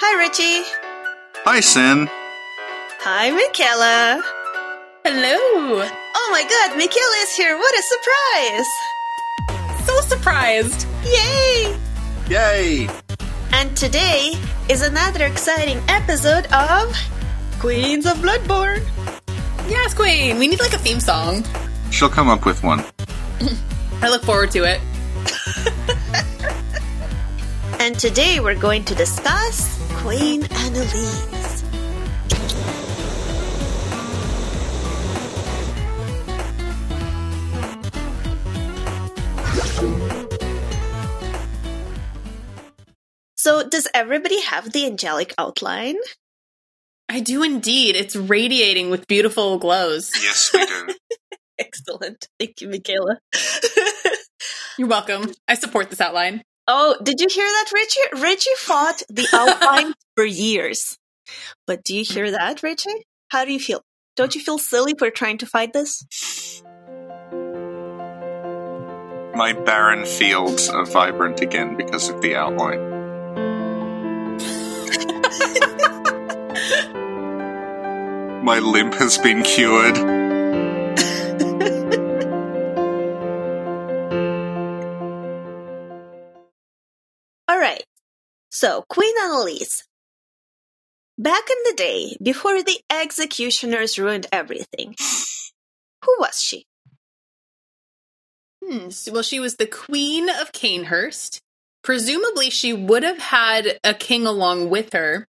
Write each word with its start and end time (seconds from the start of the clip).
Hi, 0.00 0.18
Richie. 0.18 0.64
Hi, 1.44 1.60
Sin. 1.60 2.08
Hi, 3.00 3.30
Michaela. 3.30 4.22
Hello. 5.04 5.86
Oh 6.16 6.28
my 6.32 6.42
god, 6.42 6.76
Michaela 6.76 7.16
is 7.22 7.36
here. 7.36 7.56
What 7.56 7.74
a 7.78 7.82
surprise! 7.82 8.66
So 9.86 10.00
surprised. 10.00 10.86
Yay! 11.04 11.78
Yay! 12.28 12.88
And 13.52 13.76
today 13.76 14.34
is 14.68 14.82
another 14.82 15.24
exciting 15.26 15.80
episode 15.88 16.46
of 16.52 16.92
Queens 17.60 18.04
of 18.06 18.16
Bloodborne. 18.18 18.84
Yes, 19.68 19.94
Queen. 19.94 20.38
We 20.38 20.48
need 20.48 20.60
like 20.60 20.72
a 20.72 20.78
theme 20.78 21.00
song. 21.00 21.44
She'll 21.90 22.08
come 22.08 22.28
up 22.28 22.44
with 22.44 22.64
one. 22.64 22.84
I 24.02 24.08
look 24.08 24.24
forward 24.24 24.50
to 24.52 24.64
it. 24.64 24.80
And 27.84 27.98
today 27.98 28.40
we're 28.40 28.54
going 28.54 28.82
to 28.84 28.94
discuss 28.94 29.83
Queen 30.04 30.44
Annalise. 30.44 31.64
So, 43.38 43.66
does 43.66 43.88
everybody 43.94 44.42
have 44.42 44.72
the 44.72 44.84
angelic 44.84 45.32
outline? 45.38 45.96
I 47.08 47.20
do 47.20 47.42
indeed. 47.42 47.96
It's 47.96 48.14
radiating 48.14 48.90
with 48.90 49.06
beautiful 49.06 49.58
glows. 49.58 50.12
Yes, 50.22 50.50
we 50.52 50.66
do. 50.66 50.94
Excellent. 51.58 52.28
Thank 52.38 52.60
you, 52.60 52.68
Michaela. 52.68 53.20
You're 54.78 54.88
welcome. 54.88 55.32
I 55.48 55.54
support 55.54 55.88
this 55.88 56.02
outline. 56.02 56.42
Oh, 56.66 56.96
did 57.02 57.20
you 57.20 57.28
hear 57.28 57.46
that, 57.46 57.70
Richie? 57.72 58.22
Richie 58.22 58.50
fought 58.56 59.02
the 59.08 59.26
outline 59.32 59.94
for 60.16 60.24
years. 60.24 60.98
But 61.66 61.84
do 61.84 61.94
you 61.94 62.02
mm. 62.02 62.12
hear 62.12 62.30
that, 62.30 62.62
Richie? 62.62 63.06
How 63.28 63.44
do 63.44 63.52
you 63.52 63.60
feel? 63.60 63.82
Don't 64.16 64.34
you 64.34 64.40
feel 64.40 64.58
silly 64.58 64.94
for 64.96 65.10
trying 65.10 65.38
to 65.38 65.46
fight 65.46 65.72
this? 65.72 66.62
My 69.34 69.52
barren 69.52 70.06
fields 70.06 70.68
are 70.68 70.86
vibrant 70.86 71.40
again 71.40 71.76
because 71.76 72.08
of 72.08 72.20
the 72.20 72.36
outline. 72.36 72.94
My 78.44 78.60
limp 78.60 78.94
has 78.94 79.18
been 79.18 79.42
cured. 79.42 80.23
So, 88.64 88.82
Queen 88.88 89.12
Annalise. 89.22 89.84
Back 91.18 91.50
in 91.50 91.56
the 91.66 91.74
day, 91.76 92.16
before 92.22 92.62
the 92.62 92.80
executioners 92.90 93.98
ruined 93.98 94.26
everything, 94.32 94.94
who 96.02 96.16
was 96.18 96.40
she? 96.40 96.64
Hmm. 98.64 98.88
Well, 99.12 99.22
she 99.22 99.38
was 99.38 99.56
the 99.56 99.66
queen 99.66 100.30
of 100.30 100.52
Cainhurst. 100.52 101.40
Presumably, 101.82 102.48
she 102.48 102.72
would 102.72 103.02
have 103.02 103.18
had 103.18 103.78
a 103.84 103.92
king 103.92 104.26
along 104.26 104.70
with 104.70 104.94
her. 104.94 105.26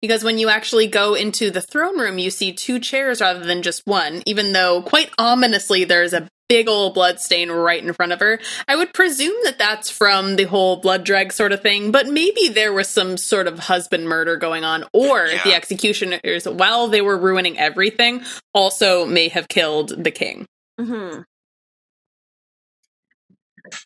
Because 0.00 0.24
when 0.24 0.38
you 0.38 0.48
actually 0.48 0.88
go 0.88 1.14
into 1.14 1.52
the 1.52 1.62
throne 1.62 2.00
room, 2.00 2.18
you 2.18 2.30
see 2.30 2.52
two 2.52 2.80
chairs 2.80 3.20
rather 3.20 3.44
than 3.44 3.62
just 3.62 3.82
one, 3.84 4.24
even 4.26 4.52
though 4.52 4.82
quite 4.82 5.12
ominously 5.18 5.84
there's 5.84 6.12
a 6.14 6.28
big 6.52 6.68
old 6.68 6.92
blood 6.92 7.18
stain 7.18 7.50
right 7.50 7.82
in 7.82 7.94
front 7.94 8.12
of 8.12 8.20
her. 8.20 8.38
I 8.68 8.76
would 8.76 8.92
presume 8.92 9.34
that 9.44 9.58
that's 9.58 9.90
from 9.90 10.36
the 10.36 10.44
whole 10.44 10.76
blood 10.76 11.02
drag 11.02 11.32
sort 11.32 11.50
of 11.50 11.62
thing, 11.62 11.90
but 11.90 12.08
maybe 12.08 12.48
there 12.48 12.74
was 12.74 12.90
some 12.90 13.16
sort 13.16 13.46
of 13.46 13.58
husband 13.58 14.06
murder 14.06 14.36
going 14.36 14.62
on, 14.62 14.84
or 14.92 15.28
Yeah. 15.28 15.42
the 15.44 15.54
executioners, 15.54 16.44
while 16.44 16.88
they 16.88 17.00
were 17.00 17.16
ruining 17.16 17.58
everything, 17.58 18.22
also 18.52 19.06
may 19.06 19.28
have 19.28 19.48
killed 19.48 20.04
the 20.04 20.10
king. 20.10 20.46
hmm 20.78 21.20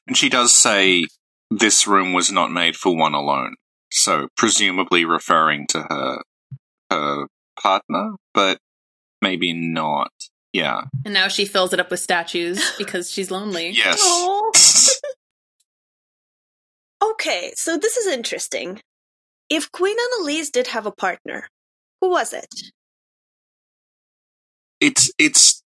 And 0.09 0.17
she 0.17 0.29
does 0.29 0.61
say 0.61 1.07
this 1.51 1.87
room 1.87 2.13
was 2.13 2.33
not 2.33 2.51
made 2.51 2.75
for 2.75 2.97
one 2.97 3.15
alone. 3.15 3.55
So 3.93 4.27
presumably 4.37 5.05
referring 5.05 5.69
to 5.69 5.83
her 5.83 6.23
her 6.91 7.27
partner, 7.63 8.11
but 8.35 8.59
maybe 9.23 9.53
not. 9.53 10.11
Yeah. 10.57 10.83
And 11.05 11.15
now 11.15 11.29
she 11.29 11.45
fills 11.45 11.73
it 11.73 11.81
up 11.81 11.91
with 11.91 12.01
statues 12.01 12.73
because 12.79 13.11
she's 13.11 13.31
lonely. 13.31 13.71
Yes. 13.71 15.01
Okay, 17.05 17.53
so 17.55 17.77
this 17.79 17.97
is 17.97 18.07
interesting. 18.07 18.81
If 19.49 19.71
Queen 19.71 19.97
Annalise 20.19 20.51
did 20.51 20.69
have 20.69 20.87
a 20.87 20.91
partner, 20.91 21.47
who 22.01 22.11
was 22.11 22.33
it? 22.33 22.49
it's 24.81 25.11
it's 25.19 25.63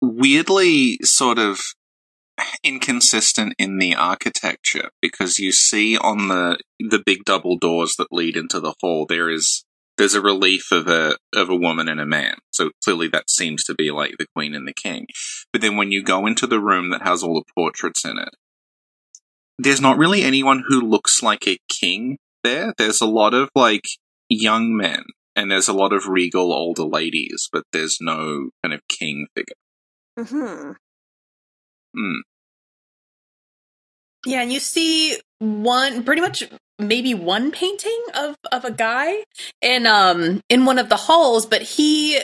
weirdly 0.00 0.98
sort 1.02 1.38
of 1.38 1.60
inconsistent 2.62 3.54
in 3.58 3.78
the 3.78 3.94
architecture 3.94 4.90
because 5.00 5.38
you 5.38 5.52
see 5.52 5.96
on 5.96 6.28
the 6.28 6.58
the 6.80 7.02
big 7.04 7.24
double 7.24 7.56
doors 7.56 7.94
that 7.96 8.08
lead 8.10 8.36
into 8.36 8.60
the 8.60 8.74
hall 8.80 9.06
there 9.08 9.30
is 9.30 9.64
there's 9.96 10.14
a 10.14 10.20
relief 10.20 10.72
of 10.72 10.88
a 10.88 11.16
of 11.34 11.48
a 11.48 11.56
woman 11.56 11.88
and 11.88 12.00
a 12.00 12.06
man 12.06 12.36
so 12.50 12.70
clearly 12.82 13.08
that 13.08 13.30
seems 13.30 13.64
to 13.64 13.74
be 13.74 13.90
like 13.90 14.14
the 14.18 14.26
queen 14.34 14.54
and 14.54 14.66
the 14.66 14.74
king 14.74 15.06
but 15.52 15.62
then 15.62 15.76
when 15.76 15.92
you 15.92 16.02
go 16.02 16.26
into 16.26 16.46
the 16.46 16.60
room 16.60 16.90
that 16.90 17.02
has 17.02 17.22
all 17.22 17.34
the 17.34 17.52
portraits 17.54 18.04
in 18.04 18.18
it 18.18 18.30
there's 19.58 19.80
not 19.80 19.98
really 19.98 20.22
anyone 20.22 20.64
who 20.68 20.80
looks 20.80 21.22
like 21.22 21.46
a 21.46 21.58
king 21.68 22.18
there 22.42 22.74
there's 22.78 23.00
a 23.00 23.06
lot 23.06 23.34
of 23.34 23.48
like 23.54 23.84
young 24.28 24.76
men 24.76 25.04
and 25.36 25.50
there's 25.50 25.68
a 25.68 25.72
lot 25.72 25.92
of 25.92 26.06
regal 26.06 26.52
older 26.52 26.84
ladies, 26.84 27.48
but 27.52 27.64
there's 27.72 27.98
no 28.00 28.50
kind 28.62 28.74
of 28.74 28.80
king 28.88 29.26
figure. 29.34 29.54
hmm 30.18 30.72
Mm. 31.96 32.22
Yeah, 34.26 34.42
and 34.42 34.52
you 34.52 34.58
see 34.58 35.16
one 35.38 36.02
pretty 36.02 36.20
much 36.20 36.42
maybe 36.78 37.14
one 37.14 37.50
painting 37.50 38.02
of 38.14 38.36
of 38.52 38.64
a 38.64 38.70
guy 38.70 39.24
in 39.62 39.86
um 39.86 40.40
in 40.48 40.64
one 40.64 40.78
of 40.78 40.88
the 40.88 40.96
halls, 40.96 41.46
but 41.46 41.62
he 41.62 42.20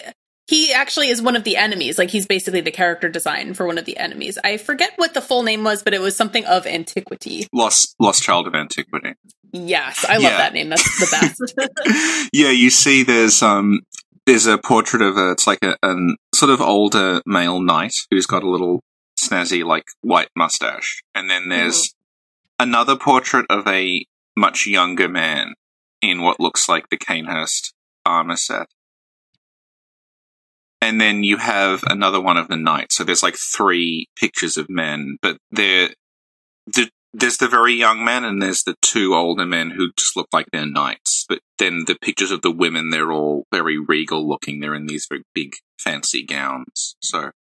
he 0.49 0.73
actually 0.73 1.09
is 1.09 1.23
one 1.23 1.37
of 1.37 1.45
the 1.45 1.57
enemies. 1.57 1.97
Like 1.99 2.11
he's 2.11 2.27
basically 2.27 2.61
the 2.61 2.73
character 2.73 3.09
design 3.09 3.55
for 3.55 3.67
one 3.67 3.79
of 3.79 3.85
the 3.85 3.97
enemies. 3.97 4.37
I 4.43 4.57
forget 4.57 4.93
what 4.97 5.15
the 5.15 5.21
full 5.21 5.45
name 5.45 5.63
was, 5.63 5.83
but 5.83 5.95
it 5.95 6.01
was 6.01 6.17
something 6.17 6.45
of 6.45 6.67
antiquity. 6.67 7.47
Lost, 7.53 7.95
lost 8.01 8.23
child 8.25 8.49
of 8.49 8.55
antiquity. 8.57 9.15
Yes, 9.53 10.05
I 10.09 10.15
love 10.15 10.23
Yeah. 10.25 10.39
that 10.39 10.53
name. 10.53 10.69
That's 10.69 10.99
the 10.99 11.17
best. 11.17 12.29
yeah, 12.33 12.51
you 12.51 12.71
see, 12.71 13.05
there's 13.05 13.43
um, 13.43 13.81
there's 14.27 14.47
a 14.47 14.59
portrait 14.59 15.03
of 15.03 15.17
a, 15.17 15.31
it's 15.33 15.47
like 15.47 15.63
a 15.63 15.77
an 15.85 16.17
sort 16.35 16.51
of 16.51 16.61
older 16.61 17.21
male 17.27 17.61
knight 17.61 17.95
who's 18.11 18.27
got 18.27 18.43
a 18.43 18.51
little 18.51 18.81
snazzy 19.21 19.65
like 19.65 19.85
white 20.01 20.29
mustache, 20.37 21.01
and 21.15 21.31
then 21.31 21.49
there's 21.49 21.95
another 22.59 22.97
portrait 22.97 23.47
of 23.51 23.67
a 23.69 24.05
much 24.41 24.67
younger 24.67 25.09
man 25.09 25.53
in 26.01 26.23
what 26.23 26.41
looks 26.41 26.69
like 26.69 26.89
the 26.89 26.97
Cainhurst 26.97 27.75
armor 28.07 28.37
set. 28.37 28.67
And 30.81 30.99
then 30.99 31.23
you 31.23 31.37
have 31.37 31.85
another 31.87 32.21
one 32.21 32.39
of 32.39 32.49
the 32.49 32.57
knights. 32.57 32.97
So 32.97 33.05
there's 33.05 33.23
like 33.23 33.37
three 33.37 34.09
pictures 34.19 34.57
of 34.57 34.71
men, 34.71 35.19
but 35.21 35.37
they're 35.51 35.91
the 36.67 36.89
there's 37.13 37.37
the 37.37 37.49
very 37.49 37.75
young 37.75 38.05
men 38.05 38.25
and 38.25 38.41
there's 38.41 38.63
the 38.65 38.77
two 38.81 39.15
older 39.15 39.45
men 39.45 39.71
who 39.71 39.91
just 39.99 40.17
look 40.17 40.29
like 40.33 40.47
they're 40.53 40.65
knights. 40.65 41.27
But 41.29 41.41
then 41.59 41.85
the 41.87 41.99
pictures 42.01 42.31
of 42.31 42.43
the 42.43 42.53
women, 42.53 42.91
they're 42.91 43.13
all 43.13 43.45
very 43.53 43.79
regal 43.79 44.27
looking. 44.27 44.61
They're 44.61 44.77
in 44.77 44.87
these 44.87 45.07
very 45.11 45.25
big 45.35 45.53
fancy 45.79 46.25
gowns. 46.25 46.97
So 47.03 47.33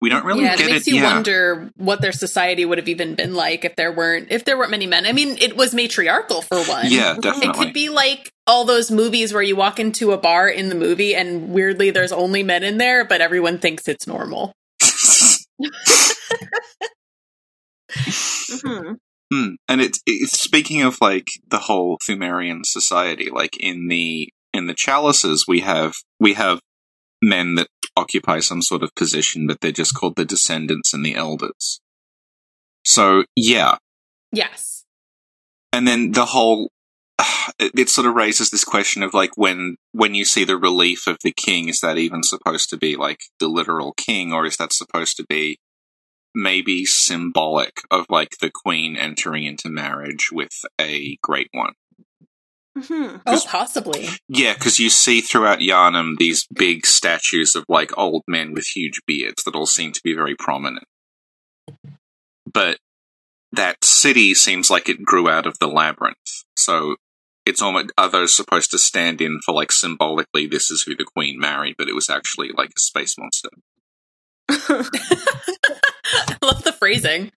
we 0.00 0.08
don't 0.08 0.24
really 0.24 0.44
yeah, 0.44 0.54
it 0.54 0.66
makes 0.66 0.86
it. 0.86 0.90
you 0.90 0.96
yeah. 0.96 1.12
wonder 1.12 1.70
what 1.76 2.00
their 2.00 2.12
society 2.12 2.64
would 2.64 2.78
have 2.78 2.88
even 2.88 3.14
been 3.14 3.34
like 3.34 3.64
if 3.64 3.76
there 3.76 3.92
weren't 3.92 4.30
if 4.30 4.44
there 4.44 4.56
weren't 4.56 4.70
many 4.70 4.86
men. 4.86 5.06
I 5.06 5.12
mean, 5.12 5.36
it 5.40 5.56
was 5.56 5.74
matriarchal 5.74 6.42
for 6.42 6.62
one. 6.64 6.86
Yeah, 6.88 7.16
definitely. 7.20 7.48
It 7.48 7.54
could 7.54 7.72
be 7.72 7.88
like 7.88 8.30
all 8.46 8.64
those 8.64 8.90
movies 8.90 9.32
where 9.32 9.42
you 9.42 9.56
walk 9.56 9.78
into 9.78 10.12
a 10.12 10.18
bar 10.18 10.48
in 10.48 10.68
the 10.68 10.74
movie 10.74 11.14
and 11.14 11.50
weirdly 11.50 11.90
there's 11.90 12.12
only 12.12 12.42
men 12.42 12.62
in 12.62 12.78
there, 12.78 13.04
but 13.04 13.20
everyone 13.20 13.58
thinks 13.58 13.88
it's 13.88 14.06
normal. 14.06 14.52
hmm 17.92 18.94
Hmm. 19.32 19.54
And 19.68 19.80
it's, 19.80 20.00
it's 20.06 20.40
speaking 20.40 20.82
of 20.82 21.00
like 21.00 21.28
the 21.48 21.58
whole 21.58 21.98
Pthumerian 21.98 22.62
society, 22.64 23.30
like 23.30 23.56
in 23.58 23.88
the 23.88 24.28
in 24.52 24.66
the 24.66 24.74
chalices 24.74 25.44
we 25.46 25.60
have 25.60 25.94
we 26.18 26.32
have 26.32 26.60
men 27.22 27.54
that 27.56 27.68
occupy 27.96 28.40
some 28.40 28.62
sort 28.62 28.82
of 28.82 28.94
position, 28.94 29.46
but 29.46 29.60
they're 29.60 29.72
just 29.72 29.94
called 29.94 30.16
the 30.16 30.24
descendants 30.24 30.94
and 30.94 31.04
the 31.04 31.14
elders. 31.14 31.80
So 32.84 33.24
yeah, 33.36 33.76
Yes. 34.32 34.84
and 35.72 35.86
then 35.86 36.12
the 36.12 36.26
whole 36.26 36.70
it, 37.58 37.72
it 37.78 37.88
sort 37.90 38.06
of 38.06 38.14
raises 38.14 38.50
this 38.50 38.64
question 38.64 39.02
of 39.02 39.12
like 39.12 39.36
when 39.36 39.76
when 39.92 40.14
you 40.14 40.24
see 40.24 40.44
the 40.44 40.56
relief 40.56 41.06
of 41.06 41.18
the 41.22 41.32
king, 41.32 41.68
is 41.68 41.80
that 41.80 41.98
even 41.98 42.22
supposed 42.22 42.70
to 42.70 42.76
be 42.76 42.96
like 42.96 43.18
the 43.38 43.48
literal 43.48 43.92
king, 43.96 44.32
or 44.32 44.46
is 44.46 44.56
that 44.56 44.72
supposed 44.72 45.16
to 45.18 45.24
be 45.28 45.58
maybe 46.34 46.84
symbolic 46.84 47.82
of 47.90 48.06
like 48.08 48.30
the 48.40 48.50
queen 48.52 48.96
entering 48.96 49.44
into 49.44 49.68
marriage 49.68 50.30
with 50.32 50.52
a 50.80 51.18
great 51.22 51.48
one? 51.52 51.72
Hmm 52.78 53.16
Oh, 53.26 53.42
possibly. 53.46 54.08
Yeah, 54.28 54.54
because 54.54 54.78
you 54.78 54.90
see 54.90 55.20
throughout 55.20 55.58
Yharnam 55.58 56.16
these 56.18 56.46
big 56.46 56.86
statues 56.86 57.54
of 57.56 57.64
like 57.68 57.96
old 57.98 58.22
men 58.28 58.52
with 58.52 58.66
huge 58.66 59.00
beards 59.06 59.42
that 59.44 59.56
all 59.56 59.66
seem 59.66 59.92
to 59.92 60.00
be 60.04 60.14
very 60.14 60.36
prominent. 60.36 60.84
But 62.52 62.78
that 63.52 63.84
city 63.84 64.34
seems 64.34 64.70
like 64.70 64.88
it 64.88 65.02
grew 65.02 65.28
out 65.28 65.46
of 65.46 65.58
the 65.58 65.66
labyrinth. 65.66 66.44
So 66.56 66.96
it's 67.44 67.60
almost 67.60 67.90
are 67.98 68.08
those 68.08 68.36
supposed 68.36 68.70
to 68.70 68.78
stand 68.78 69.20
in 69.20 69.40
for 69.44 69.52
like 69.52 69.72
symbolically 69.72 70.46
this 70.46 70.70
is 70.70 70.82
who 70.82 70.94
the 70.94 71.04
queen 71.04 71.38
married, 71.38 71.74
but 71.76 71.88
it 71.88 71.94
was 71.94 72.08
actually 72.08 72.50
like 72.56 72.70
a 72.70 72.80
space 72.80 73.16
monster. 73.18 73.48
I 74.48 76.36
love 76.42 76.62
the 76.62 76.72
phrasing. 76.72 77.32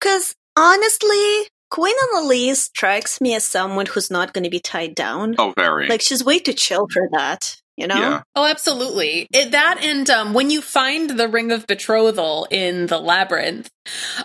Because 0.00 0.34
honestly, 0.56 1.48
Queen 1.70 1.94
Annalise 2.12 2.62
strikes 2.62 3.20
me 3.20 3.34
as 3.34 3.44
someone 3.44 3.86
who's 3.86 4.10
not 4.10 4.32
going 4.32 4.44
to 4.44 4.50
be 4.50 4.60
tied 4.60 4.94
down. 4.94 5.36
Oh, 5.38 5.52
very. 5.56 5.88
Like 5.88 6.02
she's 6.02 6.24
way 6.24 6.38
too 6.38 6.52
chill 6.52 6.86
for 6.92 7.08
that. 7.12 7.56
You 7.76 7.86
know? 7.86 7.96
Yeah. 7.96 8.22
Oh, 8.36 8.44
absolutely. 8.44 9.26
It, 9.32 9.52
that 9.52 9.82
and 9.82 10.08
um, 10.10 10.34
when 10.34 10.50
you 10.50 10.60
find 10.60 11.08
the 11.10 11.28
ring 11.28 11.50
of 11.50 11.66
betrothal 11.66 12.46
in 12.50 12.86
the 12.86 12.98
labyrinth, 12.98 13.70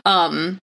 um, 0.03 0.59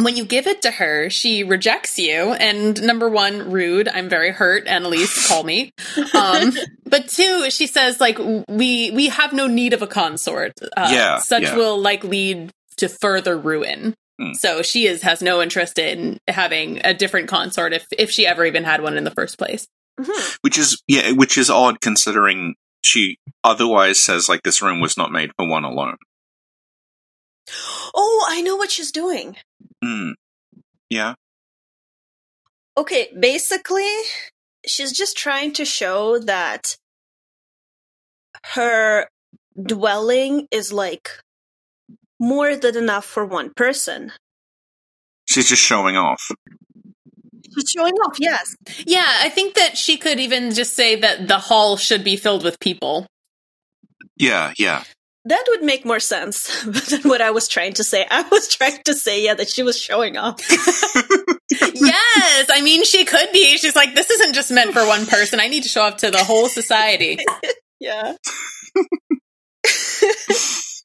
when 0.00 0.16
you 0.16 0.24
give 0.24 0.48
it 0.48 0.62
to 0.62 0.72
her, 0.72 1.08
she 1.10 1.44
rejects 1.44 1.96
you. 1.98 2.32
And 2.32 2.82
number 2.82 3.08
one, 3.08 3.52
rude. 3.52 3.86
I'm 3.88 4.08
very 4.08 4.30
hurt. 4.32 4.66
Annalise, 4.66 5.28
call 5.28 5.44
me. 5.44 5.70
Um, 6.14 6.52
but 6.84 7.08
two, 7.08 7.50
she 7.50 7.66
says 7.66 8.00
like 8.00 8.18
we 8.48 8.90
we 8.90 9.08
have 9.08 9.32
no 9.32 9.46
need 9.46 9.72
of 9.72 9.82
a 9.82 9.86
consort. 9.86 10.52
Uh, 10.76 10.88
Yeah, 10.90 11.18
such 11.18 11.42
yeah. 11.44 11.56
will 11.56 11.80
like 11.80 12.02
lead 12.02 12.50
to 12.78 12.88
further 12.88 13.36
ruin. 13.36 13.94
Hmm. 14.20 14.32
So 14.34 14.62
she 14.62 14.86
is 14.86 15.02
has 15.02 15.22
no 15.22 15.42
interest 15.42 15.78
in 15.78 16.18
having 16.28 16.80
a 16.84 16.94
different 16.94 17.28
consort 17.28 17.72
if 17.72 17.86
if 17.98 18.10
she 18.10 18.26
ever 18.26 18.44
even 18.44 18.64
had 18.64 18.82
one 18.82 18.96
in 18.96 19.04
the 19.04 19.10
first 19.10 19.38
place. 19.38 19.66
Mhm. 20.00 20.38
Which 20.42 20.58
is 20.58 20.80
yeah, 20.86 21.12
which 21.12 21.36
is 21.36 21.50
odd 21.50 21.80
considering 21.80 22.54
she 22.84 23.18
otherwise 23.42 23.98
says 23.98 24.28
like 24.28 24.42
this 24.42 24.62
room 24.62 24.80
was 24.80 24.96
not 24.96 25.10
made 25.10 25.30
for 25.36 25.48
one 25.48 25.64
alone. 25.64 25.96
Oh, 27.94 28.26
I 28.28 28.40
know 28.40 28.56
what 28.56 28.70
she's 28.70 28.92
doing. 28.92 29.36
Hmm. 29.82 30.10
Yeah. 30.90 31.14
Okay, 32.76 33.12
basically, 33.18 33.88
she's 34.66 34.92
just 34.92 35.16
trying 35.16 35.52
to 35.54 35.64
show 35.64 36.18
that 36.18 36.76
her 38.54 39.08
dwelling 39.60 40.48
is 40.50 40.72
like 40.72 41.10
more 42.24 42.56
than 42.56 42.76
enough 42.76 43.04
for 43.04 43.24
one 43.24 43.52
person. 43.54 44.12
She's 45.26 45.48
just 45.48 45.62
showing 45.62 45.96
off. 45.96 46.30
She's 47.54 47.70
showing 47.70 47.94
off, 47.94 48.18
yes. 48.18 48.56
Yeah, 48.86 49.06
I 49.06 49.28
think 49.28 49.54
that 49.54 49.76
she 49.76 49.96
could 49.96 50.18
even 50.18 50.52
just 50.52 50.74
say 50.74 50.96
that 50.96 51.28
the 51.28 51.38
hall 51.38 51.76
should 51.76 52.02
be 52.02 52.16
filled 52.16 52.42
with 52.42 52.58
people. 52.58 53.06
Yeah, 54.16 54.52
yeah. 54.58 54.84
That 55.26 55.44
would 55.48 55.62
make 55.62 55.86
more 55.86 56.00
sense 56.00 56.64
than 56.90 57.02
what 57.02 57.20
I 57.20 57.30
was 57.30 57.48
trying 57.48 57.74
to 57.74 57.84
say. 57.84 58.06
I 58.10 58.22
was 58.28 58.48
trying 58.48 58.82
to 58.84 58.94
say, 58.94 59.24
yeah, 59.24 59.34
that 59.34 59.48
she 59.48 59.62
was 59.62 59.80
showing 59.80 60.16
off. 60.16 60.40
yes, 61.50 62.50
I 62.50 62.60
mean 62.62 62.84
she 62.84 63.04
could 63.04 63.30
be. 63.32 63.56
She's 63.56 63.76
like, 63.76 63.94
this 63.94 64.10
isn't 64.10 64.34
just 64.34 64.50
meant 64.50 64.72
for 64.72 64.86
one 64.86 65.06
person. 65.06 65.40
I 65.40 65.48
need 65.48 65.62
to 65.62 65.68
show 65.68 65.82
off 65.82 65.98
to 65.98 66.10
the 66.10 66.24
whole 66.24 66.48
society. 66.48 67.18
Yeah. 67.80 68.14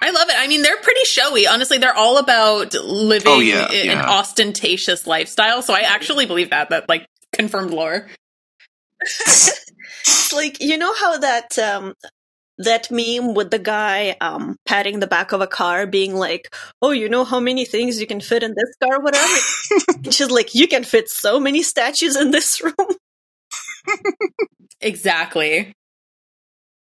I 0.02 0.12
love 0.12 0.30
it. 0.30 0.36
I 0.38 0.48
mean, 0.48 0.62
they're 0.62 0.78
pretty 0.78 1.04
showy. 1.06 1.46
Honestly, 1.48 1.78
they're 1.78 1.96
all 1.96 2.18
about 2.18 2.74
living 2.74 3.32
Oh, 3.32 3.40
yeah, 3.42 3.68
i- 3.70 3.74
an 3.76 3.86
yeah. 3.88 4.10
ostentatious 4.10 5.06
lifestyle. 5.06 5.62
So 5.62 5.74
I 5.74 5.82
actually 5.82 6.26
believe 6.26 6.52
that. 6.52 6.70
That 6.70 6.88
like 6.88 7.06
confirmed 7.34 7.72
lore. 7.72 8.08
It's 9.02 10.32
like 10.34 10.62
you 10.62 10.78
know 10.78 10.94
how 10.94 11.18
that 11.18 11.58
um 11.60 11.94
that 12.60 12.92
meme 12.92 13.34
with 13.34 13.52
the 13.52 13.60
guy 13.60 14.16
um 14.22 14.58
patting 14.66 15.00
the 15.00 15.08
back 15.08 15.32
of 15.32 15.42
a 15.42 15.48
car 15.48 15.86
being 15.88 16.16
like, 16.16 16.54
"Oh, 16.82 16.92
you 16.92 17.10
know 17.10 17.24
how 17.26 17.40
many 17.40 17.66
things 17.66 18.00
you 18.00 18.08
can 18.08 18.22
fit 18.22 18.44
in 18.44 18.54
this 18.56 18.76
car 18.84 19.02
whatever." 19.02 19.38
She's 20.12 20.32
like, 20.32 20.56
"You 20.56 20.68
can 20.68 20.84
fit 20.84 21.10
so 21.10 21.40
many 21.40 21.62
statues 21.64 22.16
in 22.16 22.32
this 22.32 22.62
room." 22.62 22.74
Exactly. 24.82 25.74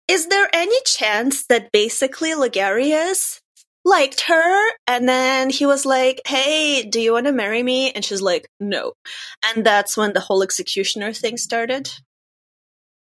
Is 0.08 0.26
there 0.26 0.48
any 0.52 0.80
chance 0.86 1.46
that 1.48 1.70
basically 1.70 2.30
Logarius 2.30 3.40
liked 3.84 4.22
her 4.22 4.70
and 4.86 5.08
then 5.08 5.50
he 5.50 5.66
was 5.66 5.84
like, 5.86 6.22
"Hey, 6.26 6.82
do 6.82 7.00
you 7.00 7.12
want 7.12 7.26
to 7.26 7.32
marry 7.32 7.62
me?" 7.62 7.92
and 7.92 8.04
she's 8.04 8.22
like, 8.22 8.48
"No." 8.58 8.94
And 9.44 9.64
that's 9.64 9.96
when 9.96 10.14
the 10.14 10.20
whole 10.20 10.42
executioner 10.42 11.12
thing 11.12 11.36
started. 11.36 11.90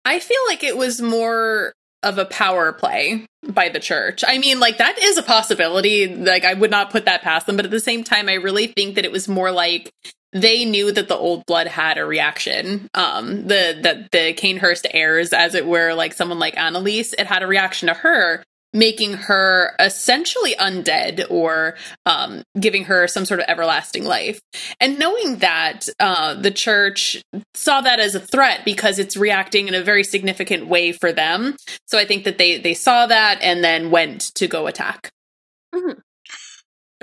I 0.04 0.20
feel 0.20 0.40
like 0.46 0.62
it 0.62 0.76
was 0.76 1.00
more 1.00 1.72
of 2.04 2.18
a 2.18 2.26
power 2.26 2.72
play 2.72 3.26
by 3.42 3.70
the 3.70 3.80
church. 3.80 4.22
I 4.26 4.38
mean, 4.38 4.60
like 4.60 4.78
that 4.78 4.98
is 4.98 5.16
a 5.16 5.22
possibility. 5.22 6.06
Like 6.06 6.44
I 6.44 6.54
would 6.54 6.70
not 6.70 6.90
put 6.90 7.06
that 7.06 7.22
past 7.22 7.46
them, 7.46 7.56
but 7.56 7.64
at 7.64 7.70
the 7.70 7.80
same 7.80 8.04
time, 8.04 8.28
I 8.28 8.34
really 8.34 8.66
think 8.68 8.94
that 8.94 9.04
it 9.04 9.12
was 9.12 9.26
more 9.26 9.50
like 9.50 9.90
they 10.34 10.64
knew 10.64 10.90
that 10.92 11.08
the 11.08 11.16
old 11.16 11.46
blood 11.46 11.68
had 11.68 11.96
a 11.96 12.04
reaction. 12.04 12.88
Um, 12.92 13.46
the 13.46 13.78
that 13.82 14.10
the 14.10 14.34
Cainhurst 14.34 14.86
heirs, 14.92 15.32
as 15.32 15.54
it 15.54 15.66
were, 15.66 15.94
like 15.94 16.12
someone 16.12 16.40
like 16.40 16.58
Annalise, 16.58 17.14
it 17.14 17.26
had 17.26 17.42
a 17.44 17.46
reaction 17.46 17.86
to 17.86 17.94
her, 17.94 18.42
making 18.72 19.12
her 19.12 19.76
essentially 19.78 20.56
undead 20.56 21.24
or 21.30 21.76
um, 22.04 22.42
giving 22.58 22.84
her 22.84 23.06
some 23.06 23.24
sort 23.24 23.38
of 23.38 23.46
everlasting 23.48 24.04
life. 24.04 24.40
And 24.80 24.98
knowing 24.98 25.36
that 25.36 25.88
uh, 26.00 26.34
the 26.34 26.50
church 26.50 27.22
saw 27.54 27.80
that 27.80 28.00
as 28.00 28.16
a 28.16 28.20
threat 28.20 28.64
because 28.64 28.98
it's 28.98 29.16
reacting 29.16 29.68
in 29.68 29.74
a 29.74 29.82
very 29.82 30.02
significant 30.02 30.66
way 30.66 30.90
for 30.90 31.12
them. 31.12 31.54
So 31.86 31.96
I 31.96 32.04
think 32.04 32.24
that 32.24 32.38
they 32.38 32.58
they 32.58 32.74
saw 32.74 33.06
that 33.06 33.38
and 33.40 33.62
then 33.62 33.92
went 33.92 34.34
to 34.34 34.48
go 34.48 34.66
attack. 34.66 35.12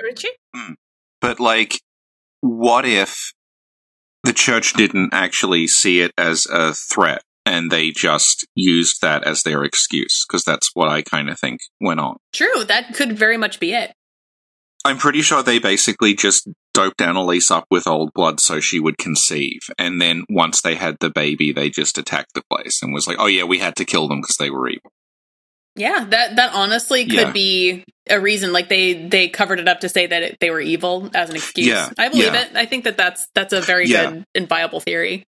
Richie? 0.02 0.30
But 1.22 1.40
like, 1.40 1.80
what 2.42 2.86
if 2.86 3.34
the 4.24 4.34
church 4.34 4.74
didn't 4.74 5.14
actually 5.14 5.68
see 5.68 6.02
it 6.02 6.12
as 6.18 6.46
a 6.52 6.74
threat 6.74 7.24
and 7.46 7.72
they 7.72 7.92
just 7.92 8.46
used 8.56 9.02
that 9.02 9.24
as 9.24 9.44
their 9.44 9.64
excuse? 9.64 10.26
Because 10.28 10.44
that's 10.44 10.72
what 10.74 10.90
I 10.90 11.02
kind 11.02 11.30
of 11.30 11.40
think 11.40 11.62
went 11.80 12.00
on. 12.00 12.18
True, 12.34 12.64
that 12.66 12.94
could 12.94 13.18
very 13.18 13.38
much 13.38 13.60
be 13.60 13.74
it. 13.74 13.94
I'm 14.84 14.98
pretty 14.98 15.22
sure 15.22 15.44
they 15.44 15.60
basically 15.60 16.16
just 16.16 16.50
doped 16.74 17.02
Annalise 17.02 17.52
up 17.52 17.66
with 17.70 17.86
old 17.86 18.14
blood 18.14 18.40
so 18.40 18.60
she 18.60 18.80
would 18.80 18.98
conceive. 18.98 19.60
And 19.78 20.02
then 20.02 20.24
once 20.30 20.62
they 20.62 20.76
had 20.76 20.98
the 21.00 21.12
baby, 21.12 21.52
they 21.52 21.70
just 21.70 21.98
attacked 21.98 22.34
the 22.34 22.44
place 22.52 22.82
and 22.82 22.94
was 22.94 23.08
like, 23.08 23.18
oh 23.20 23.28
yeah, 23.28 23.44
we 23.44 23.60
had 23.60 23.76
to 23.76 23.86
kill 23.86 24.08
them 24.08 24.22
because 24.22 24.38
they 24.38 24.50
were 24.50 24.68
evil. 24.68 24.92
Yeah, 25.76 26.06
that 26.10 26.36
that 26.36 26.54
honestly 26.54 27.06
could 27.06 27.14
Yeah. 27.14 27.32
be 27.32 27.84
a 28.10 28.20
reason. 28.20 28.52
Like 28.52 28.68
they 28.68 28.94
they 29.08 29.30
covered 29.30 29.60
it 29.60 29.68
up 29.70 29.80
to 29.82 29.90
say 29.90 30.06
that 30.06 30.22
it, 30.24 30.38
they 30.42 30.50
were 30.50 30.60
evil 30.60 31.10
as 31.14 31.30
an 31.30 31.36
excuse. 31.38 31.68
Yeah, 31.68 31.90
I 31.98 32.10
believe 32.10 32.34
yeah. 32.34 32.42
it. 32.42 32.56
I 32.56 32.66
think 32.66 32.84
that 32.84 32.98
that's 32.98 33.26
that's 33.36 33.54
a 33.54 33.62
very 33.62 33.88
Yeah. 33.88 34.12
good 34.12 34.24
and 34.36 34.50
viable 34.50 34.82
theory. 34.82 35.24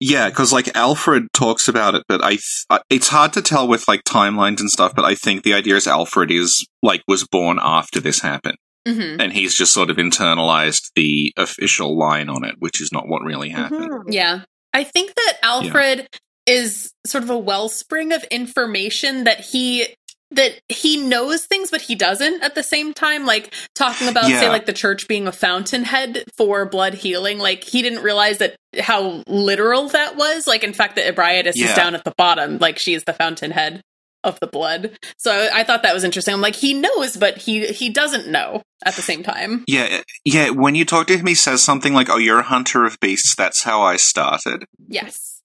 Yeah, 0.00 0.28
because 0.30 0.52
like 0.52 0.74
Alfred 0.76 1.24
talks 1.34 1.68
about 1.68 1.94
it, 1.94 2.02
but 2.08 2.24
I 2.24 2.30
th- 2.30 2.64
uh, 2.70 2.78
it's 2.88 3.08
hard 3.08 3.34
to 3.34 3.42
tell 3.42 3.68
with 3.68 3.86
like 3.86 4.02
timelines 4.04 4.60
and 4.60 4.70
stuff. 4.70 4.94
But 4.94 5.04
I 5.04 5.14
think 5.14 5.42
the 5.42 5.52
idea 5.54 5.76
is 5.76 5.86
Alfred 5.86 6.30
is 6.30 6.66
like 6.82 7.02
was 7.06 7.26
born 7.26 7.58
after 7.60 8.00
this 8.00 8.20
happened, 8.20 8.56
hmm 8.86 9.16
and 9.20 9.32
he's 9.32 9.54
just 9.56 9.74
sort 9.74 9.90
of 9.90 9.96
internalized 9.98 10.90
the 10.94 11.32
official 11.36 11.98
line 11.98 12.30
on 12.30 12.44
it, 12.44 12.54
which 12.60 12.80
is 12.80 12.92
not 12.92 13.08
what 13.08 13.22
really 13.22 13.50
happened. 13.50 13.90
Mhm. 13.90 14.02
Yeah. 14.08 14.40
I 14.72 14.84
think 14.84 15.14
that 15.16 15.34
Alfred 15.42 16.08
is 16.48 16.92
sort 17.06 17.22
of 17.22 17.30
a 17.30 17.38
wellspring 17.38 18.12
of 18.12 18.24
information 18.24 19.24
that 19.24 19.40
he 19.40 19.86
that 20.30 20.60
he 20.68 20.98
knows 20.98 21.46
things 21.46 21.70
but 21.70 21.80
he 21.80 21.94
doesn't 21.94 22.42
at 22.42 22.54
the 22.54 22.62
same 22.62 22.92
time. 22.92 23.24
Like 23.24 23.54
talking 23.74 24.08
about 24.08 24.24
say 24.24 24.48
like 24.48 24.66
the 24.66 24.72
church 24.72 25.08
being 25.08 25.26
a 25.26 25.32
fountainhead 25.32 26.24
for 26.36 26.66
blood 26.66 26.94
healing 26.94 27.38
like 27.38 27.64
he 27.64 27.82
didn't 27.82 28.02
realize 28.02 28.38
that 28.38 28.56
how 28.78 29.22
literal 29.26 29.88
that 29.88 30.16
was. 30.16 30.46
Like 30.46 30.64
in 30.64 30.72
fact 30.72 30.96
that 30.96 31.14
Ebrietas 31.14 31.56
is 31.56 31.74
down 31.74 31.94
at 31.94 32.04
the 32.04 32.14
bottom. 32.16 32.58
Like 32.58 32.78
she 32.78 32.94
is 32.94 33.04
the 33.04 33.14
fountainhead 33.14 33.82
of 34.24 34.40
the 34.40 34.46
blood. 34.46 34.98
So 35.16 35.48
I 35.52 35.64
thought 35.64 35.82
that 35.84 35.94
was 35.94 36.04
interesting. 36.04 36.34
I'm 36.34 36.40
like 36.40 36.56
he 36.56 36.74
knows 36.74 37.16
but 37.16 37.38
he 37.38 37.66
he 37.68 37.90
doesn't 37.90 38.28
know 38.28 38.62
at 38.84 38.94
the 38.94 39.02
same 39.02 39.22
time. 39.22 39.64
Yeah, 39.66 40.02
yeah. 40.24 40.50
When 40.50 40.74
you 40.74 40.84
talk 40.84 41.06
to 41.06 41.16
him, 41.16 41.26
he 41.26 41.34
says 41.34 41.62
something 41.62 41.94
like, 41.94 42.10
"Oh, 42.10 42.18
you're 42.18 42.40
a 42.40 42.42
hunter 42.42 42.84
of 42.84 43.00
beasts. 43.00 43.34
That's 43.34 43.62
how 43.62 43.82
I 43.82 43.96
started." 43.96 44.64
yes 44.88 45.37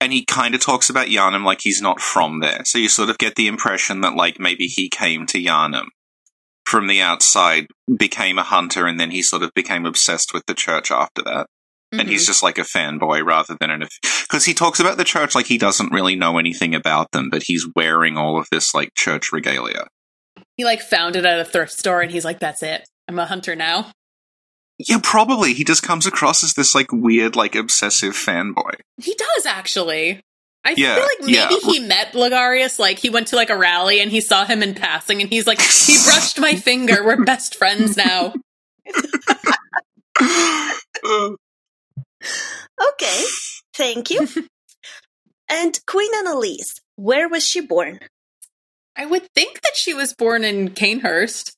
and 0.00 0.12
he 0.12 0.24
kind 0.24 0.54
of 0.54 0.60
talks 0.60 0.90
about 0.90 1.06
Yharnam 1.08 1.44
like 1.44 1.60
he's 1.62 1.80
not 1.80 2.00
from 2.00 2.40
there. 2.40 2.62
So 2.64 2.78
you 2.78 2.88
sort 2.88 3.10
of 3.10 3.18
get 3.18 3.34
the 3.36 3.46
impression 3.46 4.00
that 4.02 4.14
like 4.14 4.38
maybe 4.38 4.66
he 4.66 4.88
came 4.88 5.26
to 5.26 5.38
Yharnam 5.42 5.86
from 6.64 6.86
the 6.88 7.00
outside, 7.00 7.66
became 7.98 8.38
a 8.38 8.42
hunter, 8.42 8.86
and 8.86 8.98
then 8.98 9.10
he 9.10 9.22
sort 9.22 9.42
of 9.42 9.52
became 9.54 9.86
obsessed 9.86 10.34
with 10.34 10.44
the 10.46 10.54
church 10.54 10.90
after 10.90 11.22
that. 11.22 11.46
And 11.92 12.02
Mhm. 12.08 12.10
he's 12.10 12.26
just 12.26 12.42
like 12.42 12.58
a 12.58 12.62
fanboy 12.62 13.24
rather 13.24 13.56
than 13.58 13.70
an 13.70 13.84
because 14.22 14.44
he 14.44 14.52
talks 14.54 14.80
about 14.80 14.96
the 14.96 15.04
church 15.04 15.34
like 15.36 15.46
he 15.46 15.56
doesn't 15.58 15.92
really 15.92 16.16
know 16.16 16.36
anything 16.38 16.74
about 16.74 17.12
them, 17.12 17.30
but 17.30 17.44
he's 17.46 17.64
wearing 17.76 18.16
all 18.18 18.38
of 18.38 18.48
this 18.50 18.74
like 18.74 18.90
church 18.96 19.32
regalia. 19.32 19.86
he 20.56 20.64
like 20.64 20.80
found 20.82 21.14
it 21.16 21.24
at 21.24 21.38
a 21.38 21.44
thrift 21.44 21.72
store 21.72 22.00
and 22.02 22.10
he's 22.10 22.24
like 22.24 22.40
that's 22.40 22.62
it 22.62 22.84
I'm 23.08 23.18
a 23.18 23.26
hunter 23.26 23.54
now 23.54 23.92
Yeah, 24.78 24.98
probably. 25.02 25.54
He 25.54 25.64
just 25.64 25.82
comes 25.82 26.06
across 26.06 26.42
as 26.44 26.54
this 26.54 26.74
like 26.74 26.92
weird, 26.92 27.34
like 27.36 27.54
obsessive 27.54 28.12
fanboy. 28.14 28.74
He 28.98 29.14
does 29.14 29.46
actually. 29.46 30.20
I 30.64 30.74
Yeah, 30.76 30.96
feel 30.96 31.04
like 31.04 31.20
maybe 31.20 31.32
yeah. 31.32 31.48
he 31.72 31.80
met 31.80 32.12
Logarius, 32.12 32.78
like 32.78 32.98
he 32.98 33.08
went 33.08 33.28
to 33.28 33.36
like 33.36 33.50
a 33.50 33.56
rally 33.56 34.00
and 34.00 34.10
he 34.10 34.20
saw 34.20 34.44
him 34.44 34.62
in 34.62 34.74
passing 34.74 35.20
and 35.22 35.30
he's 35.30 35.46
like, 35.46 35.60
he 35.62 35.96
brushed 36.04 36.38
my 36.40 36.56
finger, 36.56 37.04
we're 37.04 37.24
best 37.24 37.54
friends 37.54 37.96
now. 37.96 38.34
Okay, 42.92 43.24
thank 43.74 44.10
you. 44.10 44.28
and 45.48 45.78
Queen 45.86 46.10
Annalise, 46.18 46.80
where 46.96 47.28
was 47.28 47.46
she 47.46 47.60
born? 47.60 48.00
I 48.96 49.06
would 49.06 49.28
think 49.34 49.60
that 49.62 49.76
she 49.76 49.94
was 49.94 50.14
born 50.14 50.44
in 50.44 50.70
Cainhurst. 50.70 51.52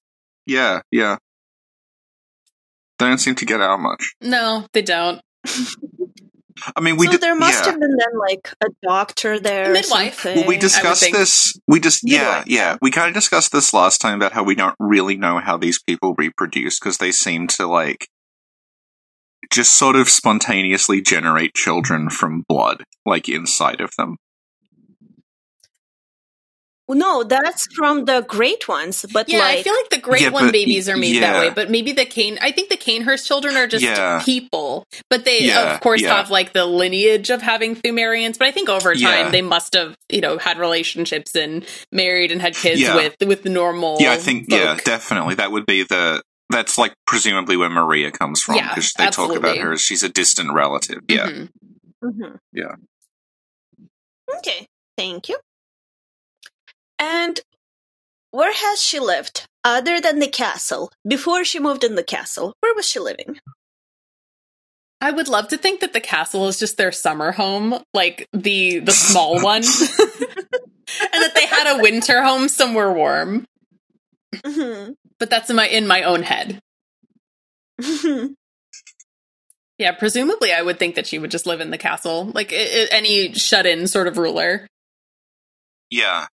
yeah, 0.47 0.81
yeah. 0.91 1.17
They 2.99 3.07
don't 3.07 3.19
seem 3.19 3.35
to 3.37 3.45
get 3.47 3.61
out 3.61 3.81
much. 3.81 4.15
No, 4.21 4.67
they 4.73 4.83
don't. 4.83 5.21
I 6.77 6.81
mean, 6.81 6.97
we 6.97 7.07
so 7.07 7.13
did. 7.13 7.21
there 7.21 7.37
must 7.37 7.65
yeah. 7.65 7.71
have 7.71 7.81
been 7.81 7.97
then 7.97 8.19
like 8.19 8.53
a 8.61 8.67
doctor 8.83 9.39
there. 9.39 9.71
A 9.71 9.73
midwife. 9.73 10.21
something. 10.21 10.41
Well, 10.41 10.49
we 10.49 10.59
discussed 10.59 11.13
this. 11.13 11.55
We 11.67 11.81
just, 11.81 12.05
Midwife, 12.05 12.47
yeah. 12.49 12.73
yeah. 12.73 12.77
We 12.83 12.91
kind 12.91 13.09
of 13.09 13.15
discussed 13.15 13.53
this 13.53 13.73
last 13.73 13.99
time 14.01 14.17
about 14.17 14.33
how 14.33 14.43
we 14.43 14.55
don't 14.55 14.75
really 14.79 15.17
know 15.17 15.39
how 15.39 15.57
these 15.57 15.81
people 15.81 16.15
reproduce 16.19 16.79
because 16.79 16.99
they 16.99 17.13
seem 17.13 17.47
to 17.49 17.67
like 17.67 18.09
just 19.53 19.77
sort 19.77 19.97
of 19.97 20.09
spontaneously 20.09 21.01
generate 21.01 21.55
children 21.55 22.11
from 22.11 22.45
blood, 22.49 22.85
like 23.07 23.29
inside 23.29 23.81
of 23.81 23.93
them. 23.97 24.17
No, 26.91 27.23
that's 27.23 27.67
from 27.75 28.07
the 28.07 28.23
great 28.27 28.67
ones, 28.67 29.05
but 29.13 29.29
Yeah, 29.29 29.41
like 29.41 29.59
I 29.59 29.63
feel 29.63 29.75
like 29.75 29.91
the 29.91 29.99
great 29.99 30.23
Yeah, 30.23 30.31
one 30.31 30.47
but- 30.47 30.53
babies 30.53 30.89
are 30.89 30.97
made 30.97 31.23
that 31.23 31.39
way, 31.39 31.51
but 31.51 31.71
maybe 31.71 31.93
the 31.93 32.07
Cane 32.07 32.39
I 32.41 32.51
think 32.51 32.71
the 32.71 32.77
Cainhurst 32.79 33.27
children 33.27 33.57
are 33.57 33.67
just 33.67 33.85
Yeah. 33.85 34.23
people. 34.25 34.85
But 35.11 35.25
they 35.27 35.43
Yeah, 35.43 35.75
of 35.75 35.81
course 35.83 36.01
yeah. 36.01 36.17
have 36.17 36.31
like 36.31 36.55
the 36.55 36.65
lineage 36.65 37.29
of 37.29 37.43
having 37.43 37.77
Pthumerians, 37.77 38.39
but 38.39 38.49
I 38.49 38.53
think 38.53 38.69
over 38.71 38.95
time 38.95 39.27
Yeah. 39.27 39.31
they 39.31 39.43
must 39.43 39.75
have, 39.75 39.95
you 40.09 40.23
know, 40.23 40.39
had 40.39 40.59
relationships 40.59 41.35
and 41.35 41.67
married 41.93 42.33
and 42.33 42.41
had 42.41 42.55
kids 42.57 42.81
Yeah. 42.81 42.95
with 42.97 43.17
with 43.21 43.43
the 43.43 43.51
normal 43.51 43.99
Yeah, 44.01 44.13
I 44.13 44.17
think, 44.17 44.47
yeah, 44.49 44.79
definitely. 44.83 45.35
That 45.35 45.53
would 45.53 45.67
be 45.67 45.83
the. 45.83 46.23
That's 46.51 46.79
like 46.79 46.95
presumably 47.07 47.59
where 47.59 47.69
Maria 47.69 48.11
comes 48.11 48.41
from 48.43 48.55
Yeah, 48.55 48.69
because 48.75 48.95
they 48.97 49.11
talk 49.11 49.37
about 49.37 49.59
her 49.59 49.73
as 49.75 49.83
she's 49.83 50.03
a 50.03 50.09
distant 50.09 50.55
relative. 50.55 51.01
Yeah. 51.07 51.27
Mhm. 51.27 51.49
Mhm. 52.03 52.39
Yeah. 52.55 52.75
Okay, 54.39 54.67
thank 54.97 55.29
you. 55.29 55.37
And 56.99 57.41
where 58.31 58.53
has 58.53 58.83
she 58.83 58.99
lived 58.99 59.47
other 59.65 60.01
than 60.01 60.19
the 60.19 60.29
castle? 60.29 60.91
Before 61.07 61.45
she 61.45 61.59
moved 61.59 61.85
in 61.85 61.95
the 61.95 62.03
castle, 62.03 62.55
where 62.61 62.75
was 62.75 62.89
she 62.89 62.99
living? 62.99 63.39
I 65.01 65.13
would 65.13 65.29
love 65.29 65.49
to 65.49 65.57
think 65.59 65.81
that 65.81 65.93
the 65.93 66.01
castle 66.01 66.49
is 66.49 66.59
just 66.59 66.77
their 66.77 66.91
summer 66.91 67.31
home, 67.33 67.81
like 67.95 68.27
the 68.33 68.81
the 68.81 68.91
small 68.93 69.41
one. 69.43 69.63
and 69.63 71.23
that 71.23 71.33
they 71.35 71.47
had 71.47 71.79
a 71.79 71.83
winter 71.83 72.23
home 72.23 72.49
somewhere 72.49 72.93
warm. 72.93 73.45
Mhm. 74.35 74.95
But 75.21 75.31
that's 75.31 75.51
in 75.51 75.57
my 75.57 75.69
in 75.69 75.87
my 75.87 76.03
own 76.03 76.23
head. 76.25 76.61
Yeah, 79.79 79.93
presumably 79.93 80.53
I 80.53 80.63
would 80.63 80.81
think 80.81 80.97
that 80.97 81.07
she 81.07 81.21
would 81.21 81.31
just 81.31 81.47
live 81.47 81.61
in 81.61 81.71
the 81.71 81.79
castle, 81.79 82.33
like 82.35 82.53
i 82.53 82.57
i 82.57 82.89
any 82.91 83.33
shut-in 83.35 83.87
sort 83.87 84.09
of 84.09 84.19
ruler. 84.19 84.67
Yeah. 85.91 86.27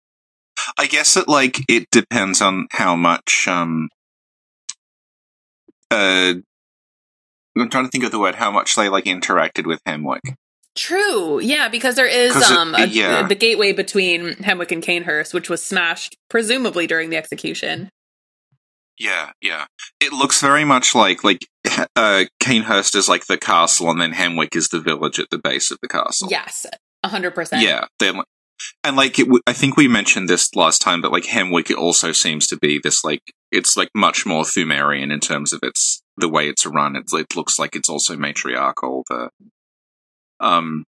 I 0.78 0.86
guess 0.86 1.16
it 1.16 1.28
like 1.28 1.58
it 1.68 1.88
depends 1.90 2.40
on 2.40 2.66
how 2.70 2.96
much 2.96 3.46
um 3.48 3.88
uh 5.90 6.34
I'm 7.56 7.68
trying 7.68 7.84
to 7.84 7.90
think 7.90 8.04
of 8.04 8.10
the 8.12 8.18
word 8.18 8.36
how 8.36 8.50
much 8.50 8.74
they 8.76 8.88
like 8.88 9.04
interacted 9.04 9.66
with 9.66 9.80
Hemwick. 9.86 10.20
True. 10.74 11.38
Yeah, 11.38 11.68
because 11.68 11.96
there 11.96 12.06
is 12.08 12.32
'Cause 12.32 12.50
it- 12.50 12.56
um 12.56 12.74
a, 12.74 12.86
yeah. 12.86 13.26
the 13.26 13.34
gateway 13.34 13.72
between 13.72 14.34
Hemwick 14.36 14.72
and 14.72 14.82
Cainhurst, 14.82 15.34
which 15.34 15.50
was 15.50 15.62
smashed 15.62 16.16
presumably 16.30 16.86
during 16.86 17.10
the 17.10 17.16
execution. 17.16 17.90
Yeah, 18.98 19.32
yeah. 19.40 19.66
It 20.00 20.12
looks 20.12 20.40
very 20.40 20.64
much 20.64 20.94
like 20.94 21.22
like 21.24 21.46
uh 21.96 22.24
Cainhurst 22.42 22.94
is 22.96 23.08
like 23.08 23.26
the 23.26 23.36
castle 23.36 23.90
and 23.90 24.00
then 24.00 24.12
Hemwick 24.12 24.56
is 24.56 24.68
the 24.68 24.80
village 24.80 25.18
at 25.18 25.28
the 25.30 25.38
base 25.38 25.70
of 25.70 25.78
the 25.82 25.88
castle. 25.88 26.28
Yes, 26.30 26.64
a 27.02 27.08
hundred 27.08 27.34
percent. 27.34 27.62
Yeah, 27.62 27.86
they're 27.98 28.12
like, 28.12 28.26
and 28.84 28.96
like 28.96 29.18
it, 29.18 29.24
w- 29.24 29.42
I 29.46 29.52
think 29.52 29.76
we 29.76 29.88
mentioned 29.88 30.28
this 30.28 30.54
last 30.54 30.80
time, 30.80 31.00
but 31.00 31.12
like 31.12 31.26
Hemwick, 31.26 31.70
it 31.70 31.76
also 31.76 32.12
seems 32.12 32.46
to 32.48 32.56
be 32.56 32.80
this 32.82 33.04
like 33.04 33.22
it's 33.50 33.76
like 33.76 33.90
much 33.94 34.24
more 34.26 34.44
Pthumerian 34.44 35.12
in 35.12 35.20
terms 35.20 35.52
of 35.52 35.60
its 35.62 36.02
the 36.16 36.28
way 36.28 36.48
it's 36.48 36.66
run. 36.66 36.96
It's, 36.96 37.12
it 37.12 37.36
looks 37.36 37.58
like 37.58 37.76
it's 37.76 37.88
also 37.88 38.16
matriarchal. 38.16 39.04
The 39.08 39.30
um, 40.40 40.84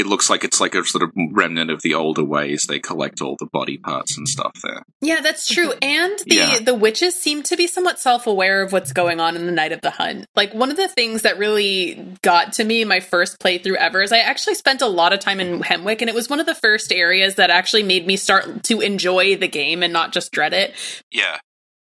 it 0.00 0.06
looks 0.06 0.28
like 0.30 0.42
it's 0.42 0.60
like 0.60 0.74
a 0.74 0.84
sort 0.84 1.02
of 1.04 1.10
remnant 1.32 1.70
of 1.70 1.82
the 1.82 1.94
older 1.94 2.24
ways 2.24 2.64
they 2.68 2.78
collect 2.80 3.20
all 3.20 3.36
the 3.38 3.46
body 3.52 3.76
parts 3.78 4.16
and 4.16 4.26
stuff 4.26 4.52
there. 4.64 4.82
Yeah, 5.00 5.20
that's 5.20 5.46
true. 5.46 5.72
And 5.82 6.18
the 6.26 6.34
Yeah. 6.36 6.58
the 6.60 6.74
witches 6.74 7.14
seem 7.14 7.42
to 7.44 7.56
be 7.56 7.66
somewhat 7.66 8.00
self-aware 8.00 8.62
of 8.62 8.72
what's 8.72 8.92
going 8.92 9.20
on 9.20 9.36
in 9.36 9.46
the 9.46 9.52
night 9.52 9.72
of 9.72 9.80
the 9.82 9.90
hunt. 9.90 10.26
Like 10.34 10.52
one 10.54 10.70
of 10.70 10.76
the 10.76 10.88
things 10.88 11.22
that 11.22 11.38
really 11.38 12.16
got 12.22 12.54
to 12.54 12.64
me 12.64 12.84
my 12.84 13.00
first 13.00 13.38
playthrough 13.38 13.76
ever 13.76 14.02
is 14.02 14.10
I 14.10 14.18
actually 14.18 14.54
spent 14.54 14.82
a 14.82 14.86
lot 14.88 15.12
of 15.12 15.20
time 15.20 15.38
in 15.38 15.60
Hemwick 15.62 16.00
and 16.00 16.08
it 16.08 16.14
was 16.14 16.28
one 16.30 16.40
of 16.40 16.46
the 16.46 16.54
first 16.54 16.92
areas 16.92 17.34
that 17.36 17.50
actually 17.50 17.82
made 17.82 18.06
me 18.06 18.16
start 18.16 18.64
to 18.64 18.80
enjoy 18.80 19.36
the 19.36 19.48
game 19.48 19.82
and 19.82 19.92
not 19.92 20.12
just 20.12 20.32
dread 20.32 20.52
it. 20.54 20.74
Yeah, 21.10 21.38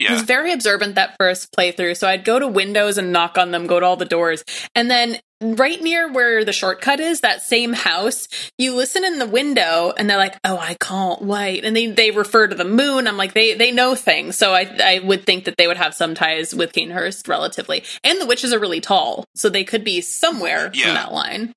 Yeah. 0.00 0.10
I 0.10 0.12
was 0.14 0.22
very 0.22 0.52
observant 0.52 0.96
that 0.96 1.14
first 1.18 1.52
playthrough, 1.52 1.96
so 1.96 2.08
I'd 2.08 2.24
go 2.24 2.38
to 2.38 2.48
windows 2.48 2.98
and 2.98 3.12
knock 3.12 3.38
on 3.38 3.50
them, 3.50 3.66
go 3.66 3.78
to 3.78 3.86
all 3.86 3.96
the 3.96 4.04
doors, 4.04 4.42
and 4.74 4.90
then 4.90 5.18
right 5.40 5.80
near 5.82 6.10
where 6.12 6.44
the 6.44 6.52
shortcut 6.52 7.00
is, 7.00 7.20
that 7.20 7.42
same 7.42 7.72
house, 7.72 8.28
you 8.58 8.74
listen 8.74 9.04
in 9.04 9.18
the 9.18 9.26
window, 9.26 9.92
and 9.96 10.08
they're 10.08 10.16
like, 10.18 10.36
"Oh, 10.44 10.58
I 10.58 10.74
can't 10.74 11.22
wait," 11.22 11.64
and 11.64 11.74
they 11.76 11.86
they 11.86 12.10
refer 12.10 12.46
to 12.46 12.54
the 12.54 12.64
moon. 12.64 13.06
I'm 13.06 13.16
like, 13.16 13.34
they 13.34 13.54
they 13.54 13.72
know 13.72 13.94
things, 13.94 14.36
so 14.36 14.52
I 14.52 14.70
I 14.82 14.98
would 15.00 15.24
think 15.24 15.44
that 15.44 15.56
they 15.56 15.66
would 15.66 15.76
have 15.78 15.94
some 15.94 16.14
ties 16.14 16.54
with 16.54 16.72
Cainhurst 16.72 17.28
relatively, 17.28 17.84
and 18.04 18.20
the 18.20 18.26
witches 18.26 18.52
are 18.52 18.58
really 18.58 18.80
tall, 18.80 19.24
so 19.34 19.48
they 19.48 19.64
could 19.64 19.84
be 19.84 20.00
somewhere 20.00 20.70
Yeah. 20.74 20.88
in 20.88 20.94
that 20.94 21.12
line. 21.12 21.52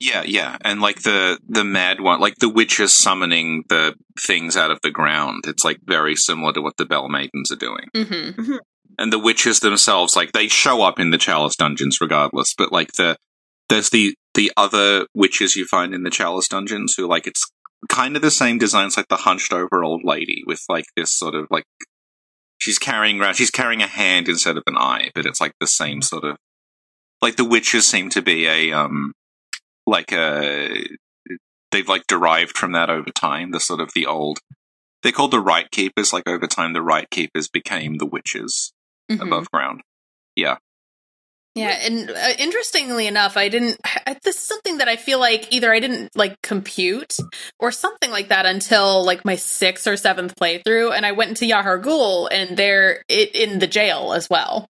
yeah, 0.00 0.22
yeah. 0.24 0.56
And 0.64 0.80
like 0.80 1.02
the 1.02 1.38
the 1.48 1.64
mad 1.64 2.00
one, 2.00 2.20
like 2.20 2.36
the 2.36 2.48
witches 2.48 2.96
summoning 2.96 3.64
the 3.68 3.94
things 4.20 4.56
out 4.56 4.70
of 4.70 4.80
the 4.82 4.90
ground. 4.90 5.44
It's 5.46 5.64
like 5.64 5.78
very 5.84 6.14
similar 6.14 6.52
to 6.52 6.60
what 6.62 6.76
the 6.76 6.86
Bell 6.86 7.08
Maidens 7.08 7.50
are 7.50 7.56
doing. 7.56 7.88
hmm 7.94 8.56
and 8.98 9.12
the 9.12 9.18
witches 9.18 9.60
themselves 9.60 10.16
like 10.16 10.32
they 10.32 10.48
show 10.48 10.82
up 10.82 10.98
in 10.98 11.10
the 11.10 11.18
chalice 11.18 11.56
dungeons 11.56 12.00
regardless 12.00 12.54
but 12.56 12.72
like 12.72 12.92
the 12.94 13.16
there's 13.68 13.90
the 13.90 14.14
the 14.34 14.52
other 14.56 15.06
witches 15.14 15.56
you 15.56 15.64
find 15.64 15.94
in 15.94 16.02
the 16.02 16.10
chalice 16.10 16.48
dungeons 16.48 16.94
who 16.96 17.06
like 17.06 17.26
it's 17.26 17.50
kind 17.88 18.16
of 18.16 18.22
the 18.22 18.30
same 18.30 18.58
designs 18.58 18.96
like 18.96 19.08
the 19.08 19.16
hunched 19.16 19.52
over 19.52 19.84
old 19.84 20.02
lady 20.04 20.42
with 20.46 20.62
like 20.68 20.86
this 20.96 21.12
sort 21.12 21.34
of 21.34 21.46
like 21.50 21.64
she's 22.58 22.78
carrying 22.78 23.20
around 23.20 23.34
she's 23.34 23.50
carrying 23.50 23.82
a 23.82 23.86
hand 23.86 24.28
instead 24.28 24.56
of 24.56 24.64
an 24.66 24.76
eye 24.76 25.10
but 25.14 25.26
it's 25.26 25.40
like 25.40 25.52
the 25.60 25.66
same 25.66 26.02
sort 26.02 26.24
of 26.24 26.36
like 27.22 27.36
the 27.36 27.44
witches 27.44 27.86
seem 27.86 28.10
to 28.10 28.20
be 28.20 28.46
a 28.46 28.72
um 28.72 29.12
like 29.86 30.12
a 30.12 30.86
they've 31.70 31.88
like 31.88 32.06
derived 32.06 32.56
from 32.56 32.72
that 32.72 32.90
over 32.90 33.10
time 33.10 33.52
the 33.52 33.60
sort 33.60 33.80
of 33.80 33.90
the 33.94 34.06
old 34.06 34.38
they're 35.02 35.12
called 35.12 35.30
the 35.30 35.40
right 35.40 35.70
keepers 35.70 36.12
like 36.12 36.28
over 36.28 36.46
time 36.46 36.72
the 36.72 36.82
right 36.82 37.08
keepers 37.10 37.48
became 37.48 37.98
the 37.98 38.06
witches 38.06 38.72
Mhm. 39.10 39.22
above 39.22 39.50
ground. 39.50 39.82
Yeah, 40.36 40.58
Yeah, 41.54 41.76
and 41.82 42.10
uh, 42.10 42.34
interestingly 42.38 43.06
enough, 43.08 43.36
I 43.36 43.48
didn't. 43.48 43.78
I, 43.84 44.16
this 44.22 44.36
is 44.36 44.42
something 44.42 44.78
that 44.78 44.88
I 44.88 44.96
feel 44.96 45.18
like 45.18 45.52
either 45.52 45.72
I 45.72 45.80
didn't 45.80 46.14
like 46.14 46.40
compute 46.42 47.16
or 47.58 47.72
something 47.72 48.10
like 48.10 48.28
that 48.28 48.46
until 48.46 49.04
like 49.04 49.24
my 49.24 49.34
sixth 49.36 49.86
or 49.86 49.96
seventh 49.96 50.36
playthrough, 50.36 50.92
and 50.94 51.04
I 51.04 51.12
went 51.12 51.30
into 51.30 51.46
Yahar'gul, 51.46 52.28
and 52.30 52.56
they're 52.56 53.02
it, 53.08 53.34
in 53.34 53.58
the 53.58 53.66
jail 53.66 54.12
as 54.12 54.28
well. 54.30 54.68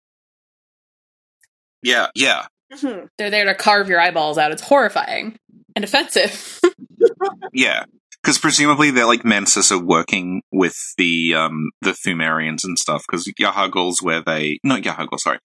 Yeah, 1.82 2.08
yeah, 2.16 2.48
Mhm. 2.74 3.10
They're 3.18 3.30
there 3.30 3.46
to 3.46 3.56
carve 3.56 3.88
your 3.90 4.00
eyeballs 4.00 4.38
out. 4.38 4.52
It's 4.52 4.62
horrifying 4.62 5.38
and 5.76 5.84
offensive. 5.86 6.60
yeah. 7.54 7.86
Because 8.24 8.40
presumably 8.40 8.90
they're 8.90 9.06
like 9.06 9.26
Mensis 9.26 9.72
are 9.72 9.84
working 9.84 10.44
with 10.52 10.78
the 10.98 11.34
um 11.36 11.72
the 11.82 11.92
Pthumerians 11.92 12.64
and 12.64 12.78
stuff. 12.80 13.04
Because 13.08 13.32
Yahar'gul's 13.40 14.02
where 14.02 14.22
they 14.22 14.60
not 14.64 14.82
Yahar'gul, 14.82 15.20
sorry. 15.20 15.40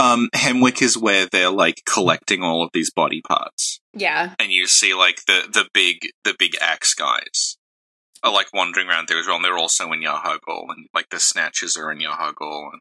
Um, 0.00 0.28
Hemwick 0.34 0.82
is 0.82 0.98
where 0.98 1.26
they're 1.26 1.50
like 1.50 1.82
collecting 1.86 2.42
all 2.42 2.64
of 2.64 2.70
these 2.74 2.90
body 2.90 3.22
parts, 3.22 3.80
yeah, 3.92 4.34
and 4.40 4.50
you 4.50 4.66
see 4.66 4.92
like 4.92 5.24
the 5.26 5.48
the 5.50 5.66
big 5.72 6.08
the 6.24 6.34
big 6.36 6.56
axe 6.60 6.94
guys 6.94 7.56
are 8.22 8.32
like 8.32 8.52
wandering 8.52 8.88
around 8.88 9.06
there 9.08 9.18
as 9.18 9.26
well. 9.26 9.36
And 9.36 9.44
they're 9.44 9.56
also 9.56 9.92
in 9.92 10.02
Yahar'gul, 10.02 10.64
and 10.68 10.88
like 10.92 11.10
the 11.10 11.20
Snatchers 11.20 11.76
are 11.76 11.92
in 11.92 12.00
Yahar'gul, 12.00 12.72
and, 12.72 12.80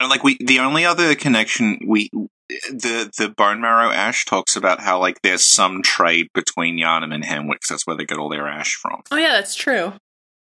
and 0.00 0.10
like 0.10 0.24
we 0.24 0.36
the 0.44 0.58
only 0.58 0.84
other 0.84 1.14
connection 1.14 1.78
we 1.86 2.10
the 2.48 3.10
the 3.18 3.28
bone 3.36 3.60
marrow 3.60 3.90
ash 3.90 4.24
talks 4.24 4.54
about 4.56 4.80
how 4.80 4.98
like 5.00 5.20
there's 5.22 5.44
some 5.44 5.82
trade 5.82 6.28
between 6.34 6.76
Yharnam 6.78 7.12
and 7.14 7.24
Hemwick. 7.24 7.60
'cause 7.60 7.68
That's 7.70 7.86
where 7.86 7.96
they 7.96 8.04
get 8.04 8.18
all 8.18 8.28
their 8.28 8.46
ash 8.48 8.74
from. 8.74 9.02
oh 9.10 9.16
yeah, 9.16 9.32
that's 9.32 9.54
true. 9.54 9.94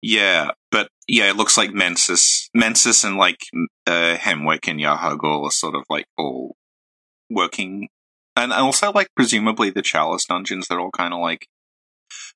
Yeah, 0.02 0.50
but 0.70 0.88
yeah, 1.08 1.30
it 1.30 1.36
looks 1.36 1.56
like 1.56 1.72
Mensis, 1.72 2.50
Mensis, 2.54 3.04
and 3.04 3.16
like 3.16 3.38
uh, 3.86 4.16
Hemwick 4.16 4.68
and 4.68 4.78
Yahar'gul 4.80 5.44
are 5.44 5.50
sort 5.50 5.74
of 5.74 5.84
like 5.88 6.04
all 6.18 6.56
working, 7.30 7.88
and 8.36 8.52
also 8.52 8.92
like 8.92 9.08
presumably 9.16 9.70
the 9.70 9.80
Chalice 9.82 10.26
dungeons. 10.26 10.66
They're 10.68 10.80
all 10.80 10.90
kind 10.90 11.14
of 11.14 11.20
like 11.20 11.46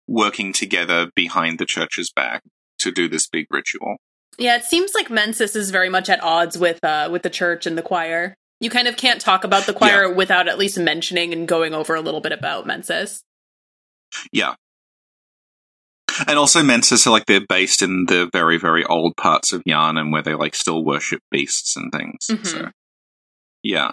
working 0.06 0.52
together 0.52 1.10
behind 1.14 1.58
the 1.58 1.66
church's 1.66 2.10
back 2.10 2.42
to 2.78 2.90
do 2.90 3.08
this 3.08 3.26
big 3.26 3.46
ritual. 3.50 3.96
Yeah, 4.38 4.56
it 4.56 4.64
seems 4.64 4.92
like 4.94 5.10
Mensis 5.10 5.56
is 5.56 5.70
very 5.70 5.88
much 5.90 6.08
at 6.08 6.22
odds 6.22 6.56
with 6.56 6.82
uh, 6.84 7.08
with 7.10 7.22
the 7.22 7.30
church 7.30 7.66
and 7.66 7.76
the 7.76 7.82
choir. 7.82 8.34
You 8.60 8.70
kind 8.70 8.88
of 8.88 8.96
can't 8.96 9.20
talk 9.20 9.44
about 9.44 9.66
the 9.66 9.72
choir 9.72 10.12
without 10.12 10.48
at 10.48 10.58
least 10.58 10.78
mentioning 10.78 11.32
and 11.32 11.46
going 11.46 11.74
over 11.74 11.94
a 11.94 12.00
little 12.00 12.20
bit 12.20 12.32
about 12.32 12.66
Mensis. 12.66 13.22
Yeah. 14.32 14.54
And 16.26 16.38
also 16.38 16.62
Mensis 16.62 17.06
are 17.06 17.10
like 17.10 17.26
they're 17.26 17.46
based 17.48 17.82
in 17.82 18.06
the 18.06 18.28
very, 18.32 18.58
very 18.58 18.84
old 18.84 19.16
parts 19.16 19.52
of 19.52 19.62
Yharnam 19.62 20.12
where 20.12 20.22
they 20.22 20.34
like 20.34 20.56
still 20.56 20.84
worship 20.84 21.20
beasts 21.30 21.76
and 21.76 21.92
things. 21.92 22.26
Mhm. 22.28 22.46
So 22.46 22.70
yeah. 23.62 23.92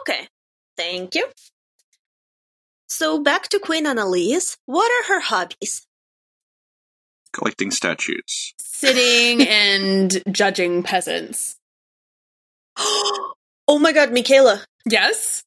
Okay, 0.00 0.28
thank 0.76 1.14
you. 1.14 1.26
So 2.88 3.22
back 3.22 3.48
to 3.48 3.58
Queen 3.58 3.86
Annalise. 3.86 4.56
What 4.64 4.90
are 4.90 5.14
her 5.14 5.20
hobbies? 5.20 5.86
Collecting 7.32 7.70
statues. 7.70 8.54
Sitting 8.58 9.46
and 9.48 10.22
judging 10.30 10.82
peasants. 10.82 11.56
oh 13.68 13.78
my 13.80 13.92
god, 13.92 14.12
Michaela. 14.12 14.64
Yes. 14.84 15.42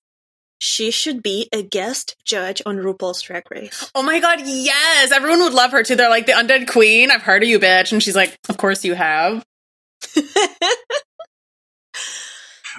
She 0.62 0.92
should 0.92 1.24
be 1.24 1.48
a 1.54 1.64
guest 1.64 2.16
judge 2.26 2.62
on 2.66 2.78
RuPaul's 2.78 3.22
Drag 3.22 3.44
Race. 3.50 3.90
Oh 3.96 4.04
my 4.04 4.20
god, 4.20 4.42
yes! 4.44 5.12
Everyone 5.12 5.40
would 5.40 5.54
love 5.54 5.72
her 5.72 5.84
too. 5.84 5.96
They're 5.96 6.10
like 6.10 6.26
the 6.26 6.34
undead 6.34 6.68
queen. 6.68 7.12
I've 7.12 7.22
heard 7.22 7.44
of 7.44 7.50
you, 7.50 7.60
bitch. 7.60 7.94
And 7.94 8.04
she's 8.04 8.16
like, 8.16 8.38
Of 8.50 8.58
course 8.58 8.84
you 8.84 8.94
have. 8.96 9.46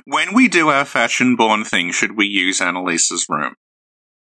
When 0.05 0.35
we 0.35 0.49
do 0.49 0.69
our 0.69 0.85
fashion 0.85 1.37
born 1.37 1.65
thing, 1.65 1.93
should 1.93 2.17
we 2.17 2.27
use 2.27 2.61
Annalise's 2.61 3.27
room? 3.29 3.55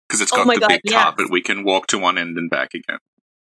Because 0.08 0.20
it's 0.20 0.32
oh 0.32 0.36
got 0.36 0.46
my 0.46 0.54
the 0.54 0.60
God, 0.60 0.68
big 0.68 0.80
yes. 0.84 1.02
carpet. 1.02 1.30
We 1.30 1.42
can 1.42 1.64
walk 1.64 1.88
to 1.88 1.98
one 1.98 2.18
end 2.18 2.38
and 2.38 2.48
back 2.48 2.74
again. 2.74 2.98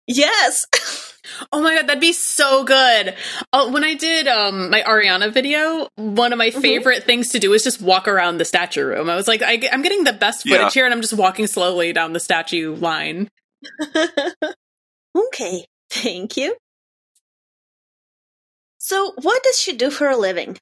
Yes. 0.07 0.67
Oh 1.51 1.61
my 1.61 1.75
god, 1.75 1.89
that'd 1.89 2.01
be 2.01 2.13
so 2.13 2.63
good. 2.63 3.15
Oh, 3.53 3.73
when 3.73 3.83
I 3.83 3.95
did 3.95 4.29
um 4.29 4.71
my 4.71 4.83
Arianna 4.83 5.33
video, 5.33 5.89
one 5.97 6.33
of 6.33 6.39
my 6.39 6.51
Mhm. 6.51 6.63
favorite 6.63 7.03
things 7.03 7.31
to 7.31 7.41
do 7.41 7.53
is 7.53 7.65
just 7.65 7.81
walk 7.83 8.07
around 8.07 8.39
the 8.39 8.45
statue 8.45 8.85
room. 8.85 9.11
I 9.11 9.17
was 9.17 9.27
like, 9.27 9.43
I, 9.43 9.55
am 9.73 9.83
getting 9.83 10.05
the 10.05 10.13
best 10.13 10.45
footage 10.45 10.61
Yeah. 10.61 10.71
here, 10.71 10.85
and 10.85 10.95
I'm 10.95 11.01
just 11.03 11.15
walking 11.15 11.49
slowly 11.49 11.93
down 11.93 12.13
the 12.13 12.21
statue 12.21 12.77
line. 12.77 13.29
okay, 15.17 15.67
thank 15.91 16.37
you. 16.37 16.57
So, 18.79 19.13
what 19.21 19.43
does 19.43 19.59
she 19.59 19.77
do 19.77 19.91
for 19.91 20.09
a 20.09 20.17
living? 20.17 20.59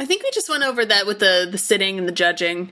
I 0.00 0.06
think 0.06 0.22
we 0.22 0.30
just 0.32 0.48
went 0.48 0.64
over 0.64 0.84
that 0.84 1.06
with 1.06 1.18
the 1.18 1.46
the 1.48 1.58
sitting 1.58 1.98
and 1.98 2.08
the 2.08 2.12
judging. 2.12 2.70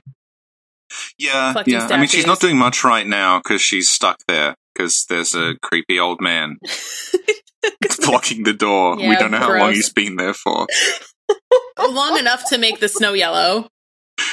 Yeah, 1.19 1.53
yeah. 1.67 1.87
I 1.91 1.97
mean, 1.97 2.07
she's 2.07 2.25
not 2.25 2.39
doing 2.39 2.57
much 2.57 2.83
right 2.83 3.05
now 3.05 3.37
because 3.37 3.61
she's 3.61 3.91
stuck 3.91 4.17
there 4.27 4.55
because 4.79 5.05
there's 5.09 5.35
a 5.35 5.55
creepy 5.61 5.99
old 5.99 6.21
man 6.21 6.57
blocking 8.05 8.43
the 8.43 8.53
door. 8.53 8.95
we 8.95 9.15
don't 9.15 9.31
know 9.31 9.37
how 9.37 9.57
long 9.57 9.73
he's 9.73 9.91
been 9.91 10.15
there 10.15 10.33
for. 10.33 10.67
Long 11.77 12.17
enough 12.17 12.43
to 12.49 12.57
make 12.57 12.79
the 12.79 12.89
snow 12.89 13.13
yellow. 13.13 13.67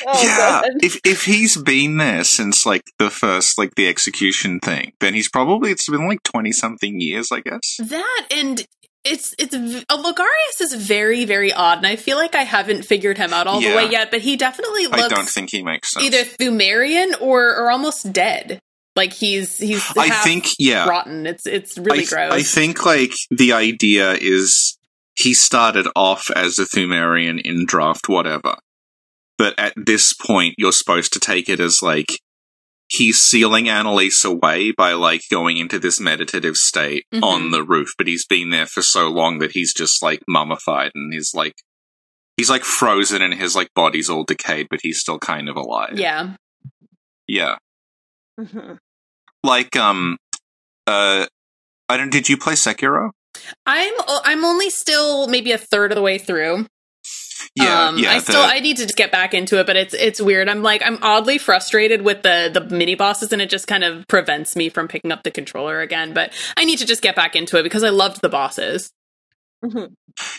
Oh, 0.06 0.22
yeah, 0.22 0.62
God. 0.62 0.70
if 0.82 0.98
if 1.04 1.24
he's 1.24 1.56
been 1.56 1.96
there 1.96 2.24
since 2.24 2.66
like 2.66 2.82
the 2.98 3.08
first 3.08 3.56
like 3.56 3.74
the 3.76 3.86
execution 3.86 4.58
thing, 4.60 4.92
then 5.00 5.14
he's 5.14 5.28
probably 5.28 5.70
it's 5.70 5.88
been 5.88 6.08
like 6.08 6.22
twenty 6.24 6.52
something 6.52 7.00
years, 7.00 7.30
I 7.30 7.40
guess. 7.40 7.76
That 7.78 8.26
and 8.30 8.66
it's 9.04 9.34
it's 9.38 9.54
v- 9.54 9.84
uh, 9.88 10.02
Logarius 10.02 10.60
is 10.60 10.74
very 10.74 11.24
very 11.24 11.52
odd, 11.52 11.78
and 11.78 11.86
I 11.86 11.96
feel 11.96 12.16
like 12.16 12.34
I 12.34 12.42
haven't 12.42 12.84
figured 12.84 13.16
him 13.18 13.32
out 13.32 13.46
all 13.46 13.60
the 13.60 13.74
way 13.74 13.88
yet. 13.88 14.10
But 14.10 14.22
he 14.22 14.36
definitely 14.36 14.86
like, 14.88 15.04
I 15.04 15.08
don't 15.08 15.28
think 15.28 15.50
he 15.50 15.62
makes 15.62 15.92
sense. 15.92 16.04
either 16.04 16.24
Pthumerian 16.24 17.20
or 17.20 17.56
or 17.56 17.70
almost 17.70 18.12
dead. 18.12 18.60
Like 18.96 19.12
he's 19.12 19.58
he's 19.58 19.84
I 19.96 20.06
half 20.08 20.24
think 20.24 20.46
yeah. 20.58 20.88
rotten. 20.88 21.26
It's 21.26 21.46
it's 21.46 21.76
really 21.78 21.90
I, 21.90 21.96
th- 21.98 22.10
gross. 22.10 22.32
I 22.32 22.42
think 22.42 22.84
like 22.84 23.12
the 23.30 23.52
idea 23.52 24.12
is 24.14 24.78
he 25.14 25.34
started 25.34 25.86
off 25.94 26.30
as 26.34 26.58
a 26.58 26.64
Pthumerian 26.64 27.40
in 27.40 27.66
draft 27.66 28.08
whatever. 28.08 28.56
But 29.38 29.54
at 29.58 29.74
this 29.76 30.14
point 30.14 30.54
you're 30.56 30.72
supposed 30.72 31.12
to 31.12 31.20
take 31.20 31.48
it 31.50 31.60
as 31.60 31.80
like 31.82 32.06
he's 32.88 33.18
sealing 33.20 33.68
Annalise 33.68 34.24
away 34.24 34.70
by 34.72 34.92
like 34.94 35.20
going 35.30 35.58
into 35.58 35.78
this 35.78 36.00
meditative 36.00 36.56
state 36.56 37.04
Mhm. 37.12 37.22
on 37.22 37.50
the 37.50 37.62
roof, 37.64 37.92
but 37.98 38.06
he's 38.06 38.24
been 38.24 38.48
there 38.50 38.66
for 38.66 38.80
so 38.80 39.10
long 39.10 39.40
that 39.40 39.52
he's 39.52 39.74
just 39.74 40.02
like 40.02 40.22
mummified 40.26 40.92
and 40.94 41.12
he's 41.12 41.32
like 41.34 41.54
he's 42.38 42.48
like 42.48 42.62
frozen 42.64 43.20
and 43.22 43.34
his 43.34 43.54
like 43.54 43.68
body's 43.74 44.08
all 44.08 44.24
decayed, 44.24 44.68
but 44.70 44.80
he's 44.82 45.00
still 45.00 45.18
kind 45.18 45.48
of 45.50 45.56
alive. 45.56 45.98
yeah. 45.98 46.36
Yeah. 47.26 47.56
Mhm. 48.38 48.78
Like 49.46 49.76
um 49.76 50.18
uh 50.86 51.26
I 51.88 51.96
don't 51.96 52.10
did 52.10 52.28
you 52.28 52.36
play 52.36 52.54
Sekiro? 52.54 53.10
I'm 53.64 53.92
I'm 54.08 54.44
only 54.44 54.70
still 54.70 55.26
maybe 55.28 55.52
a 55.52 55.58
third 55.58 55.92
of 55.92 55.96
the 55.96 56.02
way 56.02 56.18
through. 56.18 56.66
Yeah, 57.54 57.88
um, 57.88 57.98
yeah. 57.98 58.10
I 58.12 58.14
the- 58.18 58.24
still 58.32 58.42
I 58.42 58.58
need 58.60 58.76
to 58.78 58.84
just 58.84 58.96
get 58.96 59.12
back 59.12 59.32
into 59.34 59.58
it, 59.60 59.66
but 59.66 59.76
it's 59.76 59.94
it's 59.94 60.20
weird. 60.20 60.48
I'm 60.48 60.62
like 60.62 60.82
I'm 60.84 60.98
oddly 61.02 61.38
frustrated 61.38 62.02
with 62.02 62.22
the 62.22 62.50
the 62.52 62.60
mini 62.74 62.94
bosses, 62.94 63.32
and 63.32 63.40
it 63.40 63.50
just 63.50 63.66
kind 63.66 63.84
of 63.84 64.06
prevents 64.08 64.56
me 64.56 64.68
from 64.68 64.88
picking 64.88 65.12
up 65.12 65.22
the 65.22 65.30
controller 65.30 65.80
again. 65.80 66.12
But 66.12 66.32
I 66.56 66.64
need 66.64 66.78
to 66.78 66.86
just 66.86 67.02
get 67.02 67.14
back 67.14 67.36
into 67.36 67.58
it 67.58 67.62
because 67.62 67.84
I 67.84 67.90
loved 67.90 68.20
the 68.20 68.28
bosses. 68.28 68.90
Mhm. 69.64 69.94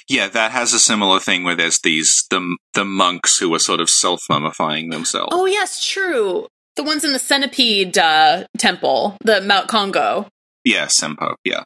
Yeah, 0.10 0.28
that 0.28 0.52
has 0.52 0.74
a 0.74 0.80
similar 0.80 1.20
thing 1.20 1.44
where 1.44 1.56
there's 1.56 1.80
these 1.80 2.26
the 2.30 2.58
the 2.74 2.84
monks 2.86 3.38
who 3.38 3.54
are 3.54 3.60
sort 3.60 3.80
of 3.80 3.90
self 3.90 4.22
mummifying 4.30 4.92
themselves. 4.92 5.30
Oh 5.32 5.46
yes, 5.46 5.84
true. 5.86 6.48
The 6.78 6.84
ones 6.84 7.04
in 7.04 7.12
the 7.12 7.20
centipede 7.20 7.98
uh, 7.98 8.46
temple, 8.58 9.18
the 9.24 9.42
Mount 9.42 9.68
Kongo. 9.68 10.28
Yeah, 10.64 10.86
Senpou. 10.86 11.36
Yeah, 11.44 11.64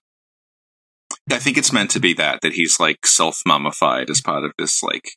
I 1.30 1.38
think 1.38 1.58
it's 1.58 1.74
meant 1.74 1.92
to 1.92 2.00
be 2.00 2.14
that 2.14 2.40
that 2.42 2.54
he's 2.54 2.80
like 2.80 3.06
self 3.06 3.42
mummified 3.46 4.10
as 4.10 4.22
part 4.22 4.44
of 4.44 4.52
this 4.58 4.82
like 4.82 5.12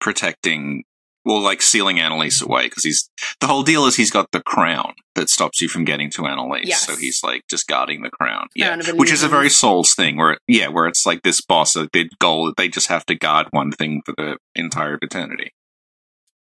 protecting, 0.00 0.84
well, 1.24 1.40
like 1.40 1.62
sealing 1.62 2.00
Annalise 2.00 2.40
away 2.42 2.64
because 2.68 2.82
he's 2.84 3.08
the 3.40 3.46
whole 3.46 3.62
deal 3.62 3.86
is 3.86 3.96
he's 3.96 4.10
got 4.10 4.30
the 4.32 4.42
crown 4.42 4.94
that 5.14 5.28
stops 5.28 5.60
you 5.60 5.68
from 5.68 5.84
getting 5.84 6.10
to 6.12 6.26
Annalise, 6.26 6.66
Yes. 6.66 6.86
so 6.86 6.96
he's 6.96 7.20
like 7.22 7.42
just 7.50 7.66
guarding 7.66 8.02
the 8.02 8.10
crown. 8.10 8.46
Yeah, 8.54 8.76
Crown 8.80 8.96
which 8.96 9.12
is 9.12 9.22
a 9.22 9.28
very. 9.28 9.50
Souls 9.50 9.94
thing 9.94 10.16
where 10.16 10.38
yeah, 10.48 10.68
where 10.68 10.86
it's 10.86 11.04
like 11.04 11.22
this 11.22 11.40
boss, 11.40 11.76
uh, 11.76 11.86
their 11.92 12.06
goal 12.20 12.52
they 12.56 12.68
just 12.68 12.88
have 12.88 13.04
to 13.06 13.14
guard 13.14 13.48
one 13.50 13.70
thing 13.70 14.02
for 14.06 14.14
the 14.16 14.38
entire 14.54 14.98
eternity. 15.02 15.52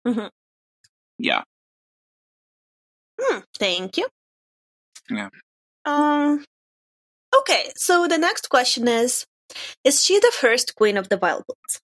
Mhm. 0.07 0.31
Yeah. 1.19 1.43
Hmm, 3.25 3.39
thank 3.59 3.97
you. 3.97 4.07
Yeah. 5.11 5.29
Um. 5.85 6.45
Okay, 7.39 7.71
so 7.77 8.07
the 8.07 8.19
next 8.19 8.49
question 8.49 8.87
is: 8.89 9.27
Is 9.85 10.05
she 10.05 10.19
the 10.19 10.33
first 10.35 10.75
queen 10.77 10.97
of 10.97 11.09
the 11.09 11.17
Vile 11.17 11.43
Bloods? 11.47 11.81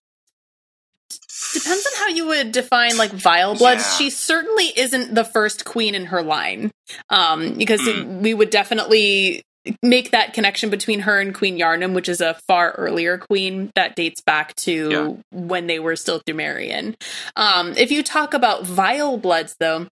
Depends 1.53 1.85
on 1.85 1.91
how 1.99 2.07
you 2.07 2.27
would 2.27 2.51
define 2.53 2.97
like 2.97 3.11
vile 3.11 3.55
bloods. 3.55 3.83
Yeah. 3.83 3.97
She 3.97 4.09
certainly 4.09 4.71
isn't 4.77 5.13
the 5.13 5.25
first 5.25 5.65
queen 5.65 5.95
in 5.95 6.05
her 6.05 6.23
line, 6.23 6.71
um, 7.09 7.55
because 7.55 7.81
Mm. 7.81 8.21
we 8.21 8.33
would 8.33 8.49
definitely 8.49 9.43
make 9.83 10.11
that 10.11 10.33
connection 10.33 10.69
between 10.69 11.01
her 11.01 11.19
and 11.19 11.35
Queen 11.35 11.59
Yharnam, 11.59 11.93
which 11.93 12.07
is 12.09 12.21
a 12.21 12.35
far 12.47 12.71
earlier 12.71 13.17
queen 13.17 13.69
that 13.75 13.95
dates 13.95 14.21
back 14.21 14.55
to 14.55 14.89
Yeah. 14.89 15.07
when 15.31 15.67
they 15.67 15.77
were 15.79 15.95
still 15.95 16.21
Pthumerian. 16.21 16.95
Um, 17.35 17.73
if 17.77 17.91
you 17.91 18.01
talk 18.01 18.33
about 18.33 18.63
vile 18.65 19.17
bloods, 19.17 19.55
though. 19.59 19.87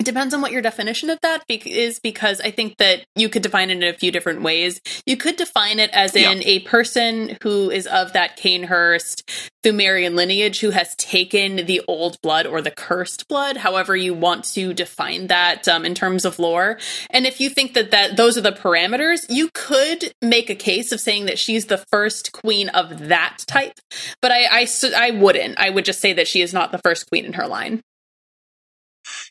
It 0.00 0.04
depends 0.06 0.34
on 0.34 0.42
what 0.42 0.50
your 0.52 0.60
definition 0.60 1.08
of 1.08 1.18
that 1.22 1.46
be- 1.46 1.62
is 1.64 2.00
because 2.00 2.40
I 2.40 2.50
think 2.50 2.76
that 2.78 3.06
you 3.14 3.28
could 3.28 3.42
define 3.42 3.70
it 3.70 3.76
in 3.76 3.82
a 3.84 3.96
few 3.96 4.10
different 4.10 4.42
ways. 4.42 4.80
You 5.06 5.16
could 5.16 5.36
define 5.36 5.78
it 5.78 5.88
as 5.92 6.14
Yeah. 6.14 6.32
in 6.32 6.42
a 6.44 6.58
person 6.60 7.38
who 7.42 7.70
is 7.70 7.86
of 7.86 8.12
that 8.12 8.36
Cainhurst 8.36 9.22
Pthumerian 9.64 10.14
lineage 10.14 10.60
who 10.60 10.70
has 10.70 10.94
taken 10.96 11.64
the 11.64 11.80
old 11.88 12.20
blood 12.22 12.44
or 12.44 12.60
the 12.60 12.72
cursed 12.72 13.28
blood, 13.28 13.56
however 13.58 13.96
you 13.96 14.12
want 14.12 14.44
to 14.52 14.74
define 14.74 15.28
that 15.28 15.66
um, 15.68 15.86
in 15.86 15.94
terms 15.94 16.24
of 16.24 16.38
lore. 16.38 16.78
And 17.08 17.24
if 17.24 17.40
you 17.40 17.48
think 17.48 17.72
that, 17.74 17.92
that 17.92 18.16
those 18.16 18.36
are 18.36 18.42
the 18.42 18.52
parameters, 18.52 19.24
you 19.30 19.48
could 19.54 20.12
make 20.20 20.50
a 20.50 20.54
case 20.56 20.90
of 20.92 21.00
saying 21.00 21.26
that 21.26 21.38
she's 21.38 21.66
the 21.66 21.82
first 21.90 22.32
queen 22.32 22.68
of 22.70 23.06
that 23.08 23.44
type. 23.46 23.74
But 24.20 24.32
I, 24.32 24.66
I 24.96 25.10
wouldn't. 25.12 25.58
I 25.58 25.70
would 25.70 25.84
just 25.84 26.00
say 26.00 26.12
that 26.12 26.28
she 26.28 26.42
is 26.42 26.52
not 26.52 26.72
the 26.72 26.78
first 26.78 27.08
queen 27.08 27.24
in 27.24 27.34
her 27.34 27.46
line. 27.46 27.80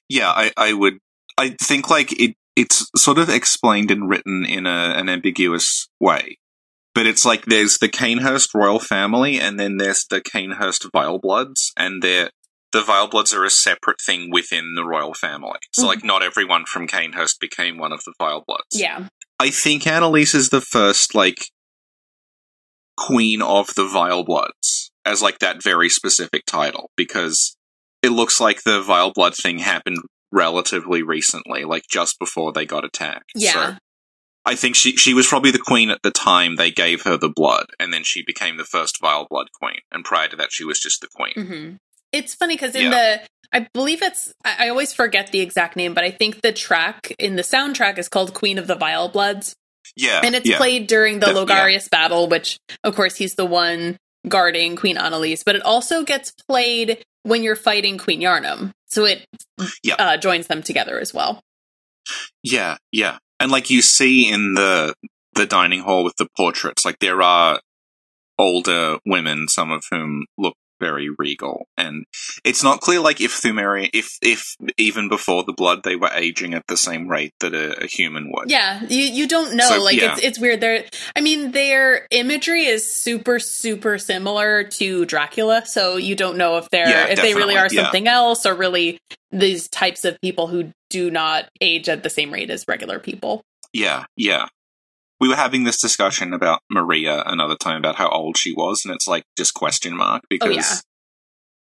Yeah, 0.10 0.30
I, 0.30 0.52
I 0.58 0.74
would. 0.74 1.00
I 1.38 1.56
think 1.62 1.90
like 1.90 2.12
it. 2.20 2.36
It's 2.56 2.88
sort 2.96 3.18
of 3.18 3.30
explained 3.30 3.90
and 3.90 4.08
written 4.08 4.46
in 4.48 4.68
a, 4.68 4.94
an 4.96 5.10
ambiguous 5.10 5.88
way, 6.00 6.38
but 6.94 7.08
it's 7.08 7.26
like 7.26 7.46
there's 7.46 7.80
the 7.80 7.90
Cainhurst 7.90 8.54
royal 8.54 8.80
family, 8.80 9.40
and 9.40 9.60
then 9.60 9.78
there's 9.78 10.06
the 10.08 10.22
Cainhurst 10.22 10.86
Vilebloods, 10.92 11.72
and 11.78 12.04
they're 12.04 12.30
the 12.72 12.82
Vilebloods 12.82 13.34
are 13.36 13.44
a 13.46 13.50
separate 13.50 14.02
thing 14.06 14.30
within 14.32 14.74
the 14.76 14.84
royal 14.84 15.14
family. 15.14 15.60
So 15.74 15.84
Mhm. 15.84 15.88
like 15.88 16.04
not 16.04 16.22
everyone 16.24 16.66
from 16.66 16.88
Cainhurst 16.88 17.40
became 17.40 17.78
one 17.78 17.92
of 17.92 18.02
the 18.04 18.14
Vilebloods. 18.20 18.74
Yeah. 18.74 19.08
I 19.40 19.50
think 19.50 19.86
Annalise 19.88 20.34
is 20.36 20.50
the 20.50 20.62
first 20.62 21.14
like 21.16 21.48
queen 22.98 23.42
of 23.42 23.74
the 23.76 23.88
Vile 23.88 24.24
Bloods 24.24 24.92
as 25.06 25.22
like 25.22 25.40
that 25.40 25.62
very 25.64 25.90
specific 25.90 26.46
title 26.46 26.92
because 26.96 27.56
it 28.04 28.10
looks 28.12 28.40
like 28.40 28.64
the 28.64 28.82
Vile 28.82 29.12
Blood 29.12 29.34
thing 29.36 29.60
happened 29.60 29.98
relatively 30.32 31.02
recently, 31.04 31.64
like 31.64 31.84
just 31.90 32.20
before 32.20 32.52
they 32.52 32.66
got 32.66 32.84
attacked. 32.86 33.32
Yeah. 33.36 33.52
So 33.54 33.78
I 34.46 34.56
think 34.56 34.76
she 34.76 34.96
she 34.98 35.14
was 35.14 35.28
probably 35.28 35.52
the 35.52 35.60
queen 35.60 35.90
at 35.90 36.02
the 36.04 36.12
time 36.12 36.56
they 36.58 36.72
gave 36.72 37.04
her 37.04 37.18
the 37.18 37.30
blood, 37.30 37.68
and 37.80 37.94
then 37.94 38.04
she 38.04 38.24
became 38.26 38.58
the 38.58 38.66
first 38.66 39.00
Vile 39.02 39.26
Blood 39.30 39.48
queen. 39.60 39.80
And 39.92 40.04
prior 40.04 40.28
to 40.28 40.36
that, 40.36 40.52
she 40.52 40.66
was 40.66 40.80
just 40.80 41.02
the 41.02 41.08
queen. 41.08 41.34
hmm 41.48 41.76
It's 42.12 42.34
funny 42.36 42.56
because 42.56 42.76
in 42.76 42.84
Yeah. 42.84 42.90
the, 42.92 43.22
I 43.58 43.68
believe 43.74 44.02
it's, 44.02 44.34
I 44.44 44.66
I 44.66 44.70
always 44.70 44.94
forget 44.94 45.32
the 45.32 45.40
exact 45.42 45.76
name, 45.76 45.94
but 45.94 46.04
I 46.04 46.12
think 46.12 46.42
the 46.42 46.52
track 46.52 47.14
in 47.20 47.36
the 47.38 47.42
soundtrack 47.44 47.98
is 47.98 48.10
called 48.10 48.34
Queen 48.34 48.58
of 48.58 48.68
the 48.68 48.76
Vile 48.76 49.08
Bloods. 49.10 49.56
Yeah, 49.96 50.22
And 50.24 50.34
it's 50.34 50.50
yeah. 50.50 50.58
played 50.58 50.88
during 50.88 51.20
the 51.20 51.28
yeah. 51.28 51.34
Logarius 51.34 51.90
battle, 51.90 52.28
which, 52.28 52.58
of 52.84 52.96
course, 52.96 53.16
he's 53.16 53.36
the 53.36 53.46
one 53.46 53.98
guarding 54.28 54.76
Queen 54.76 54.98
Annalise, 54.98 55.44
but 55.44 55.56
it 55.56 55.62
also 55.62 56.04
gets 56.04 56.32
played 56.50 57.04
when 57.24 57.44
you're 57.44 57.56
fighting 57.56 57.98
Queen 57.98 58.22
Yharnam. 58.22 58.72
So 58.88 59.06
it 59.06 59.26
Yeah. 59.82 59.96
uh, 59.96 60.18
joins 60.18 60.48
them 60.48 60.62
together 60.62 61.00
as 61.00 61.14
well. 61.14 61.42
Yeah, 62.44 62.78
yeah. 62.92 63.18
And 63.40 63.52
like 63.52 63.70
you 63.70 63.82
see 63.82 64.30
in 64.30 64.54
the 64.54 64.94
the 65.34 65.46
dining 65.48 65.82
hall 65.82 66.04
with 66.04 66.16
the 66.18 66.28
portraits, 66.38 66.86
like 66.86 67.00
there 67.00 67.22
are 67.24 67.60
older 68.38 69.00
women, 69.06 69.48
some 69.48 69.72
of 69.72 69.84
whom 69.90 70.26
look 70.38 70.54
very 70.84 71.10
regal. 71.18 71.68
And 71.78 72.06
it's 72.44 72.64
not 72.64 72.82
clear 72.82 73.00
like 73.00 73.22
if 73.22 73.32
Pthumeri 73.40 73.90
if 73.94 74.18
if 74.22 74.56
even 74.78 75.08
before 75.08 75.44
the 75.44 75.54
blood 75.54 75.84
they 75.84 75.96
were 75.96 76.12
aging 76.14 76.54
at 76.54 76.68
the 76.68 76.76
same 76.76 77.08
rate 77.08 77.34
that 77.40 77.54
a, 77.54 77.84
a 77.84 77.88
human 77.88 78.32
would. 78.34 78.50
Yeah, 78.50 78.84
you 78.84 79.04
you 79.04 79.28
don't 79.28 79.56
know. 79.56 79.68
So, 79.68 79.84
like 79.84 79.98
yeah. 79.98 80.14
it's 80.14 80.24
it's 80.24 80.40
weird. 80.40 80.62
They're 80.62 80.84
I 81.16 81.22
mean 81.22 81.52
their 81.52 82.08
imagery 82.12 82.66
is 82.66 82.94
super 82.94 83.40
super 83.40 83.98
similar 83.98 84.64
to 84.80 85.06
Dracula, 85.06 85.66
so 85.66 85.96
you 85.96 86.16
don't 86.16 86.38
know 86.38 86.58
if 86.58 86.70
they're 86.70 86.90
Yeah, 86.90 87.08
if 87.08 87.22
they 87.22 87.34
really 87.34 87.58
are 87.58 87.68
yeah. 87.72 87.84
something 87.84 88.08
else 88.08 88.46
or 88.46 88.54
really 88.54 89.00
these 89.32 89.68
types 89.70 90.06
of 90.06 90.20
people 90.22 90.48
who 90.48 90.72
do 90.90 91.10
not 91.10 91.50
age 91.62 91.90
at 91.90 92.04
the 92.04 92.10
same 92.10 92.32
rate 92.32 92.50
as 92.50 92.66
regular 92.68 93.00
people. 93.00 93.42
Yeah, 93.74 94.06
yeah. 94.16 94.48
We 95.20 95.30
were 95.30 95.36
having 95.36 95.64
this 95.64 95.80
discussion 95.80 96.34
about 96.34 96.60
Maria 96.70 97.24
another 97.26 97.56
time 97.56 97.78
about 97.78 97.96
how 97.96 98.10
old 98.10 98.38
she 98.38 98.54
was, 98.54 98.84
and 98.86 98.94
it's 98.94 99.08
like 99.08 99.24
just 99.38 99.54
question 99.54 99.96
mark 99.96 100.24
because 100.30 100.50
Oh, 100.50 100.56
yeah. 100.56 100.76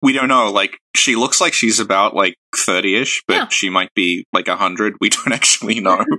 we 0.03 0.13
don't 0.13 0.29
know. 0.29 0.51
Like 0.51 0.79
she 0.97 1.15
looks 1.17 1.41
like 1.41 1.53
she's 1.53 1.79
about 1.81 2.15
like 2.15 2.37
thirty 2.57 2.95
ish, 2.97 3.23
but 3.29 3.35
Yeah. 3.35 3.49
she 3.49 3.69
might 3.71 3.93
be 3.95 4.25
like 4.33 4.49
hundred. 4.49 4.95
We 5.01 5.11
don't 5.11 5.33
actually 5.33 5.81
know. 5.81 6.05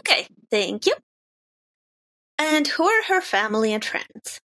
Okay, 0.00 0.28
thank 0.50 0.86
you. 0.86 0.94
And 2.38 2.68
who 2.68 2.84
are 2.84 3.02
her 3.08 3.20
family 3.20 3.72
and 3.72 3.84
friends? 3.84 4.40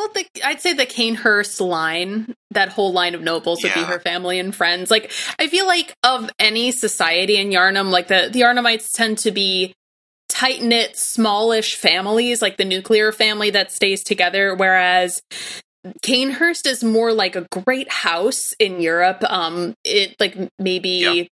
Well, 0.00 0.08
the, 0.14 0.26
I'd 0.42 0.62
say 0.62 0.72
the 0.72 0.86
Cainhurst 0.86 1.60
line, 1.60 2.34
that 2.52 2.70
whole 2.70 2.90
line 2.90 3.14
of 3.14 3.20
nobles 3.20 3.62
would 3.62 3.74
be 3.74 3.82
her 3.82 3.98
family 3.98 4.38
and 4.38 4.56
friends. 4.56 4.90
Like, 4.90 5.12
I 5.38 5.46
feel 5.46 5.66
like 5.66 5.94
of 6.02 6.30
any 6.38 6.72
society 6.72 7.36
in 7.36 7.50
Yharnam, 7.50 7.90
like 7.90 8.08
the, 8.08 8.30
the 8.32 8.40
Yharnamites 8.40 8.92
tend 8.92 9.18
to 9.18 9.30
be 9.30 9.74
tight 10.30 10.62
knit, 10.62 10.96
smallish 10.96 11.76
families, 11.76 12.40
like 12.40 12.56
the 12.56 12.64
nuclear 12.64 13.12
family 13.12 13.50
that 13.50 13.72
stays 13.72 14.02
together, 14.02 14.54
whereas 14.54 15.20
Cainhurst 16.02 16.66
is 16.66 16.82
more 16.82 17.12
like 17.12 17.36
a 17.36 17.46
great 17.50 17.92
house 17.92 18.54
in 18.58 18.80
Europe. 18.80 19.22
Um, 19.28 19.74
it 19.84 20.16
like 20.18 20.34
maybe. 20.58 20.88
Yeah. 20.88 21.24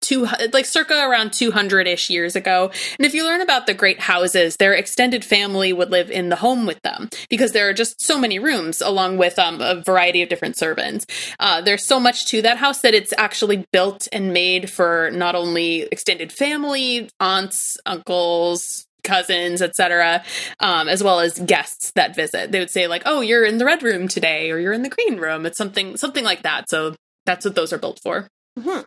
Two, 0.00 0.26
like 0.52 0.64
circa 0.64 1.06
around 1.06 1.32
200 1.32 1.86
ish 1.86 2.08
years 2.08 2.34
ago. 2.34 2.70
And 2.98 3.06
if 3.06 3.12
you 3.12 3.24
learn 3.24 3.42
about 3.42 3.66
the 3.66 3.74
great 3.74 4.00
houses, 4.00 4.56
their 4.56 4.72
extended 4.72 5.24
family 5.24 5.72
would 5.72 5.90
live 5.90 6.10
in 6.10 6.30
the 6.30 6.36
home 6.36 6.66
with 6.66 6.80
them 6.82 7.10
because 7.28 7.52
there 7.52 7.68
are 7.68 7.74
just 7.74 8.02
so 8.02 8.18
many 8.18 8.38
rooms 8.38 8.80
along 8.80 9.18
with 9.18 9.38
um, 9.38 9.60
a 9.60 9.82
variety 9.82 10.22
of 10.22 10.28
different 10.30 10.56
servants. 10.56 11.06
Uh, 11.38 11.60
there's 11.60 11.84
so 11.84 12.00
much 12.00 12.26
to 12.26 12.40
that 12.42 12.56
house 12.56 12.80
that 12.80 12.94
it's 12.94 13.12
actually 13.18 13.66
built 13.72 14.08
and 14.10 14.32
made 14.32 14.70
for 14.70 15.10
not 15.12 15.34
only 15.34 15.82
extended 15.82 16.32
family, 16.32 17.10
aunts, 17.20 17.78
uncles, 17.84 18.86
cousins, 19.04 19.62
etc., 19.62 20.22
um, 20.60 20.88
as 20.88 21.02
well 21.02 21.20
as 21.20 21.38
guests 21.40 21.92
that 21.92 22.14
visit. 22.14 22.52
They 22.52 22.58
would 22.58 22.70
say 22.70 22.86
like, 22.86 23.02
"Oh, 23.06 23.20
you're 23.20 23.44
in 23.44 23.58
the 23.58 23.64
red 23.64 23.82
room 23.82 24.08
today," 24.08 24.50
or 24.50 24.58
"You're 24.58 24.72
in 24.72 24.82
the 24.82 24.88
green 24.88 25.18
room." 25.18 25.46
It's 25.46 25.58
something 25.58 25.96
something 25.96 26.24
like 26.24 26.42
that. 26.42 26.68
So 26.68 26.94
that's 27.26 27.44
what 27.44 27.54
those 27.54 27.72
are 27.72 27.78
built 27.78 28.00
for. 28.02 28.28
Mhm. 28.58 28.84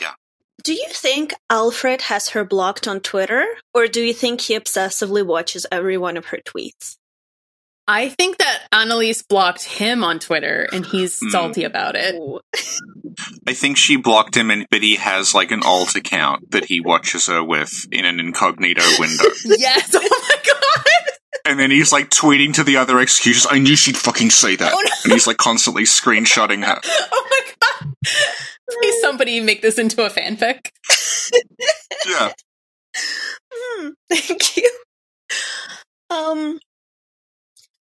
Yeah. 0.00 0.12
Do 0.64 0.72
you 0.72 0.86
think 0.90 1.34
Alfred 1.50 2.02
has 2.02 2.30
her 2.30 2.44
blocked 2.44 2.88
on 2.88 3.00
Twitter, 3.00 3.46
or 3.74 3.86
do 3.86 4.02
you 4.02 4.12
think 4.14 4.40
he 4.40 4.58
obsessively 4.58 5.24
watches 5.24 5.66
every 5.70 5.96
one 5.98 6.16
of 6.16 6.26
her 6.26 6.38
tweets? 6.38 6.96
I 7.88 8.08
think 8.08 8.38
that 8.38 8.62
Annalise 8.72 9.22
blocked 9.22 9.62
him 9.62 10.02
on 10.02 10.18
Twitter, 10.18 10.66
and 10.72 10.84
he's 10.84 11.20
Hmm. 11.20 11.28
salty 11.30 11.62
about 11.62 11.94
it. 11.96 12.16
I 13.46 13.52
think 13.54 13.76
she 13.76 13.96
blocked 13.96 14.36
him, 14.36 14.50
and 14.50 14.66
but 14.70 14.82
he 14.82 14.96
has 14.96 15.34
like 15.34 15.52
an 15.52 15.62
alt 15.62 15.94
account 15.94 16.50
that 16.50 16.64
he 16.64 16.80
watches 16.80 17.26
her 17.28 17.44
with 17.44 17.86
in 17.92 18.04
an 18.04 18.18
incognito 18.18 18.82
window, 18.98 19.24
yes. 19.44 19.90
Oh 19.94 20.00
my 20.28 20.36
god. 20.44 20.84
and 21.44 21.60
then 21.60 21.70
he's 21.70 21.92
like 21.92 22.10
tweeting 22.10 22.52
to 22.54 22.64
the 22.64 22.76
other 22.76 22.98
excuses. 22.98 23.46
I 23.48 23.58
knew 23.60 23.76
she'd 23.76 23.96
fucking 23.96 24.30
say 24.30 24.56
that, 24.56 24.72
Oh 24.74 24.80
no. 24.84 24.90
and 25.04 25.12
he's 25.12 25.28
like 25.28 25.36
constantly 25.36 25.84
screenshotting 25.84 26.64
her. 26.64 26.80
Oh 27.12 27.26
my 27.30 27.40
god. 27.46 27.55
Please, 28.82 29.00
somebody 29.00 29.40
make 29.40 29.62
this 29.62 29.78
into 29.78 30.04
a 30.04 30.10
fanfic. 30.10 30.68
Yeah. 32.08 32.30
Hmm, 33.52 33.88
thank 34.08 34.56
you. 34.56 34.70
Um, 36.08 36.60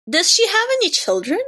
does 0.10 0.32
she 0.32 0.48
have 0.48 0.68
any 0.82 0.90
children? 0.90 1.40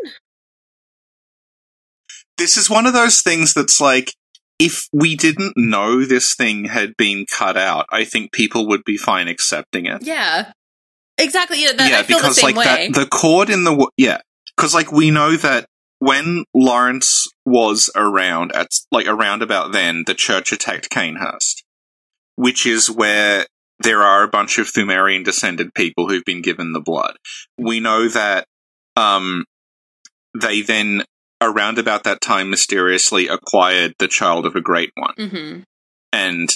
this 2.37 2.55
is 2.55 2.69
one 2.69 2.85
of 2.85 2.93
those 2.93 3.21
things 3.21 3.53
that's 3.53 3.81
like 3.81 4.13
if 4.59 4.87
we 4.93 5.15
didn't 5.15 5.53
know 5.55 6.03
this 6.05 6.33
thing 6.33 6.65
had 6.65 6.95
been 6.97 7.25
cut 7.29 7.57
out, 7.57 7.85
I 7.91 8.05
think 8.05 8.31
people 8.31 8.67
would 8.69 8.83
be 8.83 8.97
fine 8.97 9.27
accepting 9.27 9.85
it. 9.85 10.03
Yeah. 10.03 10.51
Exactly. 11.19 11.61
Yeah, 11.61 11.73
that, 11.73 11.91
yeah, 11.91 11.99
I 11.99 12.03
feel 12.03 12.17
because 12.17 12.35
the 12.35 12.41
same 12.41 12.55
like 12.55 12.65
way. 12.65 12.89
that 12.89 12.99
the 12.99 13.07
cord 13.07 13.49
in 13.49 13.63
the 13.63 13.71
w- 13.71 13.89
yeah, 13.97 14.19
because 14.55 14.73
like 14.73 14.91
we 14.91 15.11
know 15.11 15.35
that 15.35 15.65
when 15.99 16.43
Lawrence 16.53 17.27
was 17.47 17.89
around 17.95 18.51
at 18.53 18.67
like 18.91 19.07
around 19.07 19.41
about 19.41 19.71
then, 19.71 20.03
the 20.05 20.13
church 20.13 20.51
attacked 20.51 20.89
Cainhurst, 20.89 21.63
which 22.35 22.65
is 22.65 22.91
where 22.91 23.45
there 23.79 24.01
are 24.01 24.23
a 24.23 24.27
bunch 24.27 24.57
of 24.57 24.67
Pthumerian 24.67 25.23
descended 25.23 25.73
people 25.73 26.09
who've 26.09 26.25
been 26.25 26.41
given 26.41 26.73
the 26.73 26.81
blood. 26.81 27.15
We 27.57 27.79
know 27.79 28.09
that 28.09 28.45
um, 28.97 29.45
they 30.37 30.61
then 30.61 31.05
around 31.41 31.79
about 31.79 32.03
that 32.03 32.19
time 32.19 32.49
mysteriously 32.49 33.29
acquired 33.29 33.93
the 33.97 34.07
child 34.07 34.45
of 34.45 34.55
a 34.55 34.61
great 34.61 34.91
one 34.95 35.29
hmm 35.29 35.59
and 36.11 36.49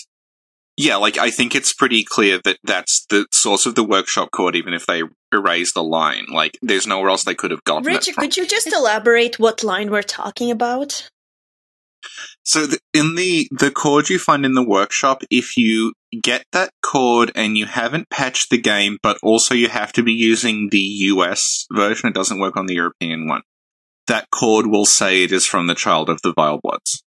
yeah 0.81 0.95
like 0.95 1.17
i 1.17 1.29
think 1.29 1.53
it's 1.53 1.73
pretty 1.73 2.03
clear 2.03 2.39
that 2.43 2.57
that's 2.63 3.05
the 3.09 3.25
source 3.31 3.65
of 3.65 3.75
the 3.75 3.83
workshop 3.83 4.29
cord 4.31 4.55
even 4.55 4.73
if 4.73 4.85
they 4.85 5.03
erase 5.33 5.73
the 5.73 5.83
line 5.83 6.25
like 6.33 6.57
there's 6.61 6.87
nowhere 6.87 7.09
else 7.09 7.23
they 7.23 7.35
could 7.35 7.51
have 7.51 7.63
gotten 7.63 7.87
it 7.87 7.93
Richard, 7.93 8.15
from. 8.15 8.23
could 8.23 8.37
you 8.37 8.47
just 8.47 8.67
elaborate 8.67 9.39
what 9.39 9.63
line 9.63 9.91
we're 9.91 10.01
talking 10.01 10.51
about? 10.51 11.09
so 12.43 12.65
the, 12.65 12.79
in 12.93 13.15
the 13.15 13.47
the 13.51 13.69
cord 13.69 14.09
you 14.09 14.17
find 14.17 14.43
in 14.43 14.53
the 14.53 14.67
workshop 14.67 15.21
if 15.29 15.55
you 15.55 15.93
get 16.21 16.43
that 16.51 16.71
cord 16.83 17.31
and 17.35 17.57
you 17.57 17.67
haven't 17.67 18.09
patched 18.09 18.49
the 18.49 18.59
game 18.59 18.97
but 19.03 19.17
also 19.21 19.53
you 19.53 19.69
have 19.69 19.93
to 19.93 20.01
be 20.01 20.11
using 20.11 20.69
the 20.71 20.79
us 20.79 21.67
version 21.71 22.09
it 22.09 22.15
doesn't 22.15 22.39
work 22.39 22.57
on 22.57 22.65
the 22.65 22.73
european 22.73 23.27
one 23.27 23.43
that 24.07 24.27
cord 24.31 24.65
will 24.65 24.85
say 24.85 25.23
it 25.23 25.31
is 25.31 25.45
from 25.45 25.67
the 25.67 25.75
child 25.75 26.09
of 26.09 26.19
the 26.23 26.33
vile 26.33 26.59
bloods 26.61 27.03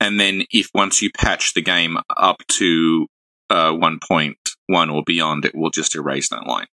and 0.00 0.20
then 0.20 0.42
if 0.50 0.68
once 0.74 1.02
you 1.02 1.10
patch 1.16 1.54
the 1.54 1.62
game 1.62 1.98
up 2.16 2.42
to 2.48 3.06
uh, 3.50 3.70
1.1 3.70 4.92
or 4.92 5.02
beyond 5.04 5.44
it 5.44 5.54
will 5.54 5.70
just 5.70 5.94
erase 5.94 6.28
that 6.30 6.46
line 6.46 6.66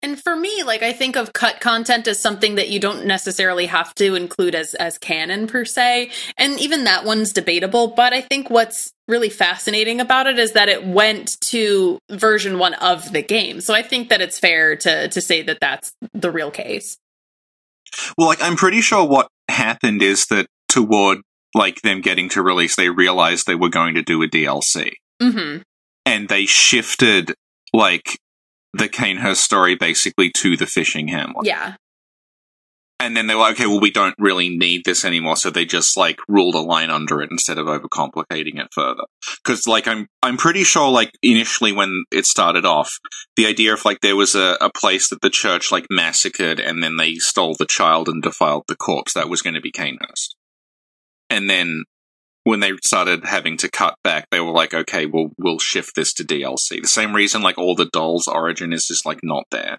And 0.00 0.22
for 0.22 0.36
me, 0.36 0.62
like 0.62 0.82
I 0.82 0.92
think 0.92 1.16
of 1.16 1.32
cut 1.32 1.60
content 1.60 2.06
as 2.06 2.20
something 2.20 2.54
that 2.54 2.68
you 2.68 2.78
don't 2.78 3.04
necessarily 3.04 3.66
have 3.66 3.92
to 3.96 4.14
include 4.14 4.54
as 4.54 4.74
as 4.74 4.96
canon 4.96 5.48
per 5.48 5.64
se, 5.64 6.12
and 6.36 6.60
even 6.60 6.84
that 6.84 7.04
one's 7.04 7.32
debatable. 7.32 7.88
But 7.88 8.12
I 8.12 8.20
think 8.20 8.48
what's 8.48 8.92
really 9.08 9.28
fascinating 9.28 10.00
about 10.00 10.28
it 10.28 10.38
is 10.38 10.52
that 10.52 10.68
it 10.68 10.86
went 10.86 11.40
to 11.40 11.98
version 12.10 12.60
one 12.60 12.74
of 12.74 13.12
the 13.12 13.22
game. 13.22 13.60
So 13.60 13.74
I 13.74 13.82
think 13.82 14.10
that 14.10 14.20
it's 14.20 14.38
fair 14.38 14.76
to 14.76 15.08
to 15.08 15.20
say 15.20 15.42
that 15.42 15.58
that's 15.60 15.90
the 16.14 16.30
real 16.30 16.52
case. 16.52 16.96
Well, 18.16 18.28
like 18.28 18.42
I'm 18.42 18.56
pretty 18.56 18.82
sure 18.82 19.04
what 19.04 19.28
happened 19.48 20.02
is 20.02 20.26
that 20.26 20.46
toward 20.68 21.22
like 21.54 21.82
them 21.82 22.00
getting 22.00 22.28
to 22.30 22.42
release, 22.42 22.76
they 22.76 22.90
realized 22.90 23.46
they 23.46 23.54
were 23.54 23.68
going 23.70 23.94
to 23.94 24.02
do 24.02 24.22
a 24.22 24.28
DLC, 24.28 24.92
hmm 25.22 25.58
and 26.06 26.28
they 26.28 26.46
shifted 26.46 27.34
like 27.74 28.18
the 28.72 28.88
Cainhurst 28.88 29.42
story 29.42 29.74
basically 29.74 30.30
to 30.38 30.56
the 30.56 30.66
fishing 30.66 31.08
hamlet. 31.08 31.46
Yeah. 31.46 31.74
and 33.00 33.16
then 33.16 33.26
they 33.26 33.34
were 33.34 33.40
like, 33.42 33.54
okay, 33.54 33.66
well, 33.66 33.80
we 33.80 33.90
don't 33.90 34.14
really 34.18 34.48
need 34.48 34.82
this 34.84 35.04
anymore, 35.04 35.36
so 35.36 35.50
they 35.50 35.64
just 35.64 35.96
like 35.96 36.18
ruled 36.28 36.54
a 36.54 36.60
line 36.60 36.90
under 36.90 37.20
it 37.22 37.30
instead 37.30 37.58
of 37.58 37.66
overcomplicating 37.66 38.58
it 38.58 38.68
further. 38.72 39.04
Because 39.44 39.66
like 39.66 39.86
I'm 39.86 40.06
I'm 40.22 40.36
pretty 40.36 40.64
sure 40.64 40.90
like 40.90 41.10
initially 41.22 41.72
when 41.72 42.04
it 42.10 42.24
started 42.26 42.64
off, 42.64 42.90
the 43.36 43.46
idea 43.46 43.72
of 43.74 43.84
like 43.84 44.00
there 44.00 44.16
was 44.16 44.34
a, 44.34 44.56
a 44.60 44.70
place 44.70 45.10
that 45.10 45.20
the 45.22 45.30
church 45.30 45.70
like 45.70 45.86
massacred 45.90 46.58
and 46.58 46.82
then 46.82 46.96
they 46.96 47.14
stole 47.14 47.54
the 47.58 47.66
child 47.66 48.08
and 48.08 48.22
defiled 48.22 48.64
the 48.66 48.76
corpse 48.76 49.12
that 49.14 49.28
was 49.28 49.42
going 49.42 49.54
to 49.54 49.60
be 49.60 49.72
Cainhurst, 49.72 50.34
and 51.30 51.48
then 51.48 51.84
when 52.44 52.60
they 52.60 52.72
started 52.82 53.24
having 53.24 53.56
to 53.58 53.70
cut 53.70 53.94
back, 54.02 54.26
they 54.30 54.40
were 54.40 54.52
like, 54.52 54.72
okay, 54.72 55.06
well, 55.06 55.30
we'll 55.38 55.58
shift 55.58 55.94
this 55.94 56.14
to 56.14 56.24
DLC. 56.24 56.80
The 56.80 56.88
same 56.88 57.14
reason 57.14 57.42
like 57.42 57.58
all 57.58 57.74
the 57.74 57.90
dolls 57.92 58.26
origin 58.26 58.72
is 58.72 58.86
just 58.86 59.04
like 59.04 59.20
not 59.22 59.44
there 59.50 59.78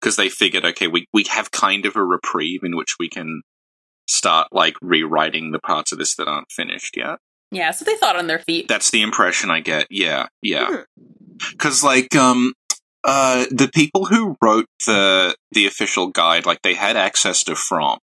because 0.00 0.16
they 0.16 0.28
figured, 0.28 0.64
okay, 0.64 0.86
we 0.86 1.06
we 1.12 1.24
have 1.24 1.50
kind 1.50 1.84
of 1.86 1.96
a 1.96 2.04
reprieve 2.04 2.60
in 2.62 2.76
which 2.76 2.96
we 2.98 3.08
can 3.08 3.42
start 4.06 4.48
like 4.52 4.74
rewriting 4.80 5.52
the 5.52 5.58
parts 5.58 5.92
of 5.92 5.98
this 5.98 6.14
that 6.16 6.28
aren't 6.28 6.50
finished 6.50 6.96
yet. 6.96 7.18
Yeah, 7.50 7.70
so 7.70 7.84
they 7.84 7.96
thought 7.96 8.16
on 8.16 8.26
their 8.26 8.38
feet. 8.38 8.68
That's 8.68 8.90
the 8.90 9.02
impression 9.02 9.50
I 9.50 9.60
get. 9.60 9.86
Yeah, 9.90 10.26
yeah. 10.42 10.82
Because 11.50 11.84
like 11.84 12.14
um 12.16 12.54
uh 13.04 13.46
the 13.50 13.70
people 13.72 14.06
who 14.06 14.36
wrote 14.42 14.66
the 14.86 15.36
the 15.52 15.66
official 15.66 16.08
guide, 16.08 16.46
like 16.46 16.62
they 16.62 16.74
had 16.74 16.96
access 16.96 17.44
to 17.44 17.54
From 17.54 17.98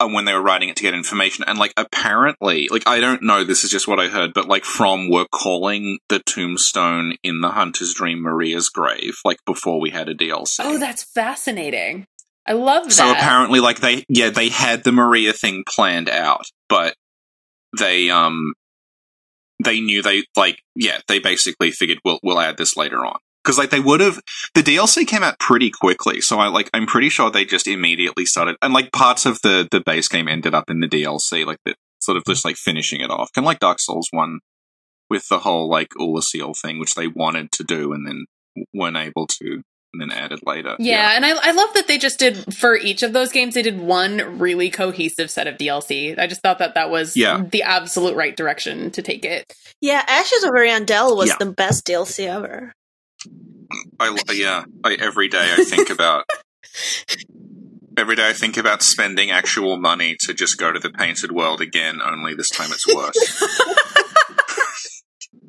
when 0.00 0.24
they 0.24 0.32
were 0.32 0.42
writing 0.42 0.68
it 0.68 0.76
to 0.76 0.82
get 0.82 0.94
information, 0.94 1.44
and 1.46 1.58
like 1.58 1.72
apparently, 1.76 2.68
like 2.70 2.86
I 2.86 3.00
don't 3.00 3.22
know, 3.22 3.44
this 3.44 3.64
is 3.64 3.70
just 3.70 3.88
what 3.88 3.98
I 3.98 4.08
heard, 4.08 4.32
but 4.34 4.46
like 4.46 4.64
From 4.64 5.10
were 5.10 5.26
calling 5.32 5.98
the 6.08 6.20
tombstone 6.20 7.14
in 7.22 7.40
the 7.40 7.50
Hunter's 7.50 7.94
Dream 7.94 8.22
Maria's 8.22 8.68
grave, 8.68 9.16
like 9.24 9.38
before 9.44 9.80
we 9.80 9.90
had 9.90 10.08
a 10.08 10.14
DLC. 10.14 10.60
Oh, 10.60 10.78
that's 10.78 11.02
fascinating. 11.02 12.06
I 12.46 12.52
love 12.52 12.84
that. 12.84 12.92
So 12.92 13.10
apparently, 13.10 13.60
like 13.60 13.80
they, 13.80 14.04
yeah, 14.08 14.30
they 14.30 14.48
had 14.48 14.84
the 14.84 14.92
Maria 14.92 15.32
thing 15.32 15.64
planned 15.68 16.08
out, 16.08 16.46
but 16.68 16.94
they, 17.76 18.08
um, 18.08 18.54
they 19.62 19.80
knew 19.80 20.02
they 20.02 20.24
like, 20.36 20.58
yeah, 20.74 21.00
they 21.08 21.18
basically 21.18 21.72
figured 21.72 21.98
we'll 22.04 22.20
we'll 22.22 22.40
add 22.40 22.56
this 22.56 22.76
later 22.76 23.04
on 23.04 23.18
because 23.44 23.58
like 23.58 23.70
they 23.70 23.80
would 23.80 24.00
have. 24.00 24.20
The 24.54 24.62
DLC 24.62 25.06
came 25.06 25.22
out 25.22 25.38
pretty 25.38 25.70
quickly, 25.70 26.20
so 26.20 26.38
I 26.38 26.48
like 26.48 26.70
I'm 26.74 26.86
pretty 26.86 27.08
sure 27.08 27.30
they 27.30 27.44
just 27.44 27.66
immediately 27.66 28.24
started, 28.26 28.56
and 28.62 28.72
like 28.74 28.92
parts 28.92 29.26
of 29.26 29.38
the 29.42 29.66
the 29.70 29.80
base 29.80 30.08
game 30.08 30.28
ended 30.28 30.54
up 30.54 30.70
in 30.70 30.80
the 30.80 30.88
DLC, 30.88 31.44
like 31.46 31.58
the 31.64 31.74
sort 32.00 32.16
of 32.16 32.24
just 32.26 32.44
like 32.44 32.56
finishing 32.56 33.00
it 33.00 33.10
off, 33.10 33.30
kind 33.34 33.44
of 33.44 33.46
like 33.46 33.58
Dark 33.60 33.78
Souls 33.80 34.08
one 34.12 34.38
with 35.10 35.26
the 35.28 35.38
whole 35.40 35.68
like 35.68 35.88
Seal 36.20 36.52
thing, 36.54 36.78
which 36.78 36.94
they 36.94 37.06
wanted 37.08 37.50
to 37.52 37.64
do 37.64 37.92
and 37.92 38.06
then 38.06 38.24
weren't 38.74 38.96
able 38.96 39.26
to 39.26 39.62
and 39.94 40.02
then 40.02 40.10
added 40.10 40.40
later. 40.44 40.76
Yeah, 40.78 41.12
and 41.16 41.24
I, 41.24 41.30
I 41.30 41.52
love 41.52 41.72
that 41.72 41.88
they 41.88 41.96
just 41.96 42.18
did 42.18 42.54
for 42.54 42.76
each 42.76 43.02
of 43.02 43.14
those 43.14 43.32
games. 43.32 43.54
They 43.54 43.62
did 43.62 43.80
one 43.80 44.38
really 44.38 44.68
cohesive 44.70 45.30
set 45.30 45.46
of 45.46 45.56
DLC. 45.56 46.18
I 46.18 46.26
just 46.26 46.42
thought 46.42 46.58
that 46.58 46.74
that 46.74 46.90
was 46.90 47.16
Yeah. 47.16 47.42
the 47.50 47.62
absolute 47.62 48.14
right 48.14 48.36
direction 48.36 48.90
to 48.90 49.00
take 49.02 49.24
it. 49.24 49.50
Yeah, 49.80 50.04
Ashes 50.06 50.44
of 50.44 50.50
Ariandel 50.50 51.16
was 51.16 51.30
Yeah. 51.30 51.36
the 51.38 51.52
best 51.52 51.86
DLC 51.86 52.26
ever. 52.26 52.72
I 54.00 54.16
yeah. 54.32 54.64
I, 54.84 54.96
every 55.00 55.28
day 55.28 55.54
I 55.56 55.64
think 55.64 55.90
about. 55.90 56.24
Every 57.96 58.14
day 58.14 58.28
I 58.28 58.32
think 58.32 58.56
about 58.56 58.80
spending 58.82 59.32
actual 59.32 59.76
money 59.76 60.16
to 60.20 60.32
just 60.32 60.56
go 60.56 60.70
to 60.70 60.78
the 60.78 60.90
painted 60.90 61.32
world 61.32 61.60
again. 61.60 62.00
Only 62.00 62.32
this 62.32 62.48
time 62.48 62.70
it's 62.70 62.86
worse. 62.86 63.42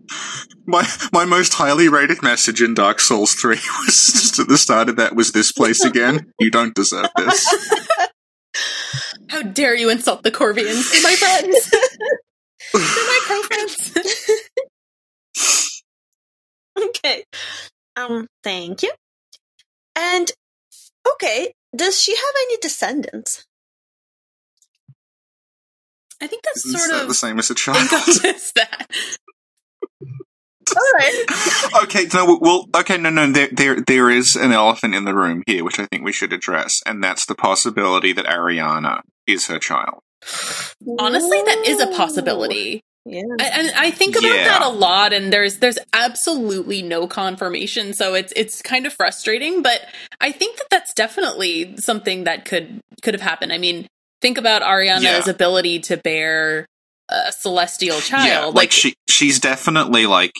my 0.65 0.88
my 1.13 1.25
most 1.25 1.53
highly 1.53 1.88
rated 1.89 2.23
message 2.23 2.60
in 2.60 2.73
Dark 2.73 2.99
Souls 3.01 3.34
three 3.34 3.60
was 3.86 3.95
just 3.95 4.39
at 4.39 4.47
the 4.47 4.58
start 4.58 4.89
of 4.89 4.95
that 4.95 5.15
was 5.15 5.32
this 5.32 5.51
place 5.51 5.86
again. 5.86 6.32
You 6.39 6.49
don't 6.49 6.73
deserve 6.73 7.10
this. 7.17 7.45
How 9.29 9.43
dare 9.43 9.75
you 9.75 9.91
insult 9.91 10.23
the 10.23 10.32
Corvians? 10.32 10.91
My 11.03 11.13
friends. 11.13 11.69
They're 12.73 12.82
my 12.82 13.19
crow 13.25 13.41
friends. 13.43 13.93
okay. 16.89 17.24
Um, 17.96 18.28
thank 18.44 18.84
you. 18.84 18.92
And 19.96 20.32
okay, 21.13 21.54
does 21.76 22.02
she 22.02 22.15
have 22.15 22.36
any 22.44 22.58
descendants? 22.62 23.46
I 26.22 26.28
think 26.28 26.44
that's 26.44 26.65
Isn't 26.65 26.80
sort 26.80 26.92
that 26.92 27.02
of 27.04 27.08
the 27.08 27.13
same 27.13 27.39
as 27.39 27.50
a 27.50 27.56
child? 27.56 27.78
encompass 27.78 28.52
that. 28.56 28.88
All 30.76 30.92
right. 31.00 31.26
okay, 31.84 32.06
no, 32.13 32.38
well, 32.39 32.65
okay, 32.76 32.98
no, 32.98 33.10
no, 33.10 33.32
there, 33.32 33.50
there, 33.52 33.82
there 33.82 34.10
is 34.10 34.36
an 34.36 34.52
elephant 34.52 34.94
in 34.94 35.06
the 35.06 35.15
room 35.15 35.44
here, 35.48 35.63
which 35.63 35.80
I 35.80 35.86
think 35.86 36.04
we 36.04 36.12
should 36.12 36.34
address, 36.34 36.82
and 36.86 37.04
that's 37.04 37.26
the 37.26 37.36
possibility 37.36 38.13
that 38.13 38.26
Arianna 38.26 39.02
is 39.26 39.48
her 39.48 39.60
child. 39.60 40.02
Honestly, 41.00 41.42
that 41.46 41.63
is 41.65 41.80
a 41.80 41.88
possibility. 41.88 42.84
Yeah. 43.10 43.24
And 43.39 43.72
I 43.76 43.91
think 43.91 44.15
about 44.15 44.36
Yeah. 44.36 44.43
that 44.43 44.62
a 44.62 44.69
lot, 44.69 45.13
and 45.13 45.34
there's 45.34 45.58
there's 45.58 45.80
absolutely 45.93 46.82
no 46.82 47.08
confirmation, 47.08 47.93
so 47.93 48.13
it's 48.13 48.32
it's 48.36 48.62
kind 48.62 48.86
of 48.86 48.93
frustrating. 48.93 49.62
But 49.62 49.82
I 50.22 50.32
think 50.32 50.58
that 50.58 50.67
that's 50.69 50.93
definitely 50.93 51.76
something 51.78 52.26
that 52.26 52.45
could 52.45 52.82
could 53.02 53.13
have 53.13 53.22
happened. 53.22 53.52
I 53.54 53.58
mean, 53.58 53.88
think 54.22 54.38
about 54.38 54.62
Arianna's 54.62 55.26
Yeah. 55.28 55.30
ability 55.32 55.80
to 55.80 55.98
bear 55.98 56.65
a 57.10 57.32
celestial 57.32 58.00
child. 58.02 58.28
yeah, 58.28 58.45
like, 58.45 58.72
she, 58.72 58.93
she's 59.10 59.39
definitely 59.39 60.06
like, 60.06 60.32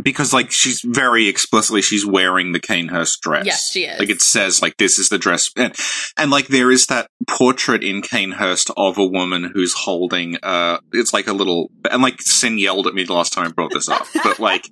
because 0.00 0.32
like 0.32 0.50
she's 0.50 0.80
very 0.84 1.28
explicitly, 1.28 1.82
she's 1.82 2.06
wearing 2.06 2.52
the 2.52 2.60
Cainhurst 2.60 3.20
dress. 3.20 3.44
yes, 3.46 3.70
she 3.70 3.84
is. 3.84 3.98
Like 3.98 4.08
it 4.10 4.22
says, 4.22 4.62
like 4.62 4.76
this 4.78 4.98
is 4.98 5.08
the 5.08 5.18
dress, 5.18 5.50
and, 5.56 5.74
and 6.16 6.30
like 6.30 6.48
there 6.48 6.70
is 6.70 6.86
that 6.86 7.08
portrait 7.28 7.84
in 7.84 8.02
Cainhurst 8.02 8.70
of 8.76 8.98
a 8.98 9.06
woman 9.06 9.50
who's 9.52 9.74
holding, 9.74 10.36
uh, 10.42 10.78
it's 10.92 11.12
like 11.12 11.26
a 11.26 11.32
little, 11.32 11.70
and 11.90 12.02
like 12.02 12.20
Sin 12.22 12.58
yelled 12.58 12.86
at 12.86 12.94
me 12.94 13.04
the 13.04 13.12
last 13.12 13.32
time 13.32 13.46
I 13.46 13.50
brought 13.50 13.72
this 13.72 13.88
up, 13.88 14.06
but 14.24 14.38
like 14.38 14.68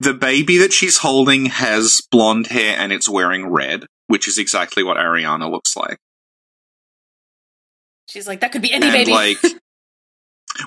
the 0.00 0.14
baby 0.14 0.58
that 0.58 0.72
she's 0.72 0.98
holding 0.98 1.46
has 1.46 2.02
blonde 2.10 2.48
hair 2.48 2.76
and 2.78 2.92
it's 2.92 3.08
wearing 3.08 3.46
red, 3.50 3.86
which 4.08 4.26
is 4.28 4.36
exactly 4.38 4.82
what 4.82 4.96
Arianna 4.96 5.50
looks 5.50 5.76
like, 5.76 5.98
She's 8.08 8.26
like 8.28 8.40
that 8.40 8.52
could 8.52 8.62
be 8.62 8.72
any 8.72 8.86
and 8.86 8.92
baby. 8.92 9.12
like. 9.12 9.38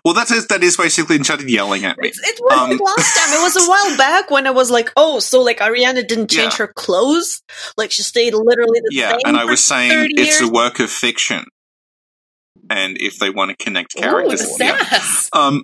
Well, 0.03 0.13
that 0.15 0.31
is 0.31 0.47
that 0.47 0.63
is 0.63 0.77
basically, 0.77 1.15
and 1.17 1.25
started 1.25 1.49
yelling 1.49 1.85
at 1.85 1.97
me. 1.97 2.07
It's, 2.09 2.19
it 2.19 2.39
was 2.41 2.53
Um, 2.57 2.77
last 2.77 3.17
time. 3.17 3.33
It 3.37 3.41
was 3.43 3.55
a 3.55 3.69
while 3.69 3.97
back 3.99 4.31
when 4.31 4.47
I 4.47 4.51
was 4.51 4.71
like, 4.71 4.91
oh, 4.97 5.19
so 5.19 5.41
like 5.41 5.59
Arianna 5.59 6.07
didn't 6.07 6.29
change 6.29 6.53
Yeah. 6.53 6.65
her 6.65 6.73
clothes? 6.75 7.41
Like 7.77 7.91
she 7.91 8.01
stayed 8.01 8.33
literally 8.33 8.79
the 8.83 8.89
Yeah, 8.91 9.11
same. 9.11 9.19
and 9.25 9.37
I 9.37 9.45
was 9.45 9.63
saying 9.65 10.07
it's 10.11 10.39
years? 10.41 10.49
a 10.49 10.51
work 10.51 10.79
of 10.79 10.89
fiction, 10.89 11.45
and 12.69 12.97
if 12.99 13.19
they 13.19 13.29
want 13.29 13.51
to 13.57 13.63
connect 13.63 13.95
Ooh, 13.97 14.01
characters, 14.01 14.41
the 14.41 14.65
yeah. 14.65 15.39
Um, 15.39 15.63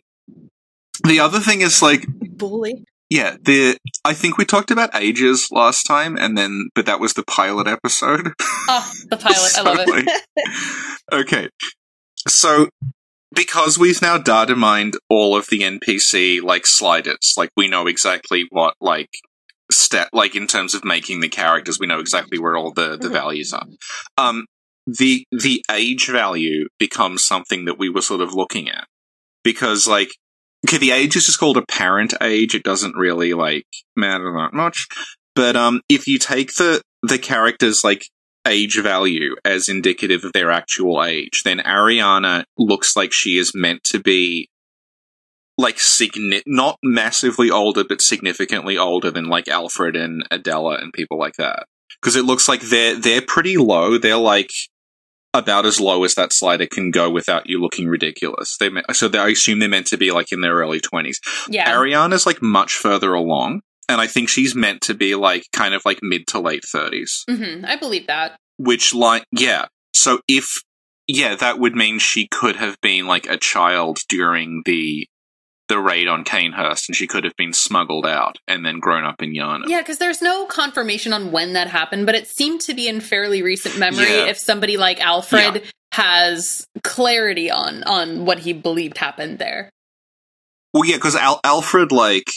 the 1.03 1.19
other 1.19 1.39
thing 1.39 1.61
is 1.61 1.81
like, 1.81 2.05
bully. 2.19 2.83
yeah, 3.09 3.37
the 3.41 3.75
I 4.05 4.13
think 4.13 4.37
we 4.37 4.45
talked 4.45 4.69
about 4.71 4.93
ages 4.95 5.47
last 5.51 5.83
time, 5.83 6.15
and 6.15 6.37
then 6.37 6.69
but 6.75 6.85
that 6.85 6.99
was 6.99 7.13
the 7.15 7.23
pilot 7.23 7.67
episode. 7.67 8.33
Oh, 8.69 8.91
the 9.09 9.17
pilot. 9.17 9.57
I 9.57 9.61
love 9.63 9.79
it. 9.79 9.89
like- 9.89 10.07
okay, 11.25 11.49
so 12.27 12.69
because 13.33 13.77
we've 13.79 14.01
now 14.01 14.17
data 14.17 14.55
mined 14.55 14.95
all 15.09 15.35
of 15.35 15.47
the 15.49 15.59
NPC 15.59 16.41
like 16.41 16.65
sliders, 16.65 17.33
like 17.37 17.49
we 17.55 17.67
know 17.67 17.87
exactly 17.87 18.45
what 18.49 18.75
like 18.81 19.09
step 19.71 20.09
like 20.13 20.35
in 20.35 20.47
terms 20.47 20.73
of 20.73 20.83
making 20.83 21.21
the 21.21 21.29
characters, 21.29 21.79
we 21.79 21.87
know 21.87 21.99
exactly 21.99 22.37
where 22.39 22.57
all 22.57 22.71
the 22.73 22.97
the 22.97 23.07
Mhm. 23.07 23.13
values 23.13 23.53
are. 23.53 23.65
Um, 24.17 24.45
the 24.85 25.25
the 25.31 25.63
age 25.71 26.07
value 26.07 26.67
becomes 26.79 27.25
something 27.25 27.65
that 27.65 27.77
we 27.79 27.89
were 27.89 28.01
sort 28.01 28.21
of 28.21 28.33
looking 28.33 28.69
at 28.69 28.87
because 29.43 29.87
like 29.87 30.09
okay, 30.67 30.77
the 30.77 30.91
age 30.91 31.15
is 31.15 31.25
just 31.25 31.39
called 31.39 31.57
a 31.57 31.65
parent 31.65 32.13
age. 32.21 32.53
It 32.53 32.63
doesn't 32.63 32.95
really 32.95 33.33
like 33.33 33.65
matter 33.95 34.31
that 34.33 34.53
much. 34.53 34.87
But 35.35 35.55
um, 35.55 35.81
if 35.89 36.07
you 36.07 36.19
take 36.19 36.53
the 36.55 36.81
the 37.03 37.17
characters 37.17 37.83
like 37.83 38.05
age 38.47 38.79
value 38.81 39.35
as 39.45 39.69
indicative 39.69 40.23
of 40.23 40.33
their 40.33 40.51
actual 40.51 41.03
age, 41.03 41.43
then 41.43 41.59
Arianna 41.59 42.43
looks 42.57 42.95
like 42.95 43.13
she 43.13 43.37
is 43.37 43.53
meant 43.53 43.83
to 43.85 43.99
be 43.99 44.49
like 45.57 45.77
signi- 45.77 46.43
not 46.45 46.77
massively 46.83 47.51
older, 47.51 47.83
but 47.83 48.01
significantly 48.01 48.77
older 48.77 49.11
than 49.11 49.25
like 49.25 49.47
Alfred 49.47 49.95
and 49.95 50.27
Adella 50.29 50.81
and 50.81 50.93
people 50.93 51.19
like 51.19 51.35
that. 51.37 51.65
Because 52.01 52.15
it 52.15 52.25
looks 52.25 52.49
like 52.49 52.61
they're 52.61 52.95
they're 52.95 53.21
pretty 53.21 53.57
low. 53.57 53.97
They're 53.97 54.17
like 54.17 54.49
about 55.33 55.65
as 55.65 55.79
low 55.79 56.03
as 56.03 56.15
that 56.15 56.33
slider 56.33 56.65
can 56.65 56.91
go 56.91 57.09
without 57.09 57.47
you 57.47 57.61
looking 57.61 57.87
ridiculous. 57.87 58.57
They 58.59 58.69
so 58.93 59.07
they, 59.07 59.19
I 59.19 59.29
assume 59.29 59.59
they're 59.59 59.69
meant 59.69 59.87
to 59.87 59.97
be 59.97 60.11
like 60.11 60.31
in 60.31 60.41
their 60.41 60.55
early 60.55 60.79
twenties. 60.79 61.19
Yeah. 61.47 61.71
Arianna's 61.71 62.25
like 62.25 62.41
much 62.41 62.73
further 62.73 63.13
along, 63.13 63.61
and 63.89 63.99
I 64.01 64.07
think 64.07 64.29
she's 64.29 64.55
meant 64.55 64.81
to 64.83 64.93
be 64.93 65.15
like 65.15 65.43
kind 65.53 65.73
of 65.73 65.81
like 65.85 65.99
mid 66.01 66.27
to 66.27 66.39
late 66.39 66.63
thirties. 66.65 67.23
hmm 67.29 67.65
I 67.65 67.75
believe 67.75 68.07
that. 68.07 68.37
Which 68.57 68.93
like 68.93 69.25
yeah. 69.31 69.65
So 69.93 70.19
if 70.27 70.61
yeah, 71.07 71.35
that 71.35 71.59
would 71.59 71.75
mean 71.75 71.99
she 71.99 72.27
could 72.27 72.55
have 72.55 72.79
been 72.81 73.07
like 73.07 73.27
a 73.27 73.37
child 73.37 73.99
during 74.07 74.61
the 74.65 75.07
the 75.67 75.79
raid 75.79 76.07
on 76.07 76.25
Cainhurst, 76.25 76.89
and 76.89 76.95
she 76.95 77.07
could 77.07 77.23
have 77.23 77.35
been 77.37 77.53
smuggled 77.53 78.05
out 78.05 78.35
and 78.45 78.65
then 78.65 78.79
grown 78.79 79.05
up 79.05 79.21
in 79.21 79.33
Yharnam. 79.33 79.67
Yeah, 79.67 79.79
because 79.79 79.99
there's 79.99 80.21
no 80.21 80.45
confirmation 80.45 81.13
on 81.13 81.31
when 81.31 81.53
that 81.53 81.67
happened, 81.67 82.05
but 82.05 82.15
it 82.15 82.27
seemed 82.27 82.59
to 82.61 82.73
be 82.73 82.89
in 82.89 82.99
fairly 82.99 83.41
recent 83.41 83.77
memory. 83.77 84.03
Yeah. 84.03 84.25
If 84.25 84.37
somebody 84.37 84.75
like 84.75 84.99
Alfred 84.99 85.63
has 85.93 86.65
clarity 86.83 87.49
on 87.49 87.83
on 87.83 88.25
what 88.25 88.39
he 88.39 88.53
believed 88.53 88.97
happened 88.97 89.39
there. 89.39 89.69
Well, 90.73 90.85
yeah, 90.85 90.95
because 90.95 91.15
Al- 91.15 91.41
Alfred, 91.43 91.91
like, 91.91 92.31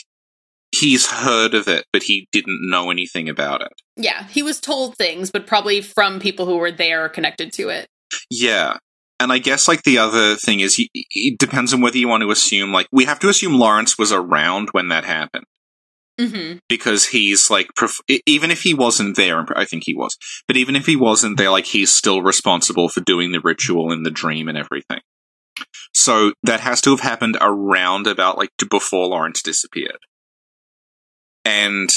he's 0.75 1.07
heard 1.11 1.55
of 1.55 1.69
it, 1.69 1.85
but 1.93 2.03
he 2.03 2.29
didn't 2.33 2.69
know 2.69 2.91
anything 2.91 3.29
about 3.29 3.63
it. 3.63 3.73
Yeah, 3.97 4.27
he 4.29 4.43
was 4.43 4.61
told 4.61 4.97
things, 4.97 5.31
but 5.31 5.47
probably 5.47 5.81
from 5.81 6.21
people 6.21 6.47
who 6.47 6.57
were 6.57 6.73
there 6.73 7.05
or 7.05 7.09
connected 7.09 7.53
to 7.55 7.69
it. 7.69 7.89
Yeah. 8.31 8.79
And 9.21 9.33
I 9.33 9.39
guess, 9.39 9.69
like, 9.69 9.85
the 9.85 9.99
other 9.99 10.35
thing 10.35 10.61
is, 10.61 10.77
it 10.79 11.39
depends 11.39 11.73
on 11.73 11.81
whether 11.81 11.99
you 11.99 12.09
want 12.09 12.23
to 12.23 12.31
assume, 12.31 12.73
like, 12.73 12.89
we 12.93 13.05
have 13.05 13.21
to 13.21 13.29
assume 13.29 13.55
Lawrence 13.55 13.97
was 13.97 14.13
around 14.13 14.69
when 14.73 14.89
that 14.89 15.05
happened. 15.05 15.45
Mm-hmm. 16.17 16.59
because 16.69 17.07
he's 17.07 17.51
like 17.51 17.67
pref- 17.75 17.99
even 18.25 18.53
if 18.53 18.63
he 18.63 18.73
wasn't 18.73 19.17
there 19.17 19.45
i 19.59 19.65
think 19.65 19.83
he 19.85 19.97
was 19.97 20.17
but 20.47 20.57
even 20.57 20.77
if 20.77 20.87
he 20.87 20.95
wasn't 20.95 21.37
there 21.37 21.51
like 21.51 21.65
he's 21.65 21.93
still 21.93 22.23
responsible 22.23 22.89
for 22.89 23.01
doing 23.01 23.33
the 23.33 23.41
ritual 23.43 23.91
in 23.91 24.05
the 24.05 24.13
dream 24.13 24.47
and 24.47 24.57
everything 24.57 25.01
so 25.93 26.33
that 26.45 26.61
has 26.61 26.81
to 26.83 26.91
have 26.91 27.01
happened 27.01 27.37
around 27.41 28.07
about 28.07 28.39
like 28.39 28.51
before 28.71 29.09
lawrence 29.09 29.43
disappeared 29.43 29.99
and 31.45 31.91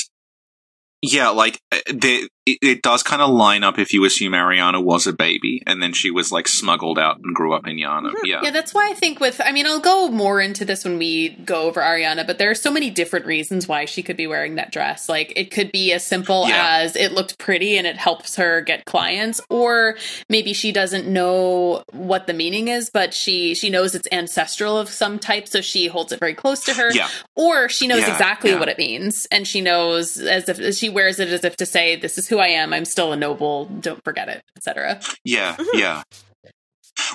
yeah 1.14 1.30
like 1.30 1.60
uh, 1.72 1.78
the, 1.94 2.30
it, 2.46 2.58
it 2.62 2.82
does 2.82 3.04
kind 3.04 3.22
of 3.22 3.30
line 3.30 3.64
up 3.64 3.78
if 3.78 3.92
you 3.94 4.06
assume 4.06 4.32
Arianna 4.34 4.84
was 4.84 5.06
a 5.08 5.14
baby 5.14 5.62
and 5.68 5.82
then 5.82 5.94
she 5.94 6.12
was 6.12 6.32
like 6.32 6.48
smuggled 6.48 6.98
out 6.98 7.18
and 7.22 7.36
grew 7.36 7.54
up 7.54 7.68
in 7.68 7.76
Yharnam 7.78 8.14
yeah 8.24 8.42
Yeah, 8.44 8.52
that's 8.52 8.74
why 8.74 8.90
I 8.90 8.94
think 8.94 9.20
with 9.20 9.42
I 9.44 9.52
mean 9.52 9.66
I'll 9.66 9.80
go 9.80 10.10
more 10.10 10.40
into 10.40 10.64
this 10.66 10.84
when 10.86 10.98
we 10.98 11.30
go 11.30 11.64
over 11.64 11.82
Arianna, 11.82 12.26
but 12.26 12.38
there 12.38 12.50
are 12.50 12.56
so 12.56 12.72
many 12.72 12.90
different 12.90 13.26
reasons 13.26 13.68
why 13.68 13.86
she 13.86 14.02
could 14.04 14.18
be 14.18 14.28
wearing 14.28 14.56
that 14.56 14.72
dress. 14.72 15.10
Like 15.10 15.34
it 15.36 15.52
could 15.52 15.72
be 15.72 15.92
as 15.94 16.06
simple 16.06 16.48
Yeah. 16.48 16.78
as 16.82 16.96
it 16.96 17.12
looked 17.12 17.38
pretty 17.38 17.78
and 17.78 17.86
it 17.86 17.98
helps 17.98 18.36
her 18.38 18.62
get 18.62 18.86
clients, 18.86 19.42
or 19.50 19.98
maybe 20.30 20.54
she 20.54 20.72
doesn't 20.72 21.08
know 21.08 21.84
what 21.92 22.28
the 22.28 22.34
meaning 22.34 22.68
is, 22.70 22.90
but 22.90 23.14
she 23.14 23.56
she 23.56 23.70
knows 23.70 23.94
it's 23.96 24.08
ancestral 24.12 24.78
of 24.78 24.90
some 24.90 25.20
type, 25.20 25.48
so 25.48 25.62
she 25.62 25.88
holds 25.88 26.12
it 26.12 26.20
very 26.20 26.34
close 26.34 26.64
to 26.66 26.74
her. 26.74 26.92
yeah 26.94 27.10
Or 27.36 27.68
she 27.70 27.88
knows 27.88 28.02
Yeah, 28.02 28.12
exactly 28.14 28.56
what 28.56 28.70
it 28.70 28.78
means, 28.78 29.28
and 29.32 29.46
she 29.48 29.62
knows 29.62 30.18
as 30.18 30.48
if 30.50 30.76
she 30.76 30.90
wears 30.98 31.20
it 31.20 31.30
as 31.30 31.44
if 31.44 31.56
to 31.58 31.66
say, 31.66 31.96
"This 31.96 32.18
is 32.18 32.28
who 32.28 32.40
I 32.40 32.48
am. 32.62 32.74
I'm 32.74 32.86
still 32.86 33.14
a 33.14 33.16
noble. 33.16 33.66
Don't 33.66 34.04
forget 34.04 34.28
it," 34.30 34.42
etc. 34.58 35.00
yeah 35.24 35.56
Mhm. 35.56 35.66
yeah 35.74 36.02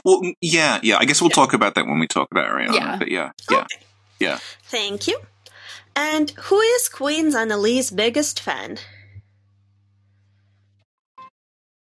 well 0.04 0.20
mm, 0.22 0.32
yeah 0.40 0.78
yeah 0.84 0.96
i 1.00 1.04
guess 1.04 1.20
we'll 1.20 1.28
talk 1.42 1.52
about 1.54 1.74
that 1.74 1.86
when 1.86 1.98
we 1.98 2.06
talk 2.06 2.28
about 2.30 2.46
Arianna 2.48 2.74
Yeah. 2.74 2.96
but 3.00 3.10
yeah 3.10 3.30
yeah 3.50 3.58
Okay. 4.34 4.38
Thank 4.70 5.08
you. 5.08 5.18
And 5.96 6.30
who 6.46 6.60
is 6.60 6.88
Queen's 6.88 7.34
Annalise' 7.34 7.90
biggest 7.90 8.38
fan? 8.40 8.78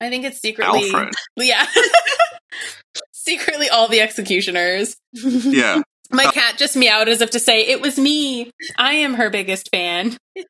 I 0.00 0.08
think 0.08 0.24
it's 0.24 0.40
secretly 0.40 0.84
alfred 0.90 1.12
Yeah. 1.36 1.66
Secretly, 3.12 3.68
all 3.68 3.86
the 3.88 4.00
executioners. 4.00 4.96
yeah 5.12 5.82
My 6.10 6.24
cat 6.24 6.58
just 6.58 6.76
meowed 6.76 7.08
as 7.08 7.20
if 7.22 7.30
to 7.30 7.38
say, 7.38 7.60
It 7.66 7.80
was 7.80 7.98
me. 7.98 8.50
I 8.76 8.94
am 8.94 9.14
her 9.14 9.30
biggest 9.30 9.68
fan. 9.70 10.16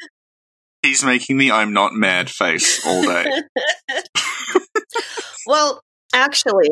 He's 0.83 1.05
making 1.05 1.39
the 1.39 1.53
I'm 1.53 1.73
not 1.73 1.95
mad 1.95 2.29
face 2.29 2.85
all 2.85 3.03
day. 3.05 3.43
well, 5.47 5.81
actually, 6.13 6.71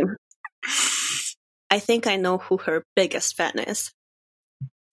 I 1.70 1.78
think 1.78 2.06
I 2.08 2.16
know 2.16 2.38
who 2.38 2.56
her 2.58 2.84
biggest 2.96 3.36
fan 3.36 3.58
is. 3.60 3.92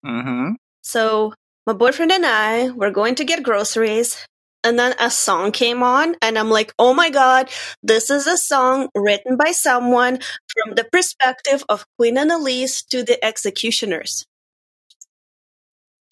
mm-hmm. 0.06 0.52
So, 0.82 1.34
my 1.66 1.72
boyfriend 1.72 2.12
and 2.12 2.24
I 2.24 2.70
were 2.70 2.92
going 2.92 3.16
to 3.16 3.24
get 3.24 3.42
groceries, 3.42 4.24
and 4.62 4.78
then 4.78 4.94
a 5.00 5.10
song 5.10 5.50
came 5.50 5.82
on, 5.82 6.14
and 6.22 6.38
I'm 6.38 6.50
like, 6.50 6.72
oh 6.78 6.94
my 6.94 7.10
god, 7.10 7.50
this 7.82 8.10
is 8.10 8.28
a 8.28 8.36
song 8.36 8.88
written 8.94 9.36
by 9.36 9.50
someone 9.50 10.20
from 10.54 10.76
the 10.76 10.84
perspective 10.84 11.64
of 11.68 11.84
Queen 11.98 12.16
Annalise 12.16 12.82
to 12.84 13.02
the 13.02 13.22
executioners. 13.24 14.24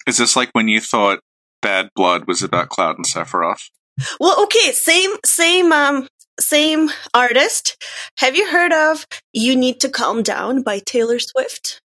Is 0.08 0.18
this 0.18 0.34
like 0.34 0.50
when 0.52 0.68
you 0.68 0.80
thought 0.80 1.20
Bad 1.66 1.90
Blood 1.96 2.28
was 2.28 2.44
about 2.44 2.68
Cloud 2.68 2.94
and 2.96 3.04
Sephiroth? 3.04 3.70
Well, 4.20 4.40
okay, 4.44 4.70
same, 4.70 5.10
same, 5.24 5.72
um, 5.72 6.06
same 6.38 6.90
artist. 7.12 7.76
Have 8.18 8.36
you 8.36 8.48
heard 8.48 8.72
of 8.72 9.04
"You 9.32 9.56
Need 9.56 9.80
to 9.80 9.88
Calm 9.88 10.22
Down" 10.22 10.62
by 10.62 10.78
Taylor 10.78 11.18
Swift? 11.18 11.80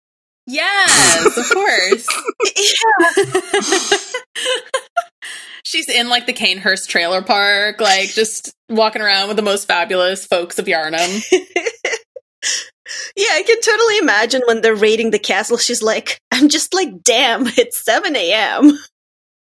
Yes, 0.48 1.36
of 1.36 1.48
course. 1.54 2.08
yeah, 2.56 3.98
She's 5.62 5.88
in 5.88 6.08
like 6.08 6.26
the 6.26 6.32
Cainhurst 6.32 6.88
trailer 6.88 7.22
park, 7.22 7.80
like 7.80 8.08
just 8.08 8.52
walking 8.68 9.00
around 9.00 9.28
with 9.28 9.36
the 9.36 9.44
most 9.44 9.68
fabulous 9.68 10.26
folks 10.26 10.58
of 10.58 10.66
Yharnam. 10.66 11.22
yeah, 11.32 13.30
I 13.30 13.44
can 13.46 13.60
totally 13.60 13.98
imagine 13.98 14.42
when 14.46 14.60
they're 14.60 14.74
raiding 14.74 15.12
the 15.12 15.20
castle. 15.20 15.56
She's 15.56 15.82
like, 15.82 16.18
"I'm 16.32 16.48
just 16.48 16.74
like, 16.74 17.04
damn, 17.04 17.46
it's 17.46 17.84
seven 17.84 18.16
a.m." 18.16 18.76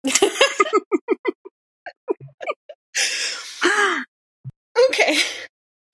okay. 4.88 5.16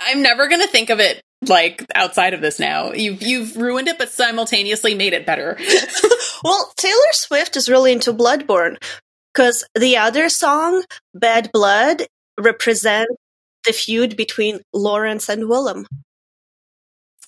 I'm 0.00 0.22
never 0.22 0.48
gonna 0.48 0.66
think 0.66 0.90
of 0.90 1.00
it 1.00 1.22
like 1.46 1.84
outside 1.94 2.34
of 2.34 2.40
this 2.40 2.58
now. 2.58 2.92
You've 2.92 3.22
you've 3.22 3.56
ruined 3.56 3.88
it, 3.88 3.98
but 3.98 4.10
simultaneously 4.10 4.94
made 4.94 5.12
it 5.12 5.26
better. 5.26 5.58
Well, 6.44 6.72
Taylor 6.76 7.12
Swift 7.12 7.56
is 7.56 7.68
really 7.68 7.92
into 7.92 8.12
Bloodborne 8.12 8.76
because 9.34 9.64
the 9.74 9.96
other 9.96 10.28
song, 10.28 10.84
Bad 11.14 11.50
Blood, 11.52 12.02
represents 12.38 13.12
the 13.64 13.72
feud 13.72 14.16
between 14.16 14.60
Lawrence 14.72 15.28
and 15.28 15.48
Willem. 15.48 15.86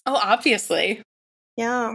Oh, 0.07 0.15
obviously. 0.15 1.03
Yeah. 1.57 1.95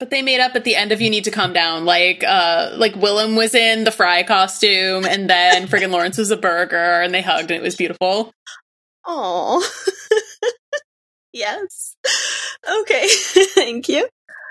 But 0.00 0.08
they 0.08 0.22
made 0.22 0.40
up 0.40 0.56
at 0.56 0.64
the 0.64 0.76
end 0.76 0.92
of 0.92 1.02
You 1.02 1.10
Need 1.10 1.24
to 1.24 1.30
Calm 1.30 1.52
Down. 1.52 1.84
Like 1.84 2.24
uh 2.24 2.70
like 2.76 2.96
Willem 2.96 3.36
was 3.36 3.54
in 3.54 3.84
the 3.84 3.92
fry 3.92 4.22
costume 4.22 5.04
and 5.04 5.28
then 5.28 5.68
friggin' 5.68 5.92
Lawrence 5.92 6.16
was 6.16 6.30
a 6.30 6.38
burger 6.38 7.02
and 7.02 7.12
they 7.14 7.20
hugged 7.20 7.50
and 7.50 7.60
it 7.60 7.62
was 7.62 7.76
beautiful. 7.76 8.32
Oh. 9.06 9.62
yes. 11.32 11.96
Okay. 12.80 13.06
Thank 13.08 13.88
you. 13.90 14.08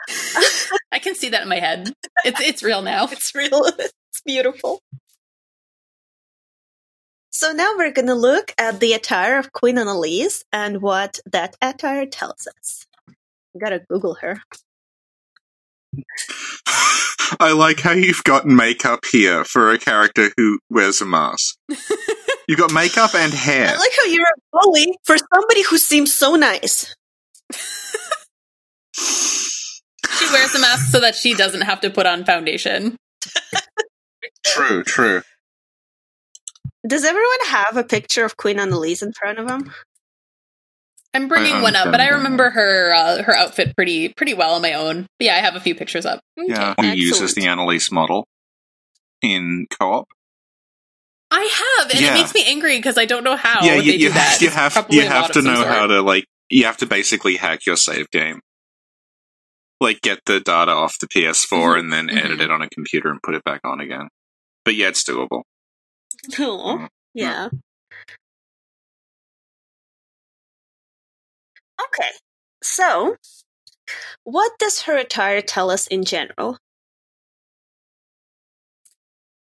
I 0.92 1.00
can 1.00 1.16
see 1.16 1.30
that 1.30 1.42
in 1.44 1.50
my 1.50 1.60
head. 1.60 1.92
It's 2.24 2.40
it's 2.40 2.64
real 2.64 2.84
now. 2.84 3.08
It's 3.12 3.34
real. 3.34 3.66
It's 3.80 4.22
beautiful. 4.24 4.82
So 7.32 7.54
now 7.54 7.74
we're 7.78 7.92
going 7.92 8.08
to 8.08 8.16
look 8.16 8.54
at 8.58 8.82
the 8.82 8.94
attire 8.94 9.40
of 9.40 9.54
Queen 9.54 9.78
Annalise 9.78 10.44
and 10.52 10.82
what 10.82 11.20
that 11.32 11.56
attire 11.62 12.06
tells 12.06 12.48
us. 12.48 12.86
Gotta 13.58 13.80
Google 13.80 14.16
her. 14.16 14.42
I 17.40 17.52
like 17.54 17.80
how 17.80 17.92
you've 17.92 18.24
got 18.24 18.46
makeup 18.46 19.06
here 19.12 19.44
for 19.44 19.72
a 19.72 19.78
character 19.78 20.30
who 20.36 20.60
wears 20.70 21.02
a 21.02 21.06
mask. 21.06 21.58
You've 22.48 22.58
got 22.58 22.74
makeup 22.74 23.14
and 23.14 23.32
hair. 23.32 23.68
I 23.68 23.76
like 23.76 23.92
how 23.96 24.06
you're 24.06 24.24
a 24.24 24.42
bully 24.52 24.98
for 25.04 25.16
somebody 25.18 25.62
who 25.62 25.78
seems 25.78 26.12
so 26.12 26.36
nice. 26.36 26.96
She 30.20 30.26
wears 30.34 30.56
a 30.56 30.60
mask 30.60 30.92
so 30.92 31.00
that 31.00 31.14
she 31.16 31.36
doesn't 31.36 31.62
have 31.62 31.80
to 31.82 31.92
put 31.92 32.08
on 32.08 32.26
foundation. 32.26 32.98
True, 34.44 34.84
true. 34.84 35.22
Does 36.88 37.06
everyone 37.06 37.46
have 37.48 37.78
a 37.78 37.84
picture 37.84 38.26
of 38.26 38.36
Queen 38.38 38.60
Annalise 38.60 39.04
in 39.04 39.14
front 39.14 39.38
of 39.38 39.48
them? 39.48 39.72
I'm 41.14 41.28
bringing 41.28 41.56
I 41.56 41.62
one 41.62 41.76
up, 41.76 41.86
but 41.92 42.00
I 42.00 42.10
remember 42.10 42.50
her 42.52 42.94
uh, 42.94 43.24
her 43.24 43.36
outfit 43.36 43.76
pretty 43.76 44.10
pretty 44.10 44.34
well 44.36 44.54
on 44.54 44.62
my 44.62 44.74
own. 44.74 45.08
But 45.18 45.26
yeah, 45.26 45.36
I 45.36 45.40
have 45.40 45.56
a 45.56 45.60
few 45.60 45.74
pictures 45.76 46.06
up. 46.06 46.22
Yeah, 46.38 46.76
Okay, 46.78 46.92
who 46.92 46.96
uses 46.98 47.34
the 47.34 47.48
Annalise 47.48 47.92
model 47.92 48.26
in 49.22 49.66
co-op. 49.80 50.08
I 51.32 51.78
have, 51.80 51.92
and 51.92 52.00
Yeah. 52.00 52.12
it 52.12 52.14
makes 52.22 52.34
me 52.34 52.44
angry 52.48 52.78
because 52.78 52.98
I 52.98 53.06
don't 53.06 53.24
know 53.24 53.36
how 53.36 53.64
yeah, 53.64 53.78
they 53.78 53.84
you, 53.84 53.92
do 53.94 53.98
you, 54.00 54.10
that. 54.14 54.42
you 54.42 54.50
have 54.50 54.88
you 54.90 55.02
have 55.02 55.32
to 55.32 55.42
know 55.42 55.56
sort. 55.56 55.68
how 55.68 55.88
to 55.88 56.02
like 56.02 56.26
you 56.50 56.66
have 56.66 56.78
to 56.78 56.86
basically 56.86 57.38
hack 57.38 57.66
your 57.66 57.76
save 57.76 58.10
game. 58.12 58.40
Like 59.82 60.02
get 60.02 60.20
the 60.26 60.40
data 60.40 60.72
off 60.72 60.98
the 61.00 61.08
PS4 61.08 61.80
and 61.80 61.92
then 61.94 62.10
edit 62.10 62.40
Mhm. 62.40 62.44
it 62.44 62.52
on 62.52 62.62
a 62.62 62.70
computer 62.70 63.10
and 63.10 63.22
put 63.24 63.34
it 63.36 63.44
back 63.44 63.62
on 63.64 63.80
again. 63.80 64.10
But 64.66 64.76
yeah, 64.76 64.90
it's 64.90 65.04
doable. 65.04 65.44
Oh, 66.38 66.88
yeah. 67.14 67.50
Okay, 71.90 72.10
so 72.64 73.16
what 74.24 74.52
does 74.60 74.82
her 74.84 74.96
attire 74.98 75.42
tell 75.42 75.72
us 75.72 75.88
in 75.88 76.04
general? 76.06 76.58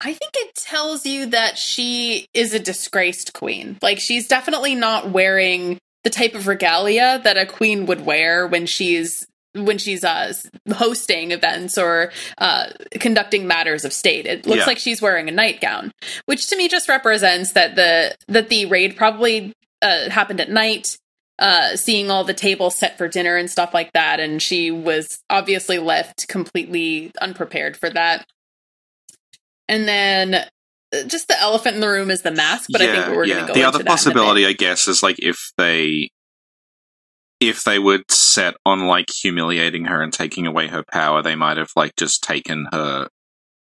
I 0.01 0.13
think 0.13 0.33
it 0.36 0.55
tells 0.55 1.05
you 1.05 1.27
that 1.27 1.57
she 1.57 2.27
is 2.33 2.53
a 2.53 2.59
disgraced 2.59 3.33
queen. 3.33 3.77
Like 3.81 3.99
she's 3.99 4.27
definitely 4.27 4.75
not 4.75 5.09
wearing 5.11 5.79
the 6.03 6.09
type 6.09 6.36
of 6.36 6.47
regalia 6.47 7.19
that 7.23 7.38
a 7.38 7.45
queen 7.45 7.86
would 7.86 8.05
wear 8.05 8.45
when 8.45 8.65
she's 8.65 9.25
when 9.53 9.77
she's 9.77 10.03
uh, 10.03 10.33
hosting 10.73 11.31
events 11.31 11.77
or 11.77 12.11
uh, 12.39 12.67
conducting 12.91 13.47
matters 13.47 13.86
of 13.86 13.93
state. 13.93 14.25
It 14.25 14.45
looks 14.45 14.59
Yeah. 14.59 14.65
like 14.65 14.79
she's 14.79 15.01
wearing 15.01 15.29
a 15.29 15.31
nightgown, 15.31 15.93
which 16.25 16.47
to 16.47 16.57
me 16.57 16.67
just 16.67 16.89
represents 16.89 17.53
that 17.53 17.75
the 17.77 18.15
that 18.27 18.49
the 18.49 18.65
raid 18.65 18.97
probably 18.97 19.53
uh, 19.81 20.09
happened 20.09 20.41
at 20.41 20.49
night. 20.49 20.97
Uh, 21.38 21.75
seeing 21.75 22.09
all 22.09 22.23
the 22.23 22.33
tables 22.33 22.77
set 22.77 22.97
for 22.97 23.09
dinner 23.09 23.36
and 23.36 23.49
stuff 23.49 23.73
like 23.73 23.91
that, 23.91 24.21
and 24.21 24.41
she 24.41 24.71
was 24.71 25.19
obviously 25.29 25.77
left 25.77 26.29
completely 26.29 27.11
unprepared 27.19 27.75
for 27.75 27.89
that. 27.89 28.25
And 29.67 29.86
then 29.88 30.36
uh, 30.36 31.03
just 31.07 31.27
the 31.27 31.39
elephant 31.39 31.75
in 31.75 31.81
the 31.81 31.89
room 31.89 32.09
is 32.09 32.21
the 32.21 32.31
mask, 32.31 32.69
but 32.71 32.81
I 32.81 32.86
think 32.86 33.07
we're 33.17 33.25
going 33.25 33.41
to 33.41 33.47
go 33.47 33.53
the 33.53 33.63
other 33.63 33.79
that 33.79 33.81
in 33.81 33.81
a 33.81 33.83
bit. 33.83 33.88
possibility, 33.88 34.45
I 34.45 34.53
guess, 34.53 34.88
is 34.88 35.03
like 35.03 35.17
if 35.19 35.51
they 35.57 36.09
if 37.39 37.63
they 37.63 37.79
would 37.79 38.09
set 38.09 38.55
on 38.65 38.88
like 38.88 39.07
humiliating 39.21 39.86
her 39.86 40.01
and 40.01 40.13
taking 40.13 40.47
away 40.47 40.67
her 40.67 40.83
power, 40.91 41.21
they 41.21 41.36
might 41.36 41.57
have 41.57 41.71
like 41.75 41.95
just 41.97 42.23
taken 42.23 42.67
her 42.71 43.09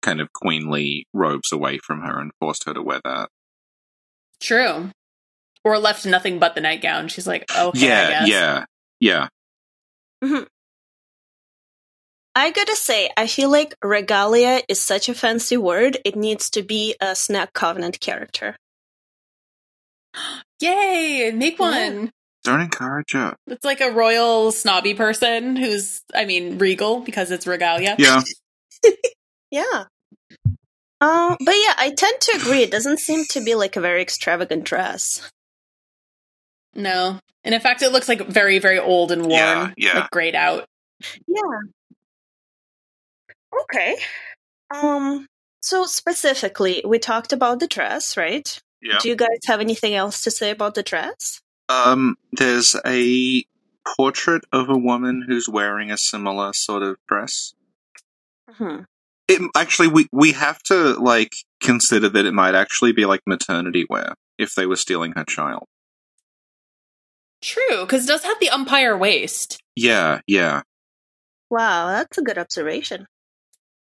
kind 0.02 0.20
of 0.20 0.32
queenly 0.32 1.06
robes 1.12 1.50
away 1.50 1.78
from 1.78 2.02
her 2.02 2.20
and 2.20 2.30
forced 2.38 2.64
her 2.66 2.74
to 2.74 2.82
wear 2.82 3.00
that. 3.04 3.28
True. 4.40 4.90
Or 5.64 5.78
left 5.78 6.04
nothing 6.04 6.38
but 6.38 6.54
the 6.54 6.60
nightgown. 6.60 7.08
She's 7.08 7.26
like, 7.26 7.44
okay, 7.50 7.90
I 7.90 8.08
yeah, 8.08 8.08
guess. 8.08 8.28
yeah, 8.28 8.64
yeah. 9.00 9.28
I 12.36 12.50
gotta 12.50 12.76
say, 12.76 13.10
I 13.16 13.26
feel 13.26 13.50
like 13.50 13.74
regalia 13.82 14.60
is 14.68 14.80
such 14.80 15.08
a 15.08 15.14
fancy 15.14 15.56
word. 15.56 15.96
It 16.04 16.16
needs 16.16 16.50
to 16.50 16.62
be 16.62 16.96
a 17.00 17.14
Snack 17.14 17.52
Covenant 17.52 18.00
character. 18.00 18.56
Yay, 20.60 21.30
make 21.32 21.58
one. 21.58 22.10
Don't 22.42 22.60
encourage 22.60 23.14
it. 23.14 23.34
It's 23.46 23.64
like 23.64 23.80
a 23.80 23.90
royal 23.90 24.52
snobby 24.52 24.92
person 24.92 25.56
who's, 25.56 26.02
I 26.14 26.26
mean, 26.26 26.58
regal 26.58 27.00
because 27.00 27.30
it's 27.30 27.46
regalia. 27.46 27.96
Yeah, 27.98 28.20
Yeah. 29.50 29.84
Um, 31.00 31.36
but 31.44 31.54
yeah, 31.54 31.74
I 31.78 31.94
tend 31.96 32.20
to 32.20 32.38
agree. 32.40 32.62
It 32.62 32.72
doesn't 32.72 32.98
seem 32.98 33.24
to 33.30 33.40
be 33.44 33.54
like 33.54 33.76
a 33.76 33.80
very 33.80 34.02
extravagant 34.02 34.64
dress. 34.64 35.30
No. 36.74 37.20
And 37.44 37.54
in 37.54 37.60
fact, 37.60 37.82
it 37.82 37.92
looks 37.92 38.08
like 38.08 38.26
very, 38.26 38.58
very 38.58 38.78
old 38.78 39.12
and 39.12 39.22
worn. 39.22 39.32
Yeah, 39.32 39.70
yeah. 39.76 39.98
Like 40.00 40.10
grayed 40.10 40.34
out. 40.34 40.66
Yeah. 41.26 41.40
Okay. 43.62 43.96
Um. 44.70 45.26
So 45.62 45.86
specifically, 45.86 46.82
we 46.86 46.98
talked 46.98 47.32
about 47.32 47.60
the 47.60 47.66
dress, 47.66 48.16
right? 48.16 48.60
yeah. 48.84 48.98
Do 49.00 49.08
you 49.08 49.16
guys 49.16 49.40
have 49.46 49.60
anything 49.60 49.94
else 49.94 50.22
to 50.24 50.30
say 50.30 50.50
about 50.50 50.74
the 50.74 50.82
dress? 50.82 51.40
Um, 51.68 52.16
there's 52.32 52.76
a 52.86 53.44
portrait 53.96 54.44
of 54.52 54.68
a 54.68 54.76
woman 54.76 55.24
who's 55.26 55.48
wearing 55.48 55.90
a 55.90 55.98
similar 55.98 56.52
sort 56.52 56.82
of 56.82 56.96
dress. 57.08 57.54
Hmm. 58.48 58.82
It 59.26 59.40
actually 59.56 59.88
we 59.88 60.06
we 60.12 60.32
have 60.32 60.62
to 60.64 60.94
like 60.94 61.32
consider 61.62 62.10
that 62.10 62.26
it 62.26 62.34
might 62.34 62.54
actually 62.54 62.92
be 62.92 63.06
like 63.06 63.22
maternity 63.26 63.86
wear 63.88 64.14
if 64.38 64.54
they 64.54 64.66
were 64.66 64.76
stealing 64.76 65.14
her 65.16 65.24
child. 65.24 65.64
True, 67.44 67.82
because 67.82 68.04
it 68.04 68.08
does 68.08 68.24
have 68.24 68.40
the 68.40 68.48
empire 68.52 68.96
waist. 68.96 69.60
Yeah, 69.76 70.20
yeah. 70.26 70.62
Wow, 71.50 71.88
that's 71.88 72.16
a 72.16 72.22
good 72.22 72.38
observation. 72.38 73.06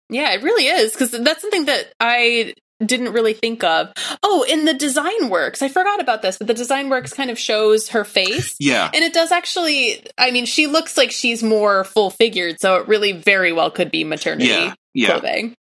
Yeah, 0.09 0.33
it 0.33 0.43
really 0.43 0.65
is 0.67 0.91
because 0.91 1.11
that's 1.11 1.41
something 1.41 1.65
that 1.65 1.93
I 1.99 2.53
didn't 2.85 3.13
really 3.13 3.33
think 3.33 3.63
of. 3.63 3.93
Oh, 4.21 4.45
in 4.47 4.65
the 4.65 4.73
design 4.73 5.29
works, 5.29 5.61
I 5.61 5.69
forgot 5.69 6.01
about 6.01 6.21
this, 6.21 6.37
but 6.37 6.47
the 6.47 6.53
design 6.53 6.89
works 6.89 7.13
kind 7.13 7.31
of 7.31 7.39
shows 7.39 7.89
her 7.89 8.03
face. 8.03 8.55
Yeah. 8.59 8.89
And 8.93 9.03
it 9.03 9.13
does 9.13 9.31
actually, 9.31 10.05
I 10.17 10.31
mean, 10.31 10.45
she 10.45 10.67
looks 10.67 10.97
like 10.97 11.11
she's 11.11 11.41
more 11.41 11.85
full 11.85 12.09
figured, 12.09 12.59
so 12.59 12.75
it 12.75 12.87
really 12.89 13.13
very 13.13 13.53
well 13.53 13.71
could 13.71 13.91
be 13.91 14.03
maternity 14.03 14.49
Yeah. 14.49 14.73
Yeah. 14.93 15.07
clothing. 15.07 15.55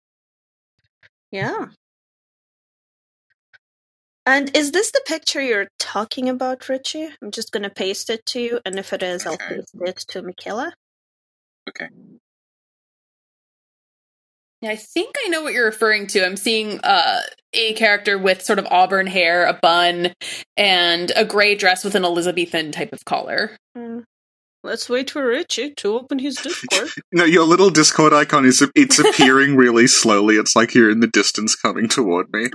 Yeah. 1.30 1.66
And 4.26 4.54
is 4.56 4.72
this 4.72 4.90
the 4.90 5.02
picture 5.06 5.40
you're 5.42 5.68
talking 5.78 6.28
about, 6.28 6.68
Richie? 6.68 7.08
I'm 7.22 7.30
just 7.30 7.52
gonna 7.52 7.70
paste 7.70 8.10
it 8.10 8.26
to 8.26 8.40
you, 8.40 8.60
and 8.66 8.78
if 8.78 8.92
it 8.92 9.02
is, 9.02 9.26
I'll 9.26 9.34
Okay. 9.34 9.56
paste 9.56 9.74
it 9.80 9.96
to 10.10 10.22
Michaela. 10.22 10.74
Okay. 11.68 11.88
Yeah, 14.62 14.70
I 14.70 14.76
think 14.76 15.14
I 15.24 15.28
know 15.28 15.42
what 15.42 15.52
you're 15.54 15.66
referring 15.66 16.08
to. 16.08 16.24
I'm 16.26 16.36
seeing 16.36 16.80
uh, 16.82 17.20
a 17.54 17.74
character 17.74 18.18
with 18.18 18.42
sort 18.42 18.58
of 18.58 18.66
auburn 18.70 19.06
hair, 19.06 19.46
a 19.46 19.54
bun, 19.54 20.12
and 20.56 21.12
a 21.14 21.24
gray 21.24 21.54
dress 21.54 21.84
with 21.84 21.94
an 21.94 22.04
Elizabethan 22.04 22.72
type 22.72 22.92
of 22.92 23.04
collar. 23.04 23.56
Hmm. 23.76 24.00
Let's 24.66 24.88
wait 24.88 25.12
for 25.12 25.24
Richie 25.24 25.72
to 25.74 25.94
open 25.94 26.18
his 26.18 26.34
Discord. 26.34 26.90
No, 27.12 27.24
your 27.24 27.44
little 27.44 27.70
Discord 27.70 28.12
icon 28.12 28.44
is 28.44 28.68
it's 28.74 28.98
appearing 28.98 29.54
really 29.54 29.86
slowly. 29.86 30.34
It's 30.34 30.56
like 30.56 30.74
you're 30.74 30.90
in 30.90 30.98
the 30.98 31.06
distance 31.06 31.54
coming 31.54 31.88
toward 31.88 32.26
me. 32.32 32.48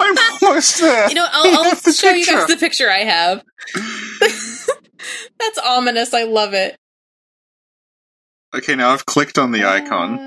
I'm 0.00 0.16
almost 0.42 0.80
there. 0.80 1.08
You 1.08 1.14
know, 1.14 1.26
I'll, 1.30 1.56
I'll 1.58 1.62
That's 1.70 1.82
the 1.82 1.92
show 1.92 2.10
you 2.10 2.26
guys 2.26 2.48
the 2.48 2.56
picture 2.56 2.90
I 2.90 3.04
have. 3.04 3.44
That's 5.38 5.58
ominous. 5.64 6.12
I 6.12 6.24
love 6.24 6.52
it. 6.52 6.76
Okay, 8.56 8.74
now 8.74 8.90
I've 8.90 9.06
clicked 9.06 9.38
on 9.38 9.52
the 9.52 9.64
icon. 9.64 10.18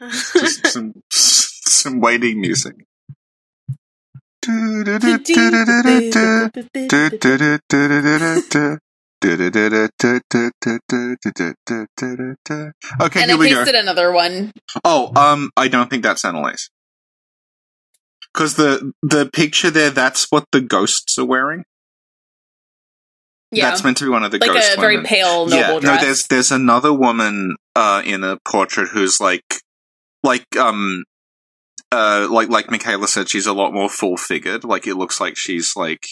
Uh, 0.00 0.10
Just 0.10 0.68
some 0.68 0.94
some 1.10 2.00
waiting 2.00 2.40
music. 2.40 2.76
Okay, 13.00 13.22
and 13.22 13.30
here 13.30 13.36
I 13.36 13.38
we 13.38 13.50
go. 13.50 13.56
pasted 13.56 13.74
another 13.74 14.12
one. 14.12 14.52
Oh, 14.84 15.12
um, 15.14 15.50
I 15.56 15.68
don't 15.68 15.90
think 15.90 16.02
that's 16.02 16.24
Annalise. 16.24 16.70
Because 18.32 18.56
the 18.56 18.92
the 19.02 19.28
picture 19.30 19.70
there, 19.70 19.90
that's 19.90 20.26
what 20.30 20.44
the 20.52 20.60
ghosts 20.60 21.18
are 21.18 21.26
wearing. 21.26 21.64
Yeah, 23.52 23.68
That's 23.68 23.82
meant 23.82 23.96
to 23.98 24.04
be 24.04 24.10
one 24.10 24.22
of 24.22 24.30
the 24.30 24.38
like 24.38 24.52
ghost 24.52 24.76
a 24.76 24.80
very 24.80 25.02
pale 25.02 25.46
noble 25.46 25.56
yeah, 25.56 25.80
dress. 25.80 25.82
no, 25.82 25.96
there's 26.00 26.26
there's 26.28 26.52
another 26.52 26.92
woman 26.92 27.56
uh, 27.74 28.00
in 28.04 28.22
a 28.22 28.38
portrait 28.48 28.88
who's 28.88 29.20
like 29.20 29.42
like 30.22 30.44
um 30.56 31.04
uh 31.92 32.28
like 32.30 32.48
like 32.48 32.70
Michaela 32.70 33.08
said, 33.08 33.28
she's 33.28 33.46
a 33.46 33.52
lot 33.52 33.72
more 33.72 33.88
full 33.88 34.16
figured. 34.16 34.64
Like 34.64 34.86
it 34.86 34.94
looks 34.96 35.20
like 35.20 35.36
she's 35.36 35.74
like. 35.76 36.06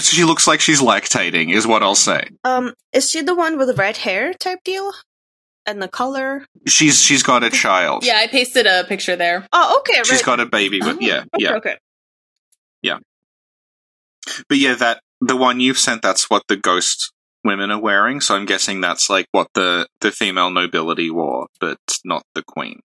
She 0.00 0.24
looks 0.24 0.46
like 0.46 0.60
she's 0.60 0.82
lactating, 0.82 1.50
is 1.50 1.66
what 1.66 1.82
I'll 1.82 1.94
say. 1.94 2.28
um, 2.44 2.74
is 2.92 3.10
she 3.10 3.22
the 3.22 3.34
one 3.34 3.56
with 3.56 3.68
the 3.68 3.74
red 3.74 3.96
hair 3.96 4.34
type 4.34 4.58
deal? 4.62 4.92
And 5.64 5.80
the 5.80 5.88
color? 5.88 6.44
She's 6.66 7.00
she's 7.02 7.22
got 7.22 7.42
a 7.42 7.48
child. 7.48 8.04
yeah, 8.04 8.18
I 8.18 8.26
pasted 8.26 8.66
a 8.66 8.84
picture 8.84 9.16
there. 9.16 9.46
Oh, 9.52 9.78
okay, 9.80 9.98
she's 10.04 10.12
right. 10.18 10.24
got 10.24 10.40
a 10.40 10.46
baby. 10.46 10.80
But 10.80 10.96
Oh, 11.00 11.00
yeah, 11.00 11.20
okay, 11.34 11.42
yeah. 11.42 11.52
Okay. 11.56 11.76
But 14.48 14.58
yeah, 14.58 14.74
that 14.74 15.00
the 15.22 15.36
one 15.36 15.60
you've 15.60 15.78
sent, 15.78 16.02
that's 16.02 16.28
what 16.28 16.42
the 16.48 16.56
ghost 16.56 17.12
women 17.44 17.70
are 17.70 17.80
wearing. 17.80 18.20
So 18.20 18.36
I'm 18.36 18.44
guessing 18.44 18.80
that's 18.80 19.08
like 19.08 19.26
what 19.32 19.48
the 19.54 19.86
the 20.00 20.10
female 20.10 20.50
nobility 20.50 21.10
wore, 21.10 21.46
but 21.60 21.78
not 22.04 22.24
the 22.34 22.42
queen. 22.42 22.80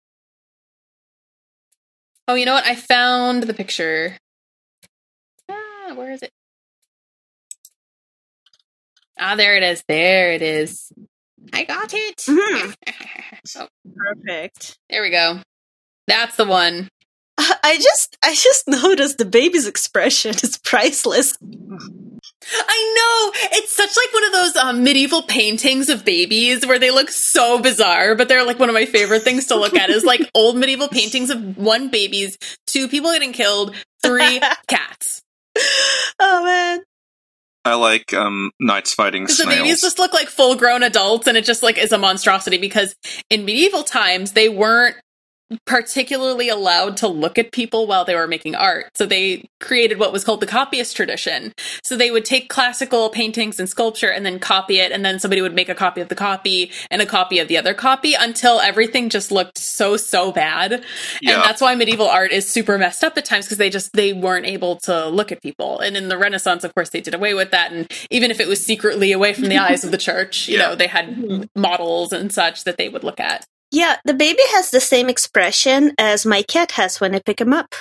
Oh, 2.27 2.35
you 2.35 2.45
know 2.45 2.53
what? 2.53 2.65
I 2.65 2.75
found 2.75 3.43
the 3.43 3.53
picture. 3.53 4.17
Ah, 5.49 5.93
where 5.95 6.11
is 6.11 6.21
it? 6.23 6.31
Ah, 9.19 9.35
there 9.35 9.55
it 9.55 9.63
is. 9.63 9.83
There 9.87 10.31
it 10.33 10.41
is. 10.41 10.91
I 11.51 11.63
got 11.65 11.93
it. 11.93 12.17
Mhm. 12.27 12.73
oh, 13.57 13.67
Perfect. 13.95 14.77
there 14.89 15.01
we 15.01 15.09
go. 15.09 15.41
That's 16.07 16.35
the 16.37 16.45
one. 16.45 16.89
I 17.37 17.77
just, 17.81 18.17
I 18.23 18.33
just 18.35 18.67
noticed 18.67 19.17
the 19.17 19.25
baby's 19.25 19.67
expression 19.67 20.31
is 20.31 20.57
priceless. 20.63 21.35
I 22.55 22.93
know 22.95 23.57
it's 23.57 23.75
such 23.75 23.91
like 23.95 24.13
one 24.13 24.23
of 24.25 24.31
those 24.31 24.55
um, 24.55 24.83
medieval 24.83 25.23
paintings 25.23 25.89
of 25.89 26.05
babies 26.05 26.65
where 26.65 26.79
they 26.79 26.91
look 26.91 27.09
so 27.09 27.59
bizarre, 27.59 28.15
but 28.15 28.27
they're 28.27 28.45
like 28.45 28.59
one 28.59 28.69
of 28.69 28.73
my 28.73 28.85
favorite 28.85 29.23
things 29.23 29.47
to 29.47 29.55
look 29.55 29.75
at. 29.75 29.89
Is 29.89 30.03
like 30.03 30.21
old 30.35 30.57
medieval 30.57 30.87
paintings 30.87 31.29
of 31.29 31.57
one 31.57 31.89
babies, 31.89 32.37
two 32.67 32.87
people 32.87 33.11
getting 33.11 33.33
killed, 33.33 33.75
three 34.01 34.39
cats. 34.67 35.21
Oh 36.19 36.43
man. 36.43 36.83
I 37.65 37.75
like 37.75 38.13
um 38.13 38.51
knights 38.59 38.93
fighting 38.93 39.23
Because 39.23 39.37
the 39.37 39.45
babies 39.45 39.79
just 39.79 39.97
look 39.97 40.13
like 40.13 40.27
full 40.27 40.55
grown 40.55 40.83
adults, 40.83 41.27
and 41.27 41.37
it 41.37 41.45
just 41.45 41.63
like 41.63 41.77
is 41.77 41.91
a 41.91 41.97
monstrosity. 41.97 42.57
Because 42.57 42.95
in 43.29 43.45
medieval 43.45 43.83
times, 43.83 44.33
they 44.33 44.49
weren't 44.49 44.97
particularly 45.65 46.49
allowed 46.49 46.97
to 46.97 47.07
look 47.07 47.37
at 47.37 47.51
people 47.51 47.87
while 47.87 48.05
they 48.05 48.15
were 48.15 48.27
making 48.27 48.55
art. 48.55 48.85
So 48.95 49.05
they 49.05 49.45
created 49.59 49.99
what 49.99 50.11
was 50.11 50.23
called 50.23 50.41
the 50.41 50.47
copyist 50.47 50.95
tradition. 50.95 51.53
So 51.83 51.95
they 51.95 52.11
would 52.11 52.25
take 52.25 52.49
classical 52.49 53.09
paintings 53.09 53.59
and 53.59 53.69
sculpture 53.69 54.09
and 54.09 54.25
then 54.25 54.39
copy 54.39 54.79
it, 54.79 54.91
and 54.91 55.05
then 55.05 55.19
somebody 55.19 55.41
would 55.41 55.53
make 55.55 55.69
a 55.69 55.75
copy 55.75 56.01
of 56.01 56.09
the 56.09 56.15
copy 56.15 56.71
and 56.91 57.01
a 57.01 57.05
copy 57.05 57.39
of 57.39 57.47
the 57.47 57.57
other 57.57 57.73
copy 57.73 58.13
until 58.13 58.59
everything 58.59 59.09
just 59.09 59.31
looked 59.31 59.57
so, 59.57 59.97
so 59.97 60.31
bad. 60.31 60.83
Yeah. 61.21 61.35
And 61.35 61.43
that's 61.43 61.61
why 61.61 61.75
medieval 61.75 62.07
art 62.07 62.31
is 62.31 62.47
super 62.47 62.77
messed 62.77 63.03
up 63.03 63.17
at 63.17 63.25
times 63.25 63.45
because 63.45 63.57
they 63.57 63.69
just 63.69 63.93
they 63.93 64.13
weren't 64.13 64.45
able 64.45 64.77
to 64.81 65.07
look 65.07 65.31
at 65.31 65.41
people. 65.41 65.79
And 65.79 65.95
in 65.97 66.09
the 66.09 66.17
Renaissance, 66.17 66.63
of 66.63 66.73
course, 66.75 66.89
they 66.89 67.01
did 67.01 67.13
away 67.13 67.33
with 67.33 67.51
that. 67.51 67.71
And 67.71 67.91
even 68.09 68.31
if 68.31 68.39
it 68.39 68.47
was 68.47 68.63
secretly 68.63 69.11
away 69.11 69.33
from 69.33 69.45
the 69.45 69.57
eyes 69.59 69.83
of 69.83 69.91
the 69.91 69.97
church, 69.97 70.47
you 70.47 70.57
Yeah. 70.57 70.69
know, 70.69 70.75
they 70.75 70.87
had 70.87 71.07
mm-hmm. 71.09 71.59
models 71.59 72.13
and 72.13 72.31
such 72.31 72.63
that 72.63 72.77
they 72.77 72.89
would 72.89 73.03
look 73.03 73.19
at. 73.19 73.45
Yeah, 73.73 73.97
the 74.05 74.13
baby 74.13 74.43
has 74.51 74.69
the 74.69 74.79
same 74.79 75.09
expression 75.09 75.93
as 75.97 76.27
my 76.27 76.43
cat 76.43 76.73
has 76.73 77.01
when 77.01 77.15
I 77.15 77.19
pick 77.19 77.41
him 77.41 77.53
up. 77.53 77.73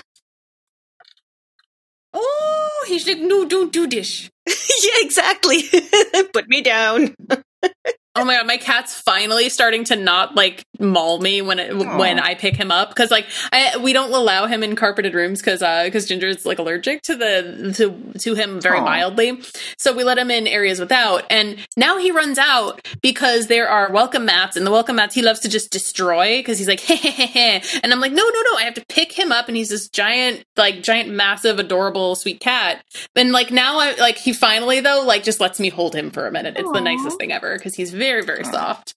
Oh, 2.14 2.84
he's 2.88 3.06
like, 3.06 3.18
no, 3.20 3.44
don't 3.44 3.70
do 3.72 3.86
this. 3.86 4.30
yeah, 4.48 5.00
exactly. 5.02 5.64
Put 6.32 6.48
me 6.48 6.62
down. 6.62 7.14
Oh 8.14 8.26
my 8.26 8.36
god, 8.36 8.46
my 8.46 8.58
cat's 8.58 8.92
finally 8.92 9.48
starting 9.48 9.84
to 9.84 9.96
not 9.96 10.34
like 10.34 10.66
maul 10.78 11.18
me 11.18 11.40
when 11.40 11.58
it, 11.58 11.74
when 11.74 12.18
I 12.18 12.34
pick 12.34 12.56
him 12.56 12.70
up 12.70 12.90
because 12.90 13.10
like 13.10 13.26
I, 13.50 13.78
we 13.78 13.94
don't 13.94 14.12
allow 14.12 14.46
him 14.46 14.62
in 14.62 14.76
carpeted 14.76 15.14
rooms 15.14 15.40
because 15.40 15.60
because 15.60 16.04
uh, 16.04 16.08
Ginger 16.08 16.26
is 16.26 16.44
like 16.44 16.58
allergic 16.58 17.00
to 17.02 17.16
the 17.16 17.72
to 17.76 18.18
to 18.18 18.34
him 18.34 18.60
very 18.60 18.80
Aw. 18.80 18.84
mildly, 18.84 19.40
so 19.78 19.94
we 19.94 20.04
let 20.04 20.18
him 20.18 20.30
in 20.30 20.46
areas 20.46 20.78
without. 20.78 21.24
And 21.30 21.56
now 21.74 21.96
he 21.96 22.10
runs 22.10 22.36
out 22.36 22.86
because 23.00 23.46
there 23.46 23.66
are 23.66 23.90
welcome 23.90 24.26
mats, 24.26 24.58
and 24.58 24.66
the 24.66 24.70
welcome 24.70 24.96
mats 24.96 25.14
he 25.14 25.22
loves 25.22 25.40
to 25.40 25.48
just 25.48 25.70
destroy 25.70 26.38
because 26.38 26.58
he's 26.58 26.68
like 26.68 26.80
hey, 26.80 26.96
hey, 26.96 27.10
hey, 27.12 27.26
hey. 27.26 27.80
and 27.82 27.94
I'm 27.94 28.00
like 28.00 28.12
no 28.12 28.22
no 28.22 28.42
no, 28.50 28.56
I 28.58 28.64
have 28.64 28.74
to 28.74 28.84
pick 28.90 29.12
him 29.12 29.32
up, 29.32 29.48
and 29.48 29.56
he's 29.56 29.70
this 29.70 29.88
giant 29.88 30.44
like 30.58 30.82
giant 30.82 31.08
massive 31.08 31.58
adorable 31.58 32.14
sweet 32.14 32.40
cat, 32.40 32.84
and 33.16 33.32
like 33.32 33.50
now 33.50 33.78
I 33.78 33.94
like 33.94 34.18
he 34.18 34.34
finally 34.34 34.80
though 34.80 35.02
like 35.06 35.22
just 35.22 35.40
lets 35.40 35.58
me 35.58 35.70
hold 35.70 35.94
him 35.94 36.10
for 36.10 36.26
a 36.26 36.30
minute. 36.30 36.56
It's 36.58 36.70
the 36.72 36.80
nicest 36.82 37.18
thing 37.18 37.32
ever 37.32 37.56
because 37.56 37.74
he's 37.74 38.01
very 38.02 38.22
very 38.22 38.44
soft. 38.44 38.94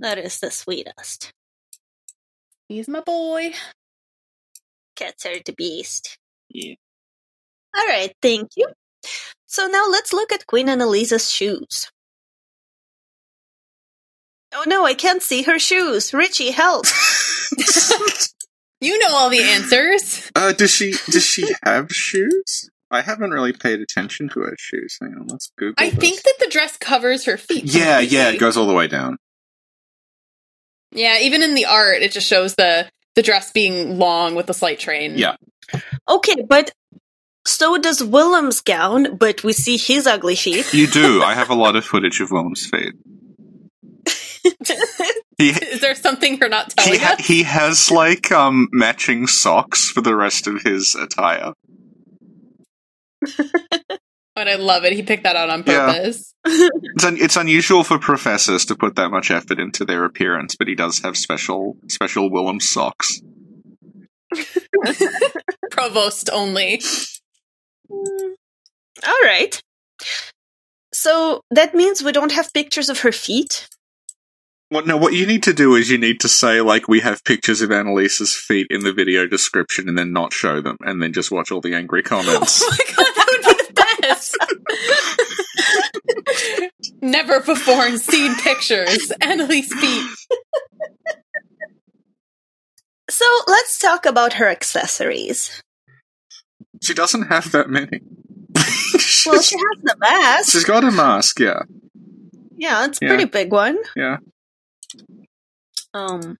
That 0.00 0.16
is 0.16 0.40
the 0.40 0.50
sweetest. 0.50 1.32
He's 2.68 2.88
my 2.88 3.00
boy. 3.00 3.52
Cats 4.96 5.26
are 5.26 5.38
the 5.44 5.52
beast. 5.52 6.18
Yeah. 6.48 6.74
All 7.76 7.86
right, 7.86 8.12
thank 8.22 8.48
you. 8.56 8.68
So 9.46 9.66
now 9.66 9.86
let's 9.90 10.12
look 10.12 10.32
at 10.32 10.46
Queen 10.46 10.68
Annalisa's 10.68 11.30
shoes. 11.30 11.90
Oh 14.54 14.64
no, 14.66 14.86
I 14.86 14.94
can't 14.94 15.22
see 15.22 15.42
her 15.42 15.58
shoes. 15.58 16.14
Richie, 16.14 16.52
help! 16.52 16.86
You 18.80 18.96
know 19.00 19.08
all 19.10 19.28
the 19.28 19.42
answers. 19.42 20.30
Uh, 20.36 20.52
does 20.52 20.70
she 20.70 20.92
does 21.10 21.26
she 21.26 21.44
have 21.64 21.90
shoes? 21.90 22.70
I 22.90 23.02
haven't 23.02 23.30
really 23.30 23.52
paid 23.52 23.80
attention 23.80 24.28
to 24.30 24.40
her 24.40 24.56
shoes. 24.58 24.96
Hang 25.00 25.14
on, 25.14 25.26
let's 25.26 25.52
Google. 25.58 25.74
I 25.78 25.90
this. 25.90 25.98
think 25.98 26.22
that 26.22 26.34
the 26.40 26.48
dress 26.48 26.76
covers 26.76 27.24
her 27.26 27.36
feet. 27.36 27.64
Yeah, 27.64 28.00
yeah, 28.00 28.30
it 28.30 28.40
goes 28.40 28.56
all 28.56 28.66
the 28.66 28.72
way 28.74 28.86
down. 28.88 29.18
Yeah, 30.92 31.18
even 31.20 31.42
in 31.42 31.54
the 31.54 31.66
art, 31.66 32.02
it 32.02 32.12
just 32.12 32.26
shows 32.26 32.54
the 32.54 32.88
the 33.14 33.22
dress 33.22 33.52
being 33.52 33.98
long 33.98 34.34
with 34.34 34.48
a 34.48 34.54
slight 34.54 34.78
train. 34.78 35.18
Yeah. 35.18 35.36
Okay, 36.08 36.36
but 36.48 36.70
so 37.46 37.76
does 37.78 38.00
Willem's 38.02 38.60
gown, 38.62 39.16
but 39.16 39.44
we 39.44 39.52
see 39.52 39.76
his 39.76 40.06
ugly 40.06 40.36
feet. 40.36 40.72
You 40.72 40.86
do. 40.86 41.22
I 41.22 41.34
have 41.34 41.50
a 41.50 41.54
lot 41.54 41.76
of 41.76 41.84
footage 41.84 42.20
of 42.20 42.30
Willem's 42.30 42.66
feet. 42.66 42.94
He 45.38 45.50
Is 45.50 45.80
there 45.80 45.94
something 45.94 46.36
you're 46.38 46.48
not 46.48 46.72
he, 46.72 46.84
telling 46.84 47.00
ha- 47.00 47.14
us? 47.16 47.24
he 47.26 47.42
has 47.44 47.92
like 47.92 48.32
um 48.32 48.66
matching 48.72 49.28
socks 49.28 49.88
for 49.88 50.00
the 50.00 50.16
rest 50.16 50.48
of 50.48 50.62
his 50.62 50.96
attire. 50.96 51.52
And 54.36 54.48
I 54.48 54.54
love 54.54 54.84
it. 54.84 54.92
He 54.92 55.02
picked 55.02 55.24
that 55.24 55.34
out 55.34 55.50
on 55.50 55.64
Yeah. 55.66 55.92
purpose. 55.92 56.32
It's 56.44 57.04
un- 57.04 57.16
it's 57.20 57.36
unusual 57.36 57.82
for 57.82 57.98
professors 57.98 58.64
to 58.66 58.76
put 58.76 58.94
that 58.94 59.10
much 59.10 59.30
effort 59.32 59.58
into 59.58 59.84
their 59.84 60.04
appearance, 60.04 60.54
but 60.56 60.68
he 60.68 60.76
does 60.76 61.00
have 61.00 61.16
special 61.16 61.76
special 61.88 62.30
Willem 62.30 62.60
socks. 62.60 63.20
Provost 65.70 66.30
only. 66.32 66.78
Mm. 67.90 68.34
All 69.06 69.20
right. 69.24 69.60
So 70.92 71.42
that 71.50 71.74
means 71.74 72.02
we 72.02 72.12
don't 72.12 72.32
have 72.32 72.52
pictures 72.54 72.88
of 72.88 73.00
her 73.00 73.12
feet. 73.12 73.68
What 74.70 74.86
no? 74.86 74.96
What 74.98 75.14
you 75.14 75.26
need 75.26 75.42
to 75.44 75.54
do 75.54 75.74
is 75.76 75.88
you 75.90 75.96
need 75.96 76.20
to 76.20 76.28
say 76.28 76.60
like 76.60 76.88
we 76.88 77.00
have 77.00 77.24
pictures 77.24 77.62
of 77.62 77.70
Annalisa's 77.70 78.36
feet 78.36 78.66
in 78.68 78.82
the 78.84 78.92
video 78.92 79.26
description, 79.26 79.88
and 79.88 79.96
then 79.96 80.12
not 80.12 80.32
show 80.34 80.60
them, 80.60 80.76
and 80.80 81.02
then 81.02 81.12
just 81.14 81.30
watch 81.30 81.50
all 81.50 81.60
the 81.62 81.74
angry 81.74 82.02
comments. 82.02 82.62
Oh 82.68 82.70
my 82.70 82.94
god, 82.94 83.06
that 83.16 83.26
would 83.30 83.44
be 83.56 83.62
the 83.64 83.72
best. 84.02 84.36
Never 87.02 87.40
before 87.40 87.96
seen 87.96 88.34
pictures. 88.36 89.10
Annalise 89.22 89.72
feet. 89.72 90.10
So 93.10 93.24
let's 93.46 93.78
talk 93.78 94.04
about 94.04 94.34
her 94.34 94.48
accessories. 94.48 95.62
she 96.82 96.92
doesn't 96.92 97.28
have 97.28 97.50
that 97.52 97.70
many. 97.70 98.00
Well, 99.26 99.42
she 99.42 99.56
has 99.56 99.82
the 99.82 99.96
mask. 99.98 100.52
She's 100.52 100.64
got 100.64 100.84
a 100.84 100.90
mask, 100.90 101.40
yeah, 101.40 101.62
Yeah, 102.56 102.86
it's 102.86 102.98
a 103.02 103.04
Yeah. 103.04 103.08
pretty 103.10 103.24
big 103.26 103.52
one. 103.52 103.76
yeah. 103.96 104.18
Um. 105.94 106.36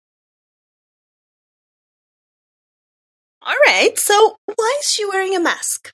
All 3.43 3.55
right. 3.67 3.91
So 3.97 4.37
why 4.57 4.77
is 4.81 4.91
she 4.91 5.05
wearing 5.07 5.35
a 5.37 5.41
mask? 5.41 5.93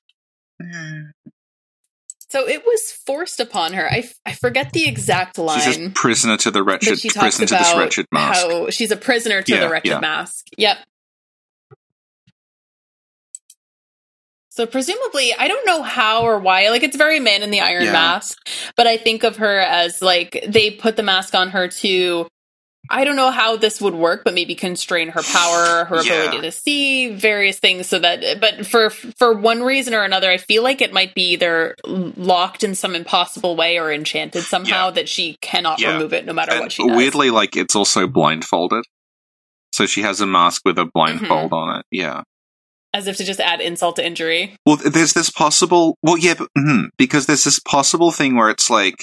So 2.29 2.49
it 2.49 2.65
was 2.65 2.91
forced 3.07 3.39
upon 3.39 3.75
her. 3.75 3.87
I, 3.89 3.99
f- 3.99 4.15
I 4.27 4.33
forget 4.33 4.73
the 4.73 4.89
exact 4.89 5.39
line. 5.39 5.61
She's 5.61 5.77
just 5.77 5.95
prisoner 5.95 6.37
to 6.39 6.51
the 6.51 6.65
wretched, 6.65 6.99
she 6.99 7.09
talks 7.09 7.37
prisoner 7.37 7.47
to 7.47 7.55
this 7.55 7.71
about 7.73 7.79
wretched 7.81 8.07
mask. 8.11 8.41
how 8.43 8.71
she's 8.71 8.91
a 8.91 8.97
prisoner 8.97 9.43
to 9.43 9.53
Yeah, 9.55 9.61
the 9.61 9.69
wretched 9.71 9.91
yeah. 9.91 10.01
mask. 10.01 10.47
Yep. 10.59 10.79
So 14.49 14.67
presumably, 14.67 15.33
I 15.37 15.49
don't 15.49 15.67
know 15.67 15.83
how 15.83 16.23
or 16.23 16.39
why. 16.39 16.69
Like 16.71 16.83
it's 16.85 16.97
very 16.97 17.19
Man 17.21 17.43
in 17.43 17.51
the 17.51 17.61
Iron 17.61 17.85
Yeah. 17.85 17.93
Mask, 17.93 18.39
but 18.77 18.87
I 18.87 18.97
think 18.97 19.25
of 19.25 19.37
her 19.39 19.59
as 19.59 20.01
like 20.01 20.45
they 20.49 20.71
put 20.71 20.97
the 20.97 21.03
mask 21.03 21.35
on 21.35 21.51
her 21.51 21.69
to. 21.69 22.27
I 22.91 23.05
don't 23.05 23.16
know 23.16 23.30
how 23.30 23.57
this 23.57 23.80
would 23.80 23.95
work, 23.95 24.22
but 24.24 24.35
maybe 24.35 24.55
constrain 24.55 25.09
her 25.09 25.22
power, 25.22 25.85
her 25.87 26.03
Yeah. 26.03 26.12
ability 26.24 26.43
to 26.43 26.53
see 26.53 27.09
various 27.14 27.59
things, 27.59 27.87
so 27.89 27.99
that. 27.99 28.41
But 28.41 28.66
for 28.66 28.91
for 28.91 29.32
one 29.32 29.62
reason 29.62 29.95
or 29.95 30.03
another, 30.05 30.30
I 30.30 30.37
feel 30.37 30.62
like 30.62 30.80
it 30.82 30.93
might 30.93 31.14
be 31.14 31.32
either 31.32 31.76
locked 31.87 32.62
in 32.62 32.74
some 32.74 32.95
impossible 32.95 33.57
way 33.57 33.78
or 33.78 33.91
enchanted 33.93 34.45
somehow 34.45 34.87
Yeah. 34.87 34.91
that 34.93 35.09
she 35.09 35.39
cannot 35.41 35.80
Yeah. 35.80 35.95
remove 35.95 36.12
it, 36.12 36.26
no 36.26 36.32
matter 36.35 36.53
And 36.53 36.61
what 36.61 36.72
she 36.72 36.87
does. 36.87 36.97
weirdly, 36.97 37.30
like 37.30 37.57
it's 37.57 37.74
also 37.74 38.07
blindfolded, 38.07 38.85
so 39.72 39.87
she 39.87 40.03
has 40.03 40.20
a 40.20 40.26
mask 40.26 40.62
with 40.64 40.78
a 40.78 40.85
blindfold 40.93 41.51
Mm-hmm. 41.51 41.55
on 41.55 41.78
it. 41.80 41.87
Yeah. 41.91 42.22
as 42.93 43.09
if 43.09 43.16
to 43.16 43.24
just 43.24 43.41
add 43.41 43.61
insult 43.61 43.97
to 43.97 44.07
injury. 44.07 44.55
Well, 44.64 44.76
there's 44.76 45.14
this 45.14 45.28
possible. 45.28 45.97
Well, 46.01 46.16
yeah, 46.16 46.35
but, 46.35 46.47
mhm, 46.57 46.91
because 46.97 47.26
there's 47.26 47.43
this 47.43 47.59
possible 47.59 48.12
thing 48.12 48.37
where 48.37 48.51
it's 48.51 48.70
like 48.70 48.95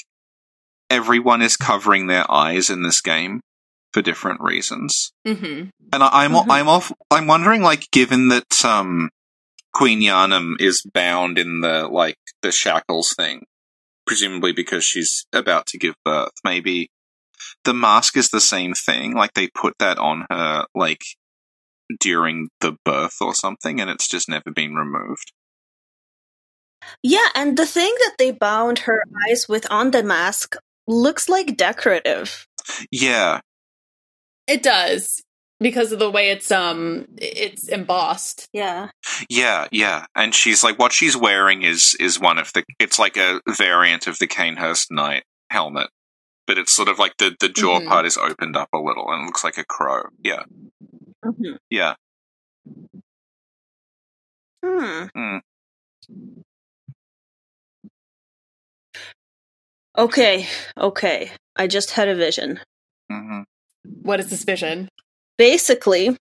everyone 0.89 1.41
is 1.41 1.57
covering 1.57 2.07
their 2.07 2.29
eyes 2.31 2.69
in 2.69 2.83
this 2.83 3.01
game 3.01 3.41
for 3.93 4.01
different 4.01 4.41
reasons, 4.41 5.11
hmm 5.25 5.69
and 5.93 6.03
I, 6.03 6.09
I'm 6.23 6.31
Mhm. 6.31 6.45
I'm 6.49 6.67
off. 6.67 6.91
I'm 7.09 7.27
wondering, 7.27 7.61
like, 7.61 7.89
given 7.91 8.29
that 8.29 8.63
um, 8.65 9.09
Queen 9.73 10.01
Yharnam 10.01 10.55
is 10.59 10.81
bound 10.93 11.37
in 11.37 11.61
the 11.61 11.87
like 11.87 12.17
the 12.41 12.51
shackles 12.51 13.13
thing, 13.13 13.43
presumably 14.05 14.53
because 14.53 14.83
she's 14.83 15.25
about 15.33 15.65
to 15.67 15.77
give 15.77 15.95
birth, 16.05 16.31
maybe 16.43 16.89
the 17.63 17.73
mask 17.73 18.17
is 18.17 18.29
the 18.29 18.41
same 18.41 18.73
thing. 18.73 19.13
Like 19.15 19.33
they 19.33 19.47
put 19.47 19.75
that 19.79 19.97
on 19.97 20.25
her, 20.29 20.65
like 20.75 21.01
during 21.99 22.49
the 22.61 22.77
birth 22.85 23.15
or 23.21 23.33
something, 23.33 23.81
and 23.81 23.89
it's 23.89 24.07
just 24.07 24.29
never 24.29 24.51
been 24.51 24.75
removed. 24.75 25.31
Yeah, 27.03 27.27
and 27.35 27.57
the 27.57 27.65
thing 27.65 27.93
that 27.99 28.15
they 28.17 28.31
bound 28.31 28.79
her 28.79 29.03
eyes 29.27 29.47
with 29.47 29.69
on 29.71 29.91
the 29.91 30.03
mask 30.03 30.55
looks 30.87 31.29
like 31.29 31.57
decorative. 31.57 32.47
Yeah, 32.91 33.41
It 34.51 34.63
does 34.63 35.21
because 35.59 35.91
of 35.91 35.99
the 35.99 36.09
way 36.11 36.31
it's 36.31 36.51
um 36.51 37.05
it's 37.17 37.67
embossed. 37.69 38.47
Yeah. 38.51 38.89
Yeah, 39.29 39.67
yeah. 39.71 40.05
And 40.15 40.33
she's 40.35 40.63
like 40.63 40.77
what 40.77 40.91
she's 40.91 41.15
wearing 41.15 41.61
is 41.63 41.95
is 41.99 42.19
one 42.19 42.37
of 42.37 42.51
the 42.53 42.63
it's 42.79 42.99
like 42.99 43.15
a 43.17 43.39
variant 43.47 44.07
of 44.07 44.17
the 44.19 44.27
Cainhurst 44.27 44.87
Knight 44.91 45.23
helmet. 45.49 45.87
But 46.47 46.57
it's 46.57 46.73
sort 46.73 46.89
of 46.89 46.99
like 46.99 47.15
the, 47.17 47.35
the 47.39 47.47
jaw 47.49 47.79
Mhm. 47.79 47.87
part 47.87 48.05
is 48.05 48.17
opened 48.17 48.57
up 48.57 48.69
a 48.73 48.77
little 48.77 49.05
and 49.09 49.23
it 49.23 49.25
looks 49.27 49.43
like 49.43 49.57
a 49.57 49.63
crow. 49.63 50.03
Yeah. 50.23 50.43
Mhm. 51.23 51.57
Yeah. 51.69 51.93
Hmm. 54.65 55.05
Hmm. 55.15 55.37
Okay. 59.97 60.47
Okay. 60.77 61.31
I 61.55 61.67
just 61.67 61.91
had 61.91 62.07
a 62.09 62.15
vision. 62.15 62.59
hmm 63.09 63.41
what 63.83 64.19
is 64.19 64.29
this 64.29 64.43
vision? 64.43 64.89
Basically, 65.37 66.17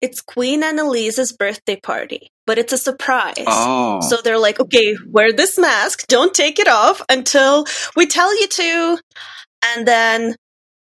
it's 0.00 0.20
Queen 0.20 0.62
Annalise's 0.62 1.32
birthday 1.32 1.76
party, 1.76 2.30
but 2.46 2.58
it's 2.58 2.72
a 2.72 2.78
surprise. 2.78 3.34
Oh. 3.46 4.00
So 4.00 4.16
they're 4.22 4.38
like, 4.38 4.58
okay, 4.60 4.96
wear 5.06 5.32
this 5.32 5.58
mask, 5.58 6.06
don't 6.06 6.32
take 6.34 6.58
it 6.58 6.68
off 6.68 7.02
until 7.08 7.66
we 7.96 8.06
tell 8.06 8.34
you 8.40 8.48
to. 8.48 8.98
And 9.74 9.86
then 9.86 10.36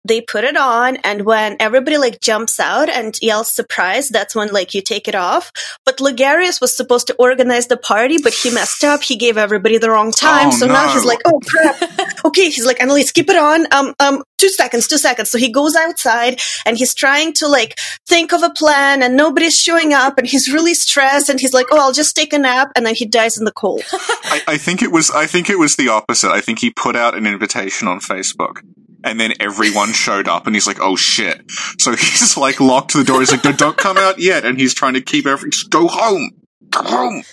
they 0.08 0.20
put 0.20 0.44
it 0.44 0.56
on. 0.56 0.96
And 0.96 1.24
when 1.24 1.56
everybody 1.60 1.98
like 1.98 2.20
jumps 2.20 2.58
out 2.58 2.88
and 2.88 3.16
yells 3.22 3.50
surprise, 3.50 4.08
that's 4.08 4.34
when 4.34 4.52
like 4.52 4.74
you 4.74 4.82
take 4.82 5.08
it 5.08 5.14
off. 5.14 5.52
But 5.84 5.98
Logarius 5.98 6.60
was 6.60 6.76
supposed 6.76 7.06
to 7.08 7.14
organize 7.18 7.68
the 7.68 7.76
party, 7.76 8.18
but 8.22 8.34
he 8.34 8.50
messed 8.50 8.84
up. 8.84 9.02
He 9.02 9.16
gave 9.16 9.38
everybody 9.38 9.78
the 9.78 9.90
wrong 9.90 10.12
time. 10.12 10.48
Oh, 10.48 10.58
so 10.58 10.66
now 10.66 10.92
he's 10.92 11.04
like, 11.04 11.20
oh 11.26 11.40
crap. 11.46 12.24
okay. 12.24 12.50
He's 12.50 12.66
like, 12.66 12.80
Annalise, 12.82 13.12
keep 13.12 13.28
it 13.28 13.36
on. 13.36 13.66
Um, 13.72 13.94
um, 14.00 14.22
two 14.38 14.48
seconds, 14.48 14.86
two 14.86 14.98
seconds. 14.98 15.30
So 15.30 15.38
he 15.38 15.50
goes 15.50 15.76
outside 15.76 16.40
and 16.64 16.76
he's 16.76 16.94
trying 16.94 17.32
to 17.34 17.48
like 17.48 17.78
think 18.06 18.32
of 18.32 18.42
a 18.42 18.50
plan 18.50 19.02
and 19.02 19.16
nobody's 19.16 19.54
showing 19.54 19.92
up 19.92 20.18
and 20.18 20.26
he's 20.26 20.52
really 20.52 20.74
stressed 20.74 21.28
and 21.28 21.40
he's 21.40 21.52
like, 21.52 21.66
oh, 21.70 21.78
I'll 21.78 21.92
just 21.92 22.16
take 22.16 22.32
a 22.32 22.38
nap. 22.38 22.70
And 22.76 22.86
then 22.86 22.94
he 22.94 23.06
dies 23.06 23.38
in 23.38 23.44
the 23.44 23.52
cold. 23.52 23.82
I, 23.92 24.42
I 24.48 24.58
think 24.58 24.82
it 24.82 24.92
was. 24.92 25.10
I 25.10 25.26
think 25.26 25.50
it 25.50 25.58
was 25.58 25.76
the 25.76 25.88
opposite. 25.88 26.30
I 26.30 26.40
think 26.40 26.60
he 26.60 26.70
put 26.70 26.96
out 26.96 27.16
an 27.16 27.26
invitation 27.26 27.88
on 27.88 28.00
Facebook, 28.00 28.60
and 29.04 29.20
then 29.20 29.32
everyone 29.40 29.92
showed 29.92 30.28
up, 30.28 30.46
and 30.46 30.56
he's 30.56 30.66
like, 30.66 30.80
"Oh 30.80 30.96
shit!" 30.96 31.42
So 31.78 31.92
he's 31.96 32.36
like 32.36 32.60
locked 32.60 32.92
the 32.92 33.04
door. 33.04 33.20
He's 33.20 33.30
like, 33.30 33.44
"No, 33.44 33.52
"Don't 33.52 33.76
come 33.76 33.96
out 33.96 34.18
yet," 34.18 34.44
and 34.44 34.58
he's 34.58 34.74
trying 34.74 34.94
to 34.94 35.00
keep 35.00 35.26
everything. 35.26 35.50
Just 35.50 35.70
go 35.70 35.88
home. 35.88 36.30
Go 36.70 36.82
home. 36.82 37.22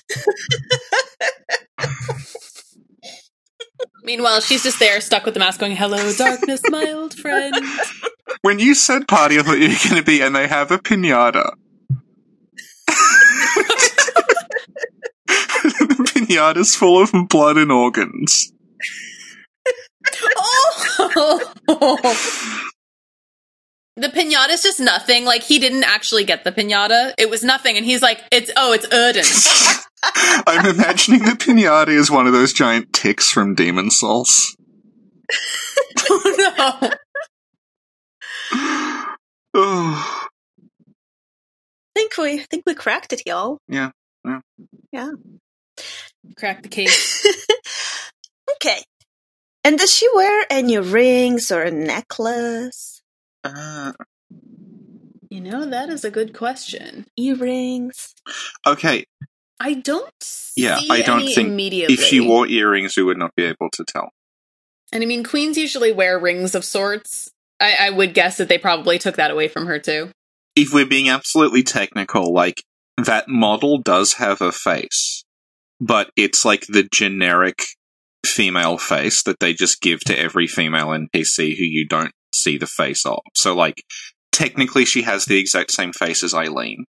Meanwhile, 4.04 4.42
she's 4.42 4.62
just 4.62 4.78
there, 4.80 5.02
stuck 5.02 5.26
with 5.26 5.34
the 5.34 5.40
mask, 5.40 5.60
going, 5.60 5.76
"Hello, 5.76 6.14
darkness, 6.14 6.62
my 6.70 6.92
old 6.92 7.14
friend." 7.14 7.56
When 8.42 8.60
you 8.60 8.76
said 8.76 9.08
party, 9.08 9.40
I 9.40 9.44
thought 9.44 9.58
you 9.58 9.70
were 9.70 9.90
going 9.90 10.02
to 10.02 10.04
be, 10.04 10.22
and 10.22 10.36
they 10.36 10.48
have 10.48 10.70
a 10.72 10.78
pinata. 10.78 11.54
the 15.26 16.12
pinata's 16.14 16.76
full 16.76 17.02
of 17.02 17.12
blood 17.30 17.58
and 17.58 17.72
organs. 17.72 18.52
oh! 20.38 20.75
The 23.98 24.10
pinata's 24.10 24.62
just 24.62 24.80
nothing. 24.82 25.24
Like 25.24 25.42
he 25.44 25.58
didn't 25.58 25.86
actually 25.86 26.26
get 26.26 26.44
the 26.44 26.52
pinata. 26.52 27.14
It 27.18 27.30
was 27.30 27.44
nothing, 27.44 27.78
and 27.78 27.86
he's 27.86 28.02
like, 28.02 28.20
"It's 28.32 28.52
oh, 28.58 28.74
it's 28.74 28.86
Oedon." 28.88 29.24
I'm 30.48 30.66
imagining 30.66 31.22
the 31.24 31.32
pinata 31.32 31.88
is 31.88 32.12
one 32.12 32.28
of 32.28 32.34
those 32.34 32.52
giant 32.52 32.92
ticks 32.92 33.32
from 33.32 33.56
Demon 33.56 33.90
Souls. 33.90 34.56
oh 36.10 36.36
no! 36.38 36.90
Oh, 39.54 40.28
I 41.96 42.00
think 42.00 42.18
we 42.18 42.34
I 42.42 42.46
think 42.52 42.64
we 42.66 42.76
cracked 42.76 43.14
it, 43.14 43.22
y'all. 43.26 43.60
yeah. 43.70 43.92
Yeah. 44.26 44.40
Yeah. 44.92 45.12
Crack 46.38 46.64
the 46.64 46.70
case. 46.70 47.26
Okay. 48.58 48.84
And 49.66 49.80
does 49.80 49.94
she 49.94 50.08
wear 50.14 50.46
any 50.52 50.78
rings 50.78 51.52
or 51.52 51.64
a 51.64 51.72
necklace? 51.72 53.02
Uh, 53.44 53.94
You 55.32 55.42
know, 55.42 55.66
that 55.66 55.90
is 55.90 56.06
a 56.06 56.12
good 56.12 56.34
question. 56.36 57.06
Earrings? 57.18 58.14
okay, 58.66 59.06
I 59.60 59.74
don't. 59.74 60.14
See 60.22 60.64
Yeah, 60.64 60.80
I 60.90 61.02
don't 61.02 61.22
any 61.22 61.34
think 61.34 61.48
immediately. 61.50 61.96
if 61.96 62.02
she 62.02 62.20
wore 62.20 62.46
earrings, 62.48 62.96
we 62.96 63.04
would 63.04 63.18
not 63.18 63.34
be 63.36 63.44
able 63.44 63.70
to 63.74 63.84
tell. 63.88 64.10
and 64.94 65.02
I 65.04 65.08
mean, 65.08 65.24
queens 65.24 65.58
usually 65.58 65.92
wear 65.92 66.20
rings 66.20 66.54
of 66.54 66.64
sorts. 66.64 67.32
I, 67.60 67.76
I 67.88 67.90
would 67.90 68.14
guess 68.14 68.38
that 68.38 68.50
they 68.50 68.60
probably 68.60 69.00
took 69.00 69.16
that 69.16 69.32
away 69.32 69.48
from 69.48 69.66
her 69.66 69.80
too. 69.80 70.12
If 70.56 70.72
we're 70.74 70.86
being 70.86 71.10
absolutely 71.10 71.64
technical, 71.64 72.32
like, 72.32 72.62
that 72.98 73.28
model 73.28 73.80
does 73.80 74.14
have 74.14 74.42
a 74.42 74.52
face, 74.52 75.26
but 75.82 76.12
it's 76.16 76.46
like 76.46 76.68
the 76.68 76.88
generic 76.94 77.58
female 78.26 78.78
face 78.78 79.24
that 79.24 79.40
they 79.40 79.54
just 79.54 79.82
give 79.82 80.02
to 80.02 80.18
every 80.18 80.48
female 80.48 80.88
NPC 80.88 81.58
who 81.58 81.64
you 81.64 81.88
don't 81.88 82.12
see 82.34 82.58
the 82.58 82.68
face 82.68 83.06
of. 83.06 83.20
So, 83.34 83.56
like, 83.56 83.84
technically 84.32 84.86
she 84.86 85.04
has 85.04 85.26
the 85.26 85.40
exact 85.40 85.72
same 85.72 85.94
face 85.94 86.24
as 86.24 86.34
Eileen. 86.34 86.86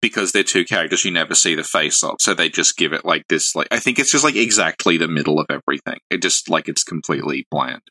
Because 0.00 0.32
they're 0.32 0.42
two 0.42 0.64
characters 0.64 1.04
you 1.04 1.12
never 1.12 1.36
see 1.36 1.54
the 1.54 1.62
face 1.62 2.02
of, 2.02 2.16
so 2.18 2.34
they 2.34 2.48
just 2.48 2.76
give 2.76 2.92
it 2.92 3.04
like 3.04 3.22
this. 3.28 3.54
Like 3.54 3.68
I 3.70 3.78
think 3.78 4.00
it's 4.00 4.10
just 4.10 4.24
like 4.24 4.34
exactly 4.34 4.96
the 4.96 5.06
middle 5.06 5.38
of 5.38 5.46
everything. 5.48 6.00
It 6.10 6.20
just 6.20 6.50
like 6.50 6.68
it's 6.68 6.82
completely 6.82 7.46
bland, 7.52 7.82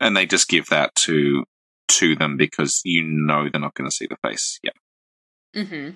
and 0.00 0.16
they 0.16 0.26
just 0.26 0.48
give 0.48 0.66
that 0.70 0.92
to 0.96 1.44
to 1.86 2.16
them 2.16 2.36
because 2.36 2.80
you 2.84 3.04
know 3.04 3.48
they're 3.48 3.60
not 3.60 3.74
going 3.74 3.88
to 3.88 3.94
see 3.94 4.08
the 4.10 4.16
face. 4.28 4.58
Yeah. 4.64 4.72
Mm-hmm. 5.54 5.90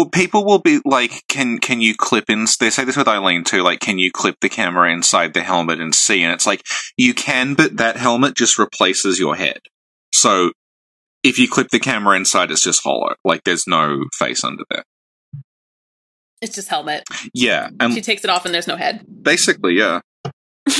Well, 0.00 0.08
people 0.08 0.46
will 0.46 0.60
be 0.60 0.80
like, 0.86 1.24
"Can 1.28 1.58
can 1.58 1.82
you 1.82 1.94
clip 1.94 2.30
in?" 2.30 2.46
They 2.58 2.70
say 2.70 2.84
this 2.84 2.96
with 2.96 3.06
Eileen 3.06 3.44
too. 3.44 3.60
Like, 3.62 3.80
can 3.80 3.98
you 3.98 4.10
clip 4.10 4.36
the 4.40 4.48
camera 4.48 4.90
inside 4.90 5.34
the 5.34 5.42
helmet 5.42 5.78
and 5.78 5.94
see? 5.94 6.22
And 6.22 6.32
it's 6.32 6.46
like 6.46 6.62
you 6.96 7.12
can, 7.12 7.52
but 7.52 7.76
that 7.76 7.98
helmet 7.98 8.34
just 8.34 8.58
replaces 8.58 9.18
your 9.18 9.36
head. 9.36 9.58
So 10.10 10.52
if 11.22 11.38
you 11.38 11.50
clip 11.50 11.68
the 11.68 11.78
camera 11.78 12.16
inside, 12.16 12.50
it's 12.50 12.64
just 12.64 12.82
hollow. 12.82 13.14
Like 13.26 13.44
there's 13.44 13.66
no 13.66 14.04
face 14.18 14.42
under 14.42 14.64
there. 14.70 14.84
It's 16.40 16.54
just 16.54 16.68
helmet. 16.68 17.04
Yeah, 17.34 17.68
and 17.78 17.92
She 17.92 18.00
takes 18.00 18.24
it 18.24 18.30
off, 18.30 18.46
and 18.46 18.54
there's 18.54 18.66
no 18.66 18.76
head. 18.76 19.04
basically, 19.22 19.74
yeah. 19.74 20.00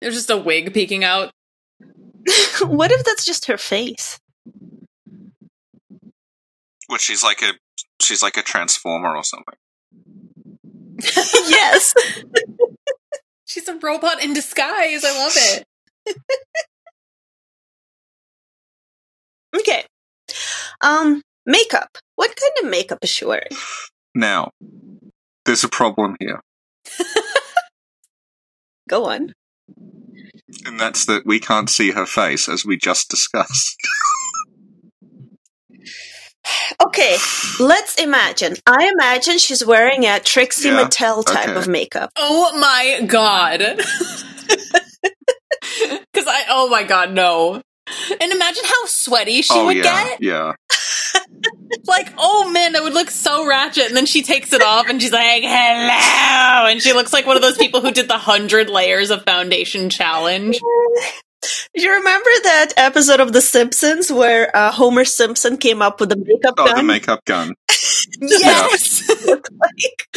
There's 0.00 0.14
just 0.14 0.30
a 0.30 0.36
wig 0.36 0.74
peeking 0.74 1.04
out. 1.04 1.30
what 2.62 2.90
if 2.90 3.04
that's 3.04 3.24
just 3.24 3.46
her 3.46 3.56
face? 3.58 4.18
Which 6.88 7.02
she's 7.02 7.22
like 7.22 7.42
a 7.42 7.52
she's 8.00 8.22
like 8.22 8.36
a 8.36 8.42
transformer 8.42 9.14
or 9.16 9.24
something. 9.24 9.54
yes. 11.48 11.94
She's 13.46 13.66
a 13.68 13.78
robot 13.78 14.22
in 14.22 14.34
disguise. 14.34 15.04
I 15.04 15.18
love 15.18 15.32
it. 15.36 15.64
Okay. 19.56 19.84
Um, 20.82 21.22
makeup. 21.46 21.88
What 22.16 22.36
kind 22.36 22.52
of 22.62 22.70
makeup 22.70 22.98
is 23.02 23.08
she 23.10 23.24
wearing? 23.24 23.48
Now, 24.14 24.50
there's 25.46 25.64
a 25.64 25.68
problem 25.68 26.16
here, 26.20 26.40
Go 28.88 29.06
on. 29.06 29.32
and 30.66 30.78
that's 30.78 31.06
that 31.06 31.24
we 31.24 31.40
can't 31.40 31.70
see 31.70 31.92
her 31.92 32.06
face, 32.06 32.48
as 32.48 32.64
we 32.64 32.76
just 32.76 33.08
discussed. 33.08 33.76
Okay, 36.86 37.16
let's 37.60 37.96
imagine. 37.96 38.54
I 38.66 38.90
imagine 38.92 39.38
she's 39.38 39.64
wearing 39.64 40.04
a 40.06 40.20
Trixie 40.20 40.68
Yeah, 40.68 40.84
Mattel 40.84 41.24
type 41.24 41.48
okay. 41.48 41.58
of 41.58 41.68
makeup. 41.68 42.10
Oh 42.16 42.58
my 42.58 43.06
god. 43.06 43.80
Because 46.12 46.26
I, 46.26 46.44
oh 46.48 46.68
my 46.68 46.82
god, 46.82 47.12
no. 47.12 47.60
And 48.20 48.32
imagine 48.32 48.64
how 48.64 48.86
sweaty 48.86 49.42
she 49.42 49.54
oh 49.54 49.66
would 49.66 49.76
yeah, 49.76 49.82
get. 50.08 50.22
yeah. 50.22 50.52
Like, 51.86 52.12
oh 52.18 52.50
man, 52.50 52.72
that 52.72 52.82
would 52.82 52.94
look 52.94 53.10
so 53.10 53.46
ratchet. 53.46 53.86
And 53.88 53.96
then 53.96 54.06
she 54.06 54.22
takes 54.22 54.52
it 54.52 54.62
off 54.62 54.88
and 54.88 55.00
she's 55.00 55.12
like, 55.12 55.42
hello. 55.42 56.66
And 56.70 56.80
she 56.82 56.92
looks 56.92 57.12
like 57.12 57.26
one 57.26 57.36
of 57.36 57.42
those 57.42 57.58
people 57.58 57.80
who 57.80 57.90
did 57.92 58.08
the 58.08 58.18
hundred 58.18 58.68
layers 58.70 59.10
of 59.10 59.22
foundation 59.24 59.90
challenge. 59.90 60.58
Do 61.74 61.82
you 61.82 61.92
remember 61.92 62.30
that 62.44 62.72
episode 62.76 63.20
of 63.20 63.32
The 63.32 63.40
Simpsons 63.40 64.10
where 64.10 64.54
uh, 64.56 64.72
Homer 64.72 65.04
Simpson 65.04 65.56
came 65.58 65.82
up 65.82 66.00
with 66.00 66.10
a 66.12 66.16
makeup 66.16 66.56
gun? 66.56 66.68
Oh, 66.68 66.72
gun? 66.72 66.76
the 66.76 66.82
makeup 66.82 67.24
gun. 67.24 67.54
Yes! 68.20 69.08
like, 69.26 70.08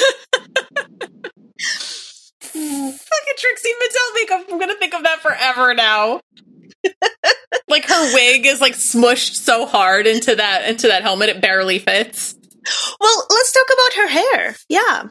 Fucking 2.41 3.37
Trixie 3.37 3.69
Mattel 3.81 4.15
makeup. 4.15 4.45
I'm 4.51 4.59
gonna 4.59 4.75
think 4.75 4.93
of 4.93 5.03
that 5.03 5.19
forever 5.21 5.73
now. 5.73 6.21
like 7.67 7.85
her 7.85 8.13
wig 8.13 8.45
is 8.45 8.61
like 8.61 8.73
smushed 8.73 9.35
so 9.35 9.65
hard 9.65 10.07
into 10.07 10.35
that 10.35 10.67
into 10.69 10.87
that 10.87 11.03
helmet 11.03 11.29
it 11.29 11.41
barely 11.41 11.79
fits. 11.79 12.35
well, 12.99 13.25
let's 13.29 13.51
talk 13.51 13.67
about 13.73 13.93
her 14.01 14.07
hair. 14.07 14.55
Yeah. 14.69 15.07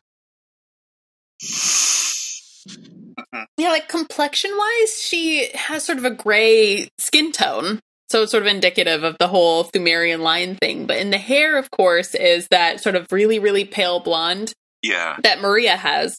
Yeah, 3.56 3.68
like 3.70 3.88
complexion 3.88 4.50
wise, 4.56 5.02
she 5.02 5.50
has 5.54 5.84
sort 5.84 5.98
of 5.98 6.04
a 6.04 6.10
gray 6.10 6.88
skin 6.98 7.32
tone. 7.32 7.78
So 8.10 8.22
it's 8.22 8.32
sort 8.32 8.42
of 8.42 8.48
indicative 8.48 9.04
of 9.04 9.16
the 9.20 9.28
whole 9.28 9.62
Pthumerian 9.64 10.18
line 10.20 10.56
thing. 10.56 10.86
But 10.86 10.96
in 10.98 11.10
the 11.10 11.18
hair, 11.18 11.56
of 11.58 11.70
course, 11.70 12.14
is 12.16 12.48
that 12.48 12.80
sort 12.82 12.96
of 12.96 13.06
really, 13.12 13.38
really 13.38 13.64
pale 13.64 14.00
blonde 14.00 14.52
Yeah. 14.82 15.16
that 15.22 15.40
Maria 15.40 15.76
has. 15.76 16.18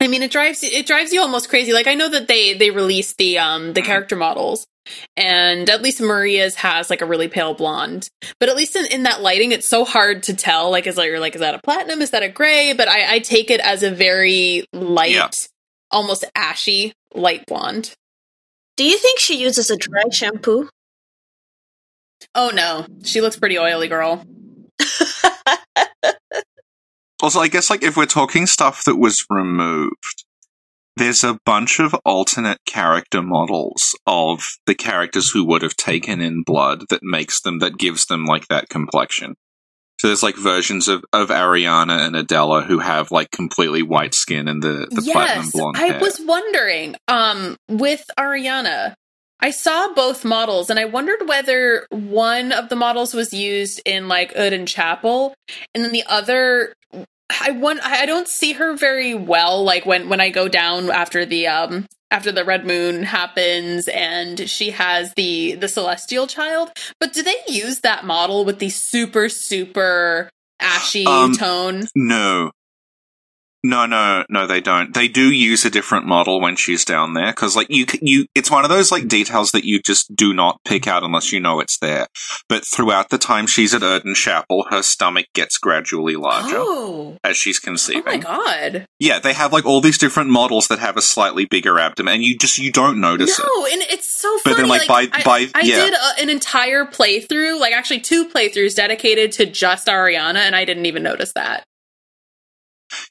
I 0.00 0.08
mean, 0.08 0.22
it 0.22 0.30
drives 0.30 0.62
it 0.62 0.86
drives 0.86 1.12
you 1.14 1.22
almost 1.22 1.48
crazy. 1.48 1.72
Like 1.72 1.86
I 1.86 1.94
know 1.94 2.10
that 2.10 2.28
they 2.28 2.52
they 2.52 2.70
released 2.70 3.16
the 3.16 3.38
um 3.38 3.72
the 3.72 3.80
character 3.80 4.16
models, 4.16 4.66
and 5.16 5.70
at 5.70 5.80
least 5.80 6.02
Maria's 6.02 6.56
has 6.56 6.90
like 6.90 7.00
a 7.00 7.06
really 7.06 7.28
pale 7.28 7.54
blonde. 7.54 8.08
But 8.38 8.50
at 8.50 8.56
least 8.56 8.76
in, 8.76 8.84
in 8.86 9.04
that 9.04 9.22
lighting, 9.22 9.52
it's 9.52 9.68
so 9.68 9.86
hard 9.86 10.24
to 10.24 10.34
tell. 10.34 10.70
Like, 10.70 10.86
is 10.86 10.98
like 10.98 11.08
you're 11.08 11.20
like, 11.20 11.36
is 11.36 11.40
that 11.40 11.54
a 11.54 11.60
platinum? 11.60 12.02
Is 12.02 12.10
that 12.10 12.22
a 12.24 12.28
gray? 12.28 12.74
But 12.74 12.88
I, 12.88 13.14
I 13.14 13.18
take 13.20 13.50
it 13.50 13.60
as 13.60 13.82
a 13.82 13.90
very 13.90 14.66
light, 14.74 15.12
Yeah. 15.12 15.30
Almost 15.94 16.24
ashy 16.34 16.92
light 17.14 17.46
blonde. 17.46 17.94
Do 18.76 18.84
you 18.84 18.98
think 18.98 19.18
she 19.18 19.40
uses 19.40 19.70
a 19.70 19.76
dry 19.76 20.02
shampoo? 20.10 20.68
Oh 22.34 22.50
no, 22.52 22.86
she 23.04 23.20
looks 23.20 23.38
pretty 23.38 23.58
oily, 23.58 23.88
girl. 23.88 24.24
Also, 27.22 27.40
I 27.40 27.48
guess 27.48 27.70
like 27.70 27.82
if 27.82 27.96
we're 27.96 28.04
talking 28.04 28.44
stuff 28.44 28.84
that 28.84 28.96
was 28.96 29.24
removed, 29.30 30.26
there's 30.96 31.24
a 31.24 31.38
bunch 31.46 31.80
of 31.80 31.94
alternate 32.04 32.58
character 32.66 33.22
models 33.22 33.96
of 34.06 34.58
the 34.66 34.74
characters 34.74 35.30
who 35.30 35.42
would 35.46 35.62
have 35.62 35.74
taken 35.74 36.20
in 36.20 36.42
blood 36.44 36.84
that 36.90 37.02
makes 37.02 37.40
them 37.40 37.60
that 37.60 37.78
gives 37.78 38.04
them 38.04 38.26
like 38.26 38.48
that 38.48 38.68
complexion. 38.68 39.36
So 40.04 40.08
there's 40.08 40.22
like 40.22 40.36
versions 40.36 40.86
of, 40.86 41.02
of 41.14 41.30
Arianna 41.30 41.98
and 42.06 42.14
Adella 42.14 42.62
who 42.66 42.78
have 42.78 43.10
like 43.10 43.30
completely 43.30 43.82
white 43.82 44.12
skin 44.12 44.48
and 44.48 44.62
the, 44.62 44.86
the 44.90 45.00
platinum 45.00 45.44
yes, 45.44 45.52
blonde 45.52 45.78
I 45.78 45.86
hair. 45.86 45.98
was 45.98 46.20
wondering. 46.20 46.96
Um, 47.08 47.56
with 47.70 48.04
Arianna, 48.18 48.96
I 49.40 49.50
saw 49.50 49.94
both 49.94 50.22
models, 50.22 50.68
and 50.68 50.78
I 50.78 50.84
wondered 50.84 51.26
whether 51.26 51.86
one 51.88 52.52
of 52.52 52.68
the 52.68 52.76
models 52.76 53.14
was 53.14 53.32
used 53.32 53.80
in 53.86 54.06
like 54.06 54.34
Oedon 54.36 54.66
Chapel, 54.66 55.32
and 55.74 55.82
then 55.82 55.92
the 55.92 56.04
other. 56.06 56.74
I 57.40 57.52
want. 57.52 57.80
I 57.82 58.04
don't 58.04 58.28
see 58.28 58.52
her 58.52 58.76
very 58.76 59.14
well. 59.14 59.64
Like 59.64 59.86
when 59.86 60.10
when 60.10 60.20
I 60.20 60.28
go 60.28 60.48
down 60.48 60.90
after 60.90 61.24
the 61.24 61.46
um 61.46 61.86
after 62.14 62.30
the 62.30 62.44
red 62.44 62.64
moon 62.64 63.02
happens, 63.02 63.88
and 63.88 64.48
she 64.48 64.70
has 64.70 65.12
the 65.14 65.56
the 65.56 65.68
celestial 65.68 66.26
child. 66.28 66.70
But 67.00 67.12
do 67.12 67.22
they 67.22 67.36
use 67.48 67.80
that 67.80 68.04
model 68.04 68.44
with 68.44 68.60
the 68.60 68.70
super 68.70 69.28
super 69.28 70.30
ashy 70.60 71.04
Um, 71.06 71.32
tone? 71.34 71.88
No. 71.96 72.52
No, 73.66 73.86
no, 73.86 74.26
no, 74.28 74.46
they 74.46 74.60
don't. 74.60 74.92
They 74.92 75.08
do 75.08 75.32
use 75.32 75.64
a 75.64 75.70
different 75.70 76.04
model 76.04 76.38
when 76.38 76.54
she's 76.54 76.84
down 76.84 77.14
there 77.14 77.32
because, 77.32 77.56
like, 77.56 77.68
you, 77.70 77.86
you, 78.02 78.26
it's 78.34 78.50
one 78.50 78.62
of 78.62 78.68
those 78.68 78.92
like 78.92 79.08
details 79.08 79.52
that 79.52 79.64
you 79.64 79.80
just 79.80 80.14
do 80.14 80.34
not 80.34 80.60
pick 80.66 80.86
out 80.86 81.02
unless 81.02 81.32
you 81.32 81.40
know 81.40 81.60
it's 81.60 81.78
there. 81.78 82.06
But 82.46 82.66
throughout 82.66 83.08
the 83.08 83.16
time 83.16 83.46
she's 83.46 83.72
at 83.72 83.82
Oedon 83.82 84.14
Chapel, 84.14 84.66
her 84.68 84.82
stomach 84.82 85.26
gets 85.34 85.56
gradually 85.56 86.14
larger 86.14 86.56
Oh, 86.58 87.16
as 87.24 87.38
she's 87.38 87.58
conceiving. 87.58 88.02
oh 88.06 88.10
my 88.10 88.16
god! 88.18 88.86
yeah, 88.98 89.18
they 89.18 89.32
have 89.32 89.50
like 89.54 89.64
all 89.64 89.80
these 89.80 89.96
different 89.96 90.28
models 90.28 90.68
that 90.68 90.78
have 90.80 90.98
a 90.98 91.02
slightly 91.02 91.46
bigger 91.46 91.78
abdomen, 91.78 92.14
and 92.16 92.22
you 92.22 92.36
just 92.36 92.58
you 92.58 92.70
don't 92.70 93.00
notice 93.00 93.38
it. 93.38 93.46
No, 93.46 93.64
and 93.64 93.80
it's 93.90 94.20
so 94.20 94.30
But 94.44 94.56
funny. 94.56 94.56
then, 94.56 94.68
like, 94.68 94.86
by- 94.86 95.08
I, 95.10 95.22
by- 95.24 95.46
I 95.54 95.62
yeah. 95.62 95.76
did 95.76 95.94
a, 95.94 96.20
an 96.20 96.28
entire 96.28 96.84
playthrough, 96.84 97.58
like 97.58 97.72
actually 97.72 98.00
two 98.00 98.28
playthroughs 98.28 98.74
dedicated 98.74 99.32
to 99.32 99.46
just 99.46 99.86
Arianna, 99.86 100.36
and 100.40 100.54
I 100.54 100.66
didn't 100.66 100.84
even 100.84 101.02
notice 101.02 101.32
that. 101.34 101.64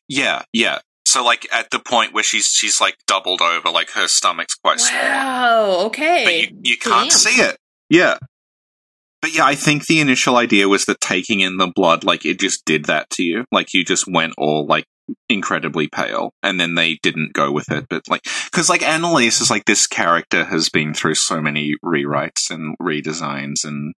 Yeah, 0.08 0.44
yeah. 0.54 0.80
So 1.06 1.24
like 1.24 1.48
at 1.54 1.70
the 1.72 1.80
point 1.80 2.14
where 2.14 2.24
she's 2.24 2.46
she's 2.48 2.82
like 2.82 2.96
doubled 3.08 3.42
over, 3.42 3.70
like 3.70 3.92
her 3.92 4.08
stomach's 4.08 4.56
quite 4.56 4.80
small. 4.80 5.02
Wow. 5.02 5.78
but 5.80 5.86
Okay. 5.88 6.42
you, 6.42 6.58
you 6.64 6.78
can't 6.78 7.10
Damn. 7.12 7.20
see 7.20 7.42
it. 7.42 7.58
Yeah. 7.90 8.18
But 9.22 9.34
yeah, 9.36 9.46
I 9.46 9.56
think 9.56 9.86
the 9.86 10.02
initial 10.02 10.36
idea 10.36 10.68
was 10.68 10.86
that 10.86 11.00
taking 11.00 11.40
in 11.40 11.58
the 11.58 11.72
blood, 11.74 12.04
like 12.04 12.26
it 12.26 12.40
just 12.40 12.66
did 12.66 12.86
that 12.86 13.10
to 13.12 13.24
you. 13.24 13.46
Like 13.52 13.74
you 13.74 13.86
just 13.86 14.06
went 14.08 14.34
all 14.38 14.66
like 14.66 14.86
incredibly 15.30 15.88
pale, 15.88 16.32
and 16.42 16.60
then 16.60 16.76
they 16.76 16.96
didn't 17.04 17.34
go 17.34 17.52
with 17.52 17.72
it. 17.72 17.86
But 17.90 18.04
like, 18.10 18.24
because 18.52 18.70
like 18.70 18.82
Annalise 18.82 19.40
is 19.40 19.50
like 19.50 19.66
this 19.66 19.88
character 19.88 20.44
has 20.46 20.70
been 20.70 20.94
through 20.94 21.16
so 21.16 21.42
many 21.42 21.76
rewrites 21.86 22.50
and 22.52 22.76
redesigns 22.82 23.64
and 23.64 23.94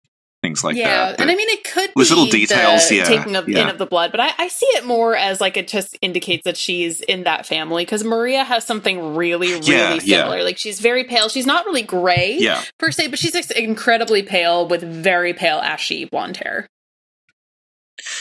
things 0.45 0.63
like 0.63 0.77
yeah, 0.77 1.13
that. 1.13 1.21
and 1.21 1.31
I 1.31 1.35
mean, 1.35 1.49
it 1.49 1.65
could 1.65 1.91
be 1.95 2.01
little 2.03 2.27
details, 2.27 2.87
the 2.89 2.97
yeah, 2.97 3.05
taking 3.05 3.35
of 3.35 3.49
in 3.49 3.55
yeah. 3.55 3.71
of 3.71 3.79
the 3.79 3.87
blood, 3.87 4.11
but 4.11 4.21
I, 4.21 4.31
I 4.37 4.49
see 4.49 4.67
it 4.67 4.85
more 4.85 5.17
as 5.17 5.41
like 5.41 5.57
it 5.57 5.69
just 5.69 5.97
indicates 6.03 6.45
that 6.45 6.59
she's 6.59 7.01
in 7.01 7.25
that 7.25 7.47
family 7.47 7.85
because 7.85 8.05
Maria 8.05 8.45
has 8.45 8.67
something 8.67 9.15
really, 9.15 9.49
really 9.55 9.67
Yeah, 9.73 9.95
yeah. 9.95 10.19
similar. 10.23 10.43
Like 10.45 10.59
she's 10.59 10.81
very 10.81 11.05
pale. 11.05 11.31
She's 11.31 11.47
not 11.47 11.65
really 11.65 11.83
gray 11.83 12.37
yeah, 12.39 12.63
per 12.79 12.91
se, 12.91 13.09
but 13.09 13.19
she's 13.19 13.35
incredibly 13.53 14.23
pale 14.23 14.69
with 14.69 14.83
very 14.83 15.33
pale 15.33 15.59
ashy 15.59 16.05
blonde 16.05 16.37
hair. 16.37 16.69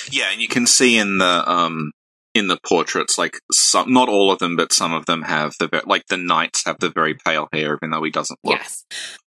yeah, 0.09 0.29
and 0.31 0.41
you 0.41 0.47
can 0.47 0.65
see 0.65 0.97
in 0.97 1.17
the 1.17 1.43
um 1.51 1.91
in 2.33 2.47
the 2.47 2.57
portraits, 2.65 3.17
like 3.17 3.37
some, 3.51 3.93
not 3.93 4.09
all 4.09 4.31
of 4.31 4.39
them, 4.39 4.55
but 4.55 4.71
some 4.73 4.93
of 4.93 5.05
them 5.05 5.23
have 5.23 5.53
the 5.59 5.83
like 5.85 6.05
the 6.07 6.17
knights 6.17 6.63
have 6.65 6.77
the 6.79 6.89
very 6.89 7.15
pale 7.25 7.47
hair, 7.51 7.75
even 7.75 7.91
though 7.91 8.03
he 8.03 8.11
doesn't 8.11 8.39
look 8.43 8.59
Yes. 8.59 8.85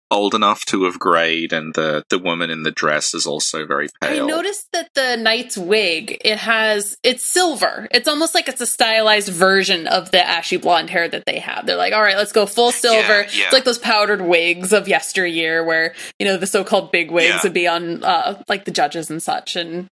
Old 0.10 0.34
enough 0.34 0.64
to 0.68 0.86
have 0.86 1.00
grayed, 1.00 1.52
and 1.52 1.74
the 1.74 2.04
the 2.10 2.18
woman 2.18 2.50
in 2.50 2.64
the 2.64 2.72
dress 2.72 3.14
is 3.14 3.26
also 3.28 3.66
very 3.66 3.90
pale. 4.02 4.24
I 4.24 4.26
noticed 4.26 4.68
that 4.72 4.90
the 4.96 5.18
knight's 5.18 5.58
wig, 5.58 6.22
it 6.24 6.38
has 6.38 6.98
it's 7.04 7.26
silver. 7.26 7.88
It's 7.92 8.08
almost 8.08 8.34
like 8.34 8.48
it's 8.48 8.62
a 8.62 8.66
stylized 8.66 9.28
version 9.28 9.86
of 9.86 10.12
the 10.12 10.26
ashy 10.26 10.56
blonde 10.56 10.90
hair 10.90 11.10
that 11.10 11.24
they 11.26 11.40
have. 11.40 11.66
They're 11.66 11.76
like, 11.76 11.92
all 11.94 12.02
right, 12.02 12.16
let's 12.16 12.32
go 12.32 12.46
full 12.46 12.72
silver. 12.72 13.24
Yeah, 13.24 13.30
yeah. 13.34 13.44
It's 13.46 13.54
like 13.54 13.66
those 13.66 13.78
powdered 13.80 14.22
wigs 14.22 14.72
of 14.72 14.88
yesteryear 14.88 15.66
where, 15.66 15.94
you 16.20 16.26
know, 16.26 16.38
the 16.38 16.48
so 16.48 16.64
called 16.64 16.92
big 16.92 17.12
wigs 17.12 17.28
Yeah. 17.30 17.40
would 17.44 17.54
be 17.54 17.68
on 17.68 18.04
uh 18.04 18.42
like 18.48 18.64
the 18.64 18.72
judges 18.72 19.10
and 19.10 19.22
such 19.22 19.58
and 19.58 19.88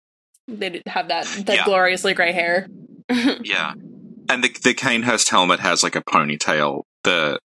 they'd 0.48 0.82
have 0.86 1.06
that 1.08 1.26
that 1.46 1.64
gloriously 1.64 2.14
gray 2.14 2.32
hair. 2.32 2.66
Yeah, 3.44 3.74
and 4.28 4.42
the 4.44 4.48
the 4.62 4.74
Cainhurst 4.74 5.30
helmet 5.30 5.60
has 5.60 5.82
like 5.82 5.94
a 5.96 6.02
ponytail. 6.02 6.82
The 7.04 7.38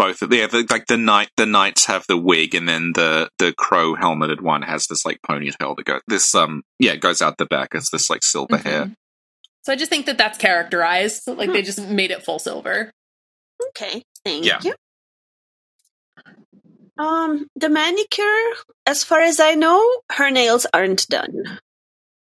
both 0.00 0.22
yeah, 0.32 0.46
the, 0.46 0.66
like 0.70 0.86
the 0.86 0.96
knight 0.96 1.28
the 1.36 1.44
knights 1.46 1.84
have 1.86 2.04
the 2.08 2.16
wig, 2.16 2.54
and 2.54 2.66
then 2.68 2.92
the 2.94 3.28
the 3.38 3.52
crow 3.52 3.94
helmeted 3.94 4.40
one 4.40 4.62
has 4.62 4.86
this 4.86 5.04
like 5.04 5.18
ponytail 5.28 5.76
that 5.76 5.84
goes 5.84 6.00
this 6.08 6.34
um 6.34 6.62
yeah 6.78 6.92
it 6.92 7.00
goes 7.02 7.20
out 7.20 7.36
the 7.36 7.44
back. 7.46 7.68
It's 7.74 7.90
this 7.90 8.08
like 8.08 8.22
silver 8.24 8.56
hair. 8.56 8.86
Mhm. 8.86 8.94
So 9.62 9.72
I 9.74 9.76
just 9.76 9.90
think 9.90 10.06
that 10.06 10.16
that's 10.16 10.38
characterized. 10.38 11.26
Like 11.26 11.48
Hmm. 11.48 11.52
they 11.52 11.62
just 11.62 11.80
made 11.86 12.10
it 12.10 12.22
full 12.24 12.38
silver. 12.38 12.90
Okay, 13.68 14.02
thank 14.24 14.44
Yeah. 14.46 14.60
you. 14.64 14.74
Um, 16.98 17.46
the 17.56 17.68
manicure, 17.68 18.52
as 18.86 19.04
far 19.04 19.20
as 19.20 19.38
I 19.40 19.54
know, 19.54 19.82
her 20.12 20.30
nails 20.30 20.66
aren't 20.74 21.06
done. 21.08 21.58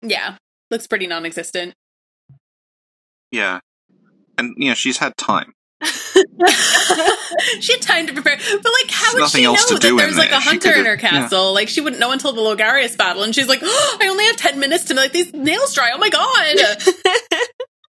Yeah. 0.01 0.38
Looks 0.72 0.88
pretty 0.88 1.07
non 1.07 1.26
existent. 1.26 1.74
Yeah, 3.32 3.59
and 4.38 4.53
yeah, 4.57 4.74
she's 4.76 4.97
had 4.99 5.18
time. 5.18 5.53
She 5.86 7.73
had 7.73 7.81
time 7.81 8.07
to 8.07 8.13
prepare, 8.13 8.38
but 8.38 8.49
like, 8.81 8.91
how 8.91 9.13
There's 9.13 9.34
would 9.34 9.39
she 9.39 9.43
else 9.43 9.69
know 9.69 9.77
that 9.77 9.88
in 9.88 9.95
there's 9.97 10.17
like 10.17 10.29
there. 10.29 10.38
a 10.38 10.41
hunter 10.41 10.73
in 10.73 10.86
her 10.86 10.97
castle? 10.97 11.53
Like, 11.53 11.69
she 11.69 11.81
wouldn't 11.81 11.99
know 11.99 12.11
until 12.11 12.34
the 12.34 12.41
Logarius 12.41 12.97
battle, 12.97 13.23
and 13.23 13.34
she's 13.34 13.47
like, 13.47 13.59
oh, 13.63 13.97
"I 14.01 14.07
only 14.07 14.25
have 14.25 14.38
ten 14.38 14.59
minutes 14.59 14.86
to 14.86 14.93
like 14.93 15.11
these 15.11 15.34
nails 15.34 15.73
dry." 15.73 15.91
Oh 15.93 15.97
my 15.97 16.09
god! 16.09 16.55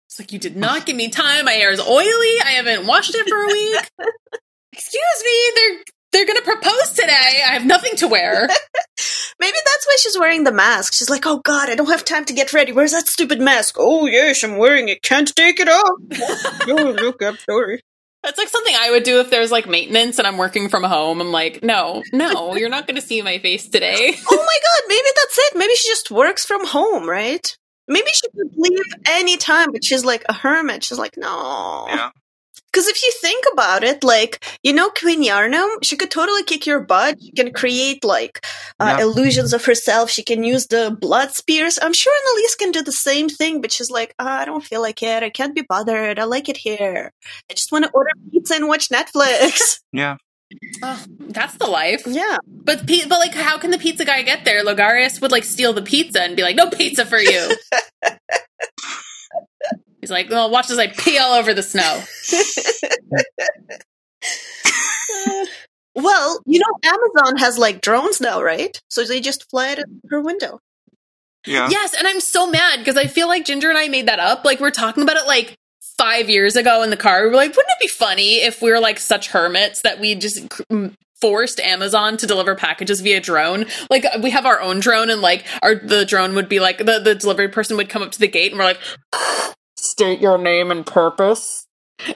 it's 0.07 0.19
like 0.19 0.33
you 0.33 0.39
did 0.39 0.57
not 0.57 0.87
give 0.87 0.97
me 0.97 1.09
time. 1.09 1.45
My 1.45 1.53
hair 1.53 1.71
is 1.73 1.81
oily. 1.81 2.41
I 2.45 2.53
haven't 2.57 2.87
washed 2.87 3.15
it 3.15 3.29
for 3.29 3.43
a 3.43 3.47
week. 3.47 3.91
Excuse 4.73 5.25
me, 5.25 5.53
they're 5.57 5.85
they're 6.13 6.27
gonna 6.27 6.43
propose 6.43 6.91
today. 6.93 7.43
I 7.47 7.53
have 7.53 7.67
nothing 7.67 7.97
to 7.97 8.09
wear. 8.09 8.49
Maybe 9.41 9.57
that's 9.65 9.87
why 9.87 9.97
she's 10.01 10.19
wearing 10.19 10.45
the 10.45 10.53
mask. 10.53 10.93
She's 10.95 11.09
like, 11.11 11.27
oh 11.27 11.39
god, 11.39 11.71
I 11.71 11.75
don't 11.75 11.89
have 11.89 12.05
time 12.05 12.25
to 12.27 12.33
get 12.33 12.53
ready. 12.53 12.73
Where's 12.73 12.93
that 12.93 13.09
stupid 13.09 13.41
mask? 13.41 13.77
Oh 13.79 14.07
yes, 14.07 14.43
I'm 14.43 14.59
wearing 14.59 14.89
it. 14.89 15.03
Can't 15.03 15.35
take 15.35 15.61
it 15.61 15.69
off. 15.69 15.99
oh, 16.69 16.97
look, 17.01 17.23
I'm 17.23 17.39
sorry. 17.39 17.81
That's 18.23 18.37
like 18.37 18.49
something 18.49 18.75
I 18.79 18.91
would 18.91 19.03
do 19.03 19.21
if 19.21 19.31
there's 19.31 19.51
like 19.51 19.67
maintenance 19.67 20.19
and 20.19 20.27
I'm 20.27 20.37
working 20.37 20.69
from 20.69 20.83
home. 20.85 21.21
I'm 21.23 21.33
like, 21.33 21.63
no, 21.63 22.03
no, 22.13 22.55
you're 22.55 22.69
not 22.69 22.87
gonna 22.87 23.01
see 23.01 23.23
my 23.23 23.39
face 23.39 23.69
today. 23.69 24.15
Oh 24.31 24.37
my 24.37 24.59
god, 24.63 24.89
maybe 24.89 25.09
that's 25.17 25.39
it. 25.39 25.59
Maybe 25.59 25.75
she 25.75 25.89
just 25.89 26.11
works 26.11 26.45
from 26.45 26.67
home, 26.67 27.09
right? 27.09 27.57
Maybe 27.89 28.09
she 28.13 28.29
could 28.29 28.53
leave 28.57 28.85
any 29.09 29.37
time, 29.37 29.73
but 29.73 29.83
she's 29.85 30.05
like 30.05 30.25
a 30.29 30.33
hermit. 30.33 30.85
She's 30.85 30.99
like, 30.99 31.17
no. 31.17 31.87
Yeah, 31.89 32.11
Because 32.73 32.87
if 32.87 33.03
you 33.03 33.13
think 33.21 33.45
about 33.53 33.83
it, 33.83 34.05
like, 34.05 34.45
you 34.63 34.73
know, 34.73 34.91
Queen 34.91 35.25
Yharnam, 35.25 35.69
she 35.83 35.97
could 35.97 36.11
totally 36.11 36.45
kick 36.45 36.67
your 36.67 36.81
butt. 36.81 37.17
She 37.21 37.33
can 37.33 37.53
create, 37.53 38.05
like, 38.05 38.45
uh, 38.79 38.95
Yeah. 38.99 39.03
illusions 39.05 39.53
of 39.53 39.65
herself. 39.65 40.09
She 40.11 40.23
can 40.23 40.45
use 40.45 40.67
the 40.69 40.97
blood 41.01 41.33
spears. 41.35 41.79
I'm 41.83 41.93
sure 41.93 42.13
Annalise 42.15 42.55
can 42.55 42.71
do 42.71 42.83
the 42.83 42.93
same 42.93 43.29
thing, 43.29 43.61
but 43.61 43.73
she's 43.73 43.91
like, 43.91 44.15
"Ah, 44.21 44.41
I 44.41 44.45
don't 44.45 44.65
feel 44.65 44.81
like 44.83 45.03
it. 45.03 45.23
I 45.23 45.31
can't 45.31 45.55
be 45.55 45.63
bothered. 45.69 46.19
I 46.21 46.25
like 46.25 46.49
it 46.49 46.57
here. 46.59 47.11
I 47.51 47.55
just 47.55 47.73
want 47.73 47.85
to 47.87 47.91
order 47.93 48.11
pizza 48.33 48.55
and 48.55 48.69
watch 48.69 48.89
Netflix. 48.89 49.81
yeah. 49.93 50.17
oh, 50.83 51.05
that's 51.19 51.57
the 51.59 51.67
life. 51.67 52.03
yeah. 52.07 52.39
But 52.47 52.87
pi- 52.87 53.07
but 53.09 53.19
like, 53.19 53.35
how 53.35 53.59
can 53.59 53.71
the 53.71 53.79
pizza 53.79 54.05
guy 54.05 54.23
get 54.23 54.45
there? 54.45 54.65
Logarius 54.65 55.21
would 55.21 55.33
like 55.33 55.45
steal 55.45 55.73
the 55.73 55.83
pizza 55.83 56.23
and 56.23 56.37
be 56.37 56.43
like, 56.43 56.57
"No 56.57 56.69
pizza 56.71 57.05
for 57.07 57.19
you." 57.19 57.51
He's 60.11 60.17
like, 60.17 60.31
"Well, 60.31 60.51
watch 60.51 60.71
as 60.71 60.79
I 60.79 60.89
pee 60.89 61.19
all 61.19 61.35
over 61.35 61.55
the 61.55 61.63
snow." 61.63 62.03
Uh, 64.23 65.45
well, 65.95 66.41
you 66.47 66.59
know, 66.59 66.91
Amazon 66.91 67.37
has, 67.39 67.59
like, 67.59 67.81
drones 67.81 68.21
now, 68.21 68.43
right? 68.43 68.77
So 68.89 69.05
they 69.05 69.21
just 69.21 69.49
fly 69.51 69.73
out 69.73 69.79
of 69.79 69.85
her 70.11 70.21
window. 70.21 70.59
Yeah. 71.47 71.69
Yes, 71.71 71.95
and 71.97 72.09
I'm 72.09 72.21
so 72.21 72.51
mad 72.51 72.81
because 72.81 72.97
I 72.97 73.07
feel 73.07 73.29
like 73.29 73.45
Ginger 73.45 73.69
and 73.69 73.79
I 73.79 73.87
made 73.89 74.09
that 74.09 74.19
up. 74.19 74.45
Like 74.45 74.61
we're 74.61 74.71
talking 74.71 75.03
about 75.05 75.17
it 75.17 75.27
like 75.27 75.57
five 75.97 76.29
years 76.29 76.55
ago 76.57 76.83
in 76.83 76.91
the 76.91 76.99
car. 76.99 77.23
We 77.23 77.31
were 77.31 77.37
like, 77.37 77.51
"Wouldn't 77.51 77.71
it 77.71 77.81
be 77.81 77.89
funny 77.89 78.43
if 78.43 78.61
we 78.61 78.71
were 78.71 78.81
like 78.81 78.99
such 78.99 79.29
hermits 79.29 79.81
that 79.83 80.01
we 80.01 80.15
just." 80.17 80.53
c- 80.53 80.91
Forced 81.21 81.61
Amazon 81.61 82.17
to 82.17 82.27
deliver 82.27 82.55
packages 82.55 83.03
via 83.03 83.21
drone. 83.21 83.67
Like 83.91 84.07
we 84.23 84.31
have 84.31 84.47
our 84.47 84.59
own 84.59 84.81
drone, 84.81 85.11
and 85.11 85.21
like 85.21 85.45
our 85.61 85.75
the 85.75 86.07
drone 86.07 86.35
would 86.35 86.49
be 86.49 86.61
like 86.61 86.79
the 86.79 86.99
the 86.99 87.15
delivery 87.15 87.49
person 87.49 87.77
would 87.77 87.91
come 87.91 88.01
up 88.01 88.11
to 88.13 88.19
the 88.19 88.27
gate, 88.27 88.53
and 88.53 88.59
we're 88.59 88.65
like, 88.65 88.81
"State 89.81 90.21
your 90.21 90.39
name 90.39 90.71
and 90.71 90.87
purpose." 90.87 91.67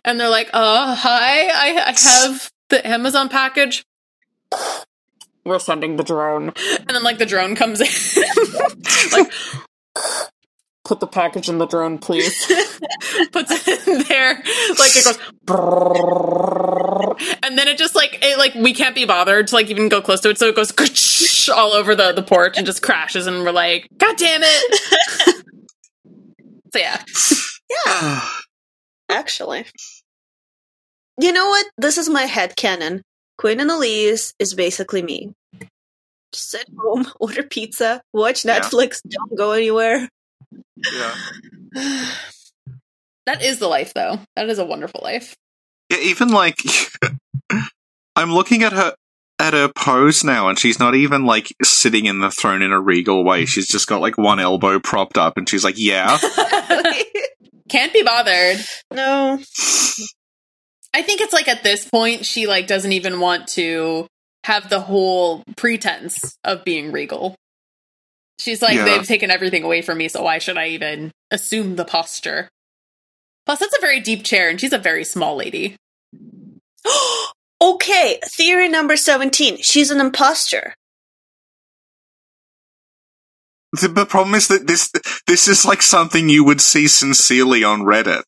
And 0.05 0.19
they're 0.19 0.31
like, 0.31 0.51
"Uh, 0.53 0.95
hi, 0.95 1.49
I, 1.49 1.83
I 1.87 1.95
have 1.99 2.51
the 2.71 2.87
Amazon 2.87 3.29
package." 3.29 3.85
we're 5.45 5.59
sending 5.59 5.97
the 5.97 6.05
drone. 6.05 6.53
And 6.79 6.89
then 6.89 7.03
like 7.03 7.19
the 7.19 7.27
drone 7.27 7.55
comes 7.55 7.81
in. 7.81 7.87
like 9.13 9.33
put 10.85 11.01
the 11.01 11.07
package 11.07 11.49
in 11.49 11.59
the 11.59 11.67
drone, 11.67 11.99
please. 11.99 12.47
Puts 13.33 13.51
it 13.51 13.89
in 13.89 14.03
there. 14.05 14.35
Like 14.35 14.97
it 14.97 15.05
goes 15.05 15.19
and 17.43 17.59
then 17.59 17.69
it 17.69 17.79
just 17.79 17.95
like 17.95 18.19
it 18.23 18.39
like 18.39 18.55
we 18.55 18.75
can't 18.75 18.95
be 18.95 19.05
bothered 19.05 19.49
to 19.49 19.55
like 19.55 19.69
even 19.69 19.89
go 19.89 20.01
close 20.01 20.21
to 20.23 20.31
it, 20.31 20.39
so 20.39 20.49
it 20.49 20.57
goes 20.57 20.73
all 21.55 21.73
over 21.73 21.95
the, 21.95 22.13
the 22.13 22.23
porch 22.23 22.57
and 22.57 22.67
just 22.67 22.83
crashes 22.83 23.27
and 23.27 23.45
we're 23.45 23.53
like, 23.53 23.87
God 23.99 24.17
damn 24.17 24.41
it. 24.43 25.45
so 26.73 26.79
yeah. 26.79 27.03
Yeah. 27.87 28.29
Actually. 29.11 29.67
You 31.21 31.33
know 31.33 31.49
what? 31.49 31.67
This 31.79 31.99
is 31.99 32.09
my 32.09 32.23
head 32.23 32.57
canon. 32.57 33.03
Queen 33.39 33.61
Annalise 33.61 34.33
is 34.39 34.55
basically 34.55 35.03
me. 35.03 35.33
Just 36.33 36.51
sit 36.51 36.67
home, 36.79 37.07
order 37.21 37.43
pizza, 37.45 38.01
watch 38.13 38.45
Yeah. 38.45 38.61
Netflix, 38.61 39.01
don't 39.09 39.37
go 39.37 39.53
anywhere. 39.53 40.09
yeah. 40.77 41.15
That 43.27 43.43
is 43.43 43.59
the 43.59 43.69
life 43.69 43.95
though. 43.95 44.19
That 44.37 44.51
is 44.51 44.59
a 44.59 44.67
wonderful 44.67 45.01
life. 45.03 45.35
Yeah, 45.89 45.97
even 46.03 46.29
like 46.29 46.59
I'm 48.17 48.35
looking 48.35 48.63
at 48.63 48.75
her 48.75 48.95
at 49.39 49.55
her 49.55 49.71
pose 49.75 50.23
now 50.23 50.49
and 50.51 50.59
she's 50.59 50.79
not 50.79 50.95
even 50.95 51.25
like 51.25 51.49
sitting 51.63 52.05
in 52.05 52.19
the 52.21 52.31
throne 52.31 52.61
in 52.61 52.71
a 52.71 52.79
regal 52.79 53.25
way. 53.25 53.47
She's 53.47 53.67
just 53.67 53.89
got 53.89 54.03
like 54.03 54.19
one 54.19 54.41
elbow 54.41 54.79
propped 54.79 55.17
up 55.17 55.39
and 55.39 55.49
she's 55.49 55.65
like, 55.65 55.77
"Yeah." 55.79 56.19
Can't 57.69 57.93
be 57.93 58.03
bothered. 58.03 58.59
no. 58.93 59.39
I 60.97 61.03
think 61.03 61.21
it's 61.21 61.33
like 61.33 61.49
at 61.49 61.65
this 61.65 61.89
point 61.89 62.25
she 62.25 62.47
like 62.47 62.67
doesn't 62.69 62.93
even 62.93 63.19
want 63.19 63.49
to 63.49 64.07
have 64.45 64.69
the 64.69 64.81
whole 64.81 65.43
pretense 65.57 66.37
of 66.45 66.65
being 66.65 66.93
regal. 66.93 67.35
She's 68.39 68.63
like 68.63 68.75
Yeah. 68.77 68.85
they've 68.85 69.07
taken 69.07 69.31
everything 69.31 69.65
away 69.65 69.83
from 69.83 69.99
me, 69.99 70.09
so 70.09 70.23
why 70.23 70.39
should 70.39 70.59
I 70.59 70.69
even 70.69 71.11
assume 71.31 71.77
the 71.77 71.85
posture? 71.85 72.49
Plus, 73.47 73.59
that's 73.59 73.77
a 73.77 73.81
very 73.81 74.01
deep 74.01 74.25
chair, 74.25 74.49
and 74.49 74.61
she's 74.61 74.73
a 74.73 74.79
very 74.79 75.05
small 75.05 75.37
lady. 75.37 75.77
okay, 77.61 78.21
theory 78.37 78.69
number 78.69 78.97
17. 78.97 79.59
She's 79.63 79.91
an 79.91 80.01
imposter. 80.01 80.75
The, 83.81 83.89
the 83.89 84.07
problem 84.07 84.35
is 84.35 84.49
that 84.49 84.67
this 84.67 84.91
this 85.27 85.49
is 85.49 85.65
like 85.65 85.83
something 85.83 86.29
you 86.29 86.45
would 86.45 86.61
see 86.61 86.87
sincerely 86.89 87.65
on 87.65 87.81
Reddit. 87.81 88.23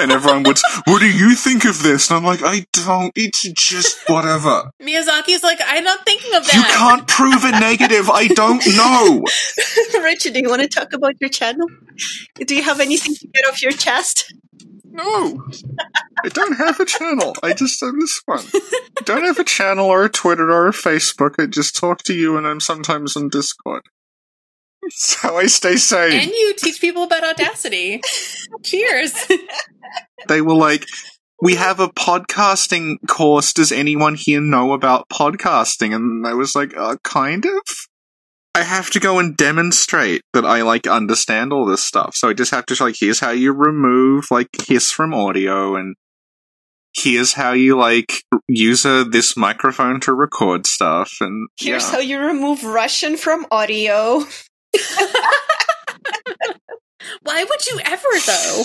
And 0.00 0.12
everyone 0.12 0.42
would, 0.44 0.58
what 0.84 1.00
do 1.00 1.10
you 1.10 1.34
think 1.34 1.64
of 1.64 1.82
this? 1.82 2.10
And 2.10 2.18
I'm 2.18 2.24
like, 2.24 2.40
I 2.44 2.66
don't, 2.72 3.12
it's 3.16 3.42
just 3.52 3.98
whatever. 4.08 4.70
Miyazaki's 4.80 5.42
like, 5.42 5.58
I'm 5.64 5.84
not 5.84 6.04
thinking 6.04 6.34
of 6.34 6.44
that. 6.44 6.54
You 6.54 6.62
can't 6.62 7.06
prove 7.08 7.44
a 7.44 7.52
negative. 7.52 8.10
I 8.10 8.28
don't 8.28 8.64
know. 8.76 9.22
Richard, 10.02 10.34
do 10.34 10.40
you 10.40 10.48
want 10.48 10.62
to 10.62 10.68
talk 10.68 10.92
about 10.92 11.14
your 11.20 11.30
channel? 11.30 11.66
Do 12.36 12.54
you 12.54 12.62
have 12.62 12.80
anything 12.80 13.14
to 13.14 13.26
get 13.28 13.46
off 13.48 13.62
your 13.62 13.72
chest? 13.72 14.32
No. 14.90 15.42
I 16.24 16.28
don't 16.28 16.56
have 16.56 16.80
a 16.80 16.84
channel. 16.84 17.34
I 17.42 17.52
just 17.52 17.80
have 17.80 17.94
this 17.98 18.20
one. 18.26 18.44
I 18.54 19.02
don't 19.04 19.24
have 19.24 19.38
a 19.38 19.44
channel 19.44 19.86
or 19.86 20.04
a 20.04 20.08
Twitter 20.08 20.50
or 20.50 20.68
a 20.68 20.72
Facebook. 20.72 21.34
I 21.38 21.46
just 21.46 21.76
talk 21.76 22.02
to 22.04 22.14
you 22.14 22.36
and 22.36 22.46
I'm 22.46 22.60
sometimes 22.60 23.16
on 23.16 23.28
Discord. 23.28 23.82
That's 24.88 25.14
how 25.16 25.36
I 25.36 25.46
stay 25.46 25.76
sane. 25.76 26.18
And 26.18 26.30
you 26.30 26.54
teach 26.56 26.80
people 26.80 27.02
about 27.02 27.24
audacity. 27.24 28.00
Cheers. 28.64 29.12
they 30.28 30.40
were 30.40 30.54
like, 30.54 30.86
we 31.42 31.56
have 31.56 31.78
a 31.78 31.88
podcasting 31.88 32.96
course. 33.06 33.52
Does 33.52 33.70
anyone 33.70 34.14
here 34.14 34.40
know 34.40 34.72
about 34.72 35.08
podcasting? 35.10 35.94
And 35.94 36.26
I 36.26 36.32
was 36.32 36.54
like, 36.54 36.74
uh, 36.76 36.96
kind 37.04 37.44
of. 37.44 37.60
I 38.54 38.62
have 38.62 38.90
to 38.90 39.00
go 39.00 39.18
and 39.18 39.36
demonstrate 39.36 40.22
that 40.32 40.46
I 40.46 40.62
like 40.62 40.86
understand 40.86 41.52
all 41.52 41.66
this 41.66 41.84
stuff. 41.84 42.16
So 42.16 42.30
I 42.30 42.32
just 42.32 42.50
have 42.50 42.66
to 42.66 42.82
like, 42.82 42.96
here's 42.98 43.20
how 43.20 43.30
you 43.30 43.52
remove 43.52 44.24
like 44.30 44.48
hiss 44.66 44.90
from 44.90 45.12
audio 45.12 45.76
and 45.76 45.94
here's 46.94 47.34
how 47.34 47.52
you 47.52 47.76
like 47.76 48.22
use 48.48 48.84
a, 48.84 49.04
this 49.04 49.36
microphone 49.36 50.00
to 50.00 50.14
record 50.14 50.66
stuff. 50.66 51.12
And 51.20 51.48
Here's 51.60 51.84
yeah. 51.84 51.90
how 51.90 51.98
you 51.98 52.18
remove 52.18 52.64
Russian 52.64 53.16
from 53.16 53.46
audio. 53.50 54.24
Why 57.22 57.44
would 57.44 57.66
you 57.66 57.80
ever 57.84 58.08
though? 58.26 58.62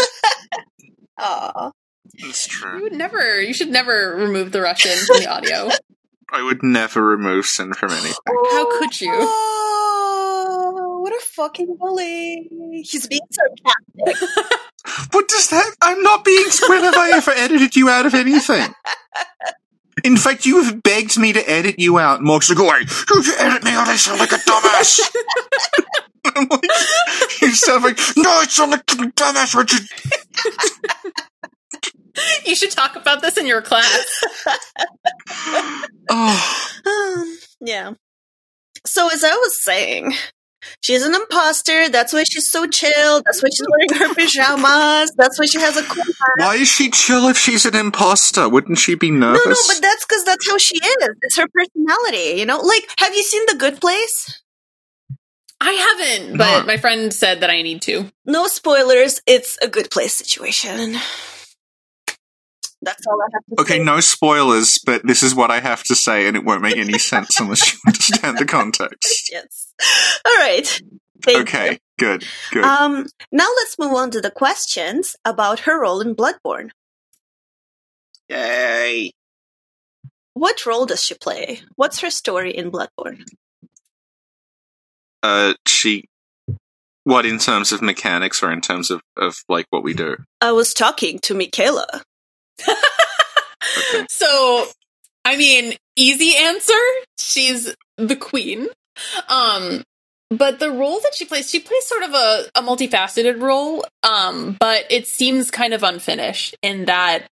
Aw. 1.19 1.71
It's 2.15 2.47
You 2.47 2.53
true. 2.53 2.81
would 2.83 2.93
never. 2.93 3.41
You 3.41 3.53
should 3.53 3.69
never 3.69 4.15
remove 4.17 4.51
the 4.51 4.61
Russian 4.61 4.97
from 5.05 5.17
the 5.19 5.27
audio. 5.29 5.69
I 6.31 6.41
would 6.43 6.63
never 6.63 7.05
remove 7.05 7.45
sin 7.45 7.73
from 7.73 7.91
anything. 7.91 8.13
How 8.51 8.79
could 8.79 8.99
you? 9.01 9.13
Oh, 10.45 10.99
what 11.01 11.13
a 11.13 11.19
fucking 11.25 11.77
bully. 11.79 12.49
He's 12.83 13.07
being 13.07 13.21
sarcastic. 13.31 14.29
What 15.11 15.27
does 15.27 15.49
that? 15.49 15.75
I'm 15.81 16.01
not 16.03 16.25
being. 16.25 16.45
When 16.67 16.83
have 16.83 16.95
I 16.97 17.11
ever 17.13 17.31
edited 17.31 17.75
you 17.75 17.89
out 17.89 18.05
of 18.05 18.13
anything? 18.13 18.73
In 20.03 20.17
fact, 20.17 20.45
you 20.45 20.63
have 20.63 20.83
begged 20.83 21.17
me 21.17 21.31
to 21.33 21.49
edit 21.49 21.79
you 21.79 21.97
out. 21.97 22.17
And 22.19 22.27
Mark's 22.27 22.49
like, 22.49 22.59
"Oh, 22.59 23.21
you 23.21 23.33
edit 23.39 23.63
me 23.63 23.71
out. 23.71 23.87
I 23.87 23.95
sound 23.95 24.19
like 24.19 24.31
a 24.31 24.37
dumbass." 24.37 24.99
I'm 26.35 26.47
like, 26.51 27.41
you 27.41 27.53
sound 27.55 27.83
like, 27.83 27.97
"No, 28.17 28.29
I 28.29 28.45
sound 28.47 28.71
like 28.71 28.81
a 28.81 28.95
dumbass, 28.95 29.55
Richard." 29.55 29.87
You 32.45 32.55
should 32.55 32.69
talk 32.71 32.95
about 32.95 33.21
this 33.21 33.37
in 33.37 33.47
your 33.47 33.61
class. 33.61 34.23
Oh, 36.09 36.65
Um, 36.85 37.37
yeah. 37.61 37.91
So 38.85 39.09
as 39.11 39.23
I 39.23 39.31
was 39.33 39.63
saying, 39.63 40.13
she's 40.81 41.03
an 41.03 41.13
imposter. 41.15 41.89
That's 41.89 42.13
why 42.13 42.23
she's 42.23 42.49
so 42.49 42.67
chill. 42.67 43.21
That's 43.25 43.41
why 43.41 43.49
she's 43.49 43.65
wearing 43.69 44.07
her 44.09 44.13
pajamas. 44.15 45.11
That's 45.17 45.39
why 45.39 45.45
she 45.45 45.59
has 45.59 45.77
a 45.77 45.83
cool 45.83 46.03
hat. 46.03 46.33
why 46.37 46.55
is 46.55 46.67
she 46.67 46.89
chill 46.89 47.27
if 47.27 47.37
she's 47.37 47.65
an 47.65 47.75
imposter? 47.75 48.47
Wouldn't 48.49 48.77
she 48.77 48.95
be 48.95 49.11
nervous? 49.11 49.41
No, 49.45 49.51
no, 49.51 49.57
but 49.67 49.81
that's 49.81 50.05
because 50.05 50.23
that's 50.25 50.49
how 50.49 50.57
she 50.57 50.75
is. 50.75 51.09
It's 51.21 51.37
her 51.37 51.47
personality, 51.53 52.39
you 52.39 52.45
know? 52.45 52.59
Like, 52.59 52.83
have 52.99 53.15
you 53.15 53.23
seen 53.23 53.43
The 53.47 53.55
Good 53.55 53.79
Place? 53.81 54.41
I 55.61 55.71
haven't, 55.71 56.37
but 56.37 56.61
No. 56.61 56.65
my 56.65 56.77
friend 56.77 57.13
said 57.13 57.39
that 57.39 57.49
I 57.49 57.61
need 57.61 57.81
to. 57.83 58.11
No 58.25 58.47
spoilers. 58.47 59.21
It's 59.25 59.57
a 59.61 59.67
good 59.67 59.89
place 59.91 60.13
situation. 60.13 60.97
That's 62.83 63.05
all 63.07 63.19
I 63.21 63.27
have 63.33 63.43
to 63.57 63.61
Okay, 63.61 63.77
say. 63.79 63.83
no 63.83 63.99
spoilers, 63.99 64.79
but 64.85 65.05
this 65.05 65.23
is 65.23 65.33
what 65.33 65.51
I 65.51 65.59
have 65.59 65.83
to 65.85 65.95
say, 65.95 66.27
and 66.27 66.35
it 66.37 66.43
won't 66.43 66.61
make 66.61 66.77
any 66.77 66.97
sense 66.99 67.39
unless 67.39 67.73
you 67.73 67.79
understand 67.87 68.37
the 68.37 68.45
context. 68.45 69.29
Yes. 69.31 69.73
All 70.25 70.35
right. 70.37 70.81
Thank 71.23 71.39
Okay, 71.47 71.79
good, 71.97 72.25
good. 72.51 72.65
Um, 72.65 73.05
now 73.31 73.47
let's 73.57 73.79
move 73.79 73.93
on 73.93 74.11
to 74.11 74.19
the 74.21 74.31
questions 74.31 75.15
about 75.23 75.61
her 75.61 75.79
role 75.81 76.01
in 76.01 76.15
Bloodborne. 76.15 76.69
Yay! 78.29 79.11
What 80.33 80.65
role 80.65 80.85
does 80.85 81.03
she 81.03 81.13
play? 81.15 81.61
What's 81.75 81.99
her 81.99 82.09
story 82.09 82.51
in 82.51 82.71
Bloodborne? 82.71 83.23
uh 85.21 85.53
she 85.65 86.03
what 87.05 87.25
in 87.25 87.39
terms 87.39 87.71
of 87.71 87.81
mechanics 87.81 88.43
or 88.43 88.51
in 88.51 88.59
terms 88.59 88.91
of, 88.91 89.01
of 89.15 89.37
like 89.47 89.65
what 89.69 89.81
we 89.83 89.93
do 89.93 90.17
I 90.41 90.51
was 90.51 90.73
talking 90.73 91.19
to 91.19 91.33
Michaela. 91.33 92.03
Okay. 92.59 92.73
So, 94.09 94.65
I 95.25 95.37
mean, 95.37 95.73
easy 95.95 96.35
answer. 96.35 96.73
She's 97.17 97.73
the 97.97 98.15
queen. 98.15 98.67
Um, 99.29 99.83
but 100.29 100.59
the 100.59 100.69
role 100.71 100.99
that 101.01 101.15
she 101.15 101.25
plays, 101.25 101.49
she 101.49 101.59
plays 101.59 101.85
sort 101.85 102.03
of 102.03 102.13
a, 102.13 102.45
a 102.55 102.61
multifaceted 102.61 103.41
role. 103.41 103.85
Um, 104.03 104.57
but 104.59 104.85
it 104.89 105.07
seems 105.07 105.49
kind 105.49 105.73
of 105.73 105.83
unfinished 105.83 106.55
in 106.61 106.85
that 106.85 107.27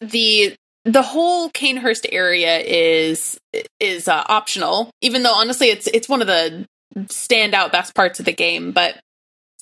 the 0.00 0.54
the 0.84 1.02
whole 1.02 1.48
Cainhurst 1.50 2.06
area 2.10 2.58
is 2.58 3.38
is 3.78 4.08
uh, 4.08 4.24
optional. 4.28 4.90
Even 5.00 5.22
though 5.22 5.34
honestly, 5.34 5.68
it's 5.68 5.86
it's 5.86 6.08
one 6.08 6.20
of 6.20 6.26
the 6.26 6.66
standout 6.96 7.72
best 7.72 7.94
parts 7.94 8.18
of 8.18 8.26
the 8.26 8.32
game. 8.32 8.72
But 8.72 8.98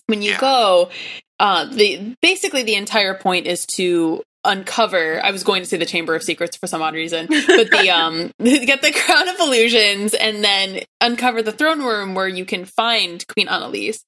when 0.07 0.23
you 0.23 0.31
Yeah. 0.33 0.41
go, 0.41 0.91
uh, 1.39 1.67
the 1.67 2.17
basically 2.23 2.63
the 2.63 2.75
entire 2.77 3.15
point 3.15 3.47
is 3.47 3.67
to 3.77 4.23
uncover 4.45 5.21
i 5.23 5.31
was 5.31 5.45
going 5.45 5.63
to 5.63 5.69
say 5.69 5.77
the 5.77 5.87
chamber 5.87 6.15
of 6.15 6.23
secrets 6.23 6.57
for 6.57 6.67
some 6.67 6.81
odd 6.81 6.95
reason 6.95 7.27
but 7.27 7.71
the 7.71 7.91
um 7.95 8.31
get 8.39 8.83
the 8.83 8.93
crown 8.93 9.29
of 9.29 9.39
illusions 9.39 10.15
and 10.15 10.43
then 10.43 10.81
uncover 11.01 11.43
the 11.43 11.53
throne 11.53 11.81
room 11.81 12.15
where 12.15 12.29
you 12.29 12.45
can 12.45 12.65
find 12.65 13.27
queen 13.29 13.49
annalise. 13.49 14.05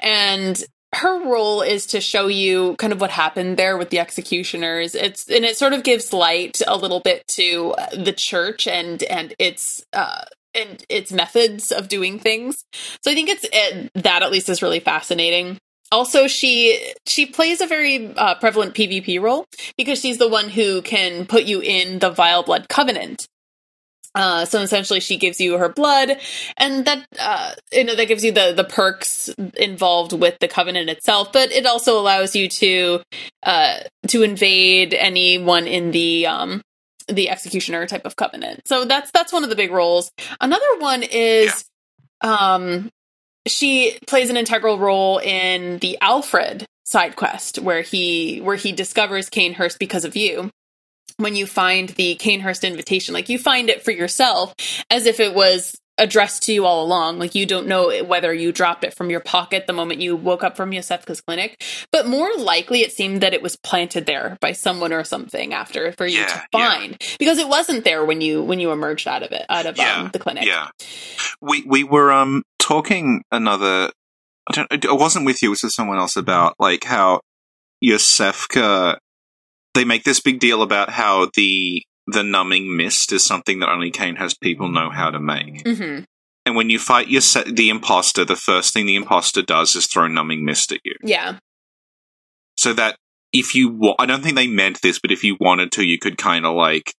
And 0.00 0.62
her 0.94 1.24
role 1.24 1.62
is 1.62 1.86
to 1.86 2.00
show 2.00 2.26
you 2.26 2.76
kind 2.76 2.92
of 2.92 3.00
what 3.00 3.10
happened 3.10 3.56
there 3.56 3.76
with 3.76 3.90
the 3.90 3.98
executioners. 3.98 4.94
It's 4.94 5.28
and 5.28 5.44
it 5.44 5.56
sort 5.56 5.72
of 5.72 5.82
gives 5.82 6.12
light 6.12 6.62
a 6.66 6.76
little 6.76 7.00
bit 7.00 7.26
to 7.28 7.74
the 7.92 8.12
church 8.12 8.66
and 8.66 9.02
and 9.04 9.34
its 9.38 9.84
uh 9.92 10.24
and 10.54 10.82
its 10.88 11.12
methods 11.12 11.70
of 11.70 11.88
doing 11.88 12.18
things. 12.18 12.64
So 13.02 13.10
i 13.10 13.14
think 13.14 13.28
it's 13.28 13.46
it, 13.52 13.90
that 13.94 14.22
at 14.22 14.30
least 14.30 14.48
is 14.48 14.62
really 14.62 14.80
fascinating 14.80 15.58
also 15.92 16.26
she 16.26 16.92
she 17.06 17.26
plays 17.26 17.60
a 17.60 17.66
very 17.66 18.14
uh, 18.16 18.34
prevalent 18.36 18.74
pvp 18.74 19.20
role 19.20 19.46
because 19.76 20.00
she's 20.00 20.18
the 20.18 20.28
one 20.28 20.48
who 20.48 20.82
can 20.82 21.26
put 21.26 21.44
you 21.44 21.60
in 21.60 21.98
the 22.00 22.10
vile 22.10 22.42
blood 22.42 22.68
covenant 22.68 23.26
Uh, 24.16 24.46
so 24.46 24.60
essentially, 24.62 24.98
she 25.00 25.18
gives 25.18 25.38
you 25.40 25.58
her 25.58 25.68
blood, 25.68 26.16
and 26.56 26.86
that 26.86 27.06
uh, 27.20 27.52
you 27.70 27.84
know 27.84 27.94
that 27.94 28.08
gives 28.08 28.24
you 28.24 28.32
the 28.32 28.54
the 28.56 28.64
perks 28.64 29.28
involved 29.58 30.14
with 30.14 30.38
the 30.40 30.48
covenant 30.48 30.88
itself. 30.88 31.32
But 31.32 31.52
it 31.52 31.66
also 31.66 32.00
allows 32.00 32.34
you 32.34 32.48
to 32.48 33.02
uh, 33.42 33.80
to 34.08 34.22
invade 34.22 34.94
anyone 34.94 35.66
in 35.66 35.90
the 35.90 36.26
um, 36.26 36.62
the 37.08 37.28
executioner 37.28 37.86
type 37.86 38.06
of 38.06 38.16
covenant. 38.16 38.66
So 38.66 38.86
that's 38.86 39.10
that's 39.10 39.34
one 39.34 39.44
of 39.44 39.50
the 39.50 39.56
big 39.56 39.70
roles. 39.70 40.10
Another 40.40 40.78
one 40.78 41.02
is 41.02 41.66
um, 42.22 42.88
she 43.46 43.98
plays 44.06 44.30
an 44.30 44.36
integral 44.36 44.78
role 44.78 45.18
in 45.18 45.78
the 45.78 45.98
Alfred 46.00 46.66
side 46.84 47.16
quest 47.16 47.58
where 47.58 47.82
he 47.82 48.38
where 48.40 48.56
he 48.56 48.72
discovers 48.72 49.28
Cainhurst 49.28 49.78
because 49.78 50.04
of 50.04 50.16
you 50.16 50.50
when 51.16 51.34
you 51.34 51.46
find 51.46 51.90
the 51.90 52.16
Cainhurst 52.16 52.66
invitation. 52.66 53.14
Like 53.14 53.28
you 53.28 53.38
find 53.38 53.68
it 53.68 53.84
for 53.84 53.90
yourself 53.90 54.54
as 54.90 55.06
if 55.06 55.20
it 55.20 55.34
was 55.34 55.74
addressed 55.98 56.42
to 56.44 56.52
you 56.52 56.66
all 56.66 56.84
along. 56.84 57.18
Like 57.18 57.34
you 57.34 57.46
don't 57.46 57.66
know 57.66 58.04
whether 58.04 58.32
you 58.32 58.52
dropped 58.52 58.84
it 58.84 58.94
from 58.94 59.10
your 59.10 59.20
pocket 59.20 59.66
the 59.66 59.72
moment 59.72 60.00
you 60.00 60.14
woke 60.14 60.44
up 60.44 60.56
from 60.56 60.70
Yosefka's 60.70 61.20
clinic, 61.20 61.62
but 61.90 62.06
more 62.06 62.30
likely 62.36 62.80
it 62.80 62.92
seemed 62.92 63.22
that 63.22 63.32
it 63.32 63.42
was 63.42 63.56
planted 63.56 64.06
there 64.06 64.36
by 64.40 64.52
someone 64.52 64.92
or 64.92 65.04
something 65.04 65.54
after 65.54 65.92
for 65.92 66.06
you 66.06 66.20
Yeah, 66.20 66.26
to 66.26 66.46
find 66.52 67.02
because 67.18 67.38
it 67.38 67.48
wasn't 67.48 67.84
there 67.84 68.04
when 68.04 68.20
you 68.20 68.42
when 68.42 68.60
you 68.60 68.72
emerged 68.72 69.08
out 69.08 69.22
of 69.22 69.32
it 69.32 69.46
out 69.48 69.66
of 69.66 69.76
Yeah, 69.78 70.02
um, 70.02 70.10
the 70.12 70.18
clinic. 70.18 70.44
Yeah, 70.44 70.68
we 71.40 71.62
we 71.66 71.82
were 71.82 72.12
um 72.12 72.42
talking 72.66 73.22
another. 73.30 73.90
I 74.48 74.52
don't. 74.52 74.86
I 74.86 74.92
wasn't 74.92 75.26
with 75.26 75.42
you. 75.42 75.48
It 75.48 75.50
was 75.50 75.62
with 75.62 75.72
someone 75.72 75.98
else 75.98 76.16
about 76.16 76.54
like 76.58 76.84
how 76.84 77.20
Yosefka. 77.84 78.98
They 79.74 79.84
make 79.84 80.04
this 80.04 80.20
big 80.20 80.40
deal 80.40 80.62
about 80.62 80.90
how 80.90 81.30
the 81.34 81.82
the 82.06 82.22
numbing 82.22 82.76
mist 82.76 83.12
is 83.12 83.24
something 83.26 83.58
that 83.60 83.68
only 83.68 83.90
Cainhurst 83.90 84.40
people 84.40 84.68
know 84.68 84.90
how 84.90 85.10
to 85.10 85.18
make. 85.20 85.66
hmm 85.66 86.00
And 86.46 86.56
when 86.56 86.70
you 86.70 86.78
fight 86.78 87.08
your 87.08 87.20
se- 87.20 87.50
the 87.52 87.68
imposter, 87.68 88.24
the 88.24 88.36
first 88.36 88.72
thing 88.72 88.86
the 88.86 88.94
imposter 88.94 89.42
does 89.42 89.74
is 89.74 89.86
throw 89.86 90.06
numbing 90.06 90.44
mist 90.44 90.72
at 90.72 90.80
you. 90.84 90.94
Yeah. 91.02 91.38
So 92.56 92.72
that 92.74 92.96
if 93.32 93.54
you, 93.54 93.68
wa- 93.68 93.96
I 93.98 94.06
don't 94.06 94.22
think 94.22 94.36
they 94.36 94.46
meant 94.46 94.80
this, 94.82 94.98
but 94.98 95.10
if 95.10 95.24
you 95.24 95.36
wanted 95.40 95.72
to, 95.72 95.84
you 95.84 95.98
could 95.98 96.16
kind 96.16 96.46
of 96.46 96.54
like 96.54 96.94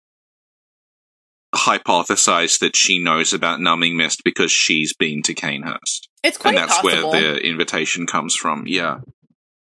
hypothesize 1.56 2.58
that 2.60 2.76
she 2.76 2.98
knows 2.98 3.32
about 3.32 3.60
numbing 3.60 3.96
mist 3.96 4.22
because 4.24 4.52
she's 4.52 4.94
been 4.94 5.22
to 5.22 5.34
Cainhurst, 5.34 6.08
It's 6.22 6.38
quite 6.38 6.50
and 6.50 6.58
that's 6.58 6.78
possible. 6.80 7.10
where 7.10 7.34
the 7.34 7.40
invitation 7.40 8.06
comes 8.06 8.34
from. 8.34 8.66
Yeah, 8.66 8.98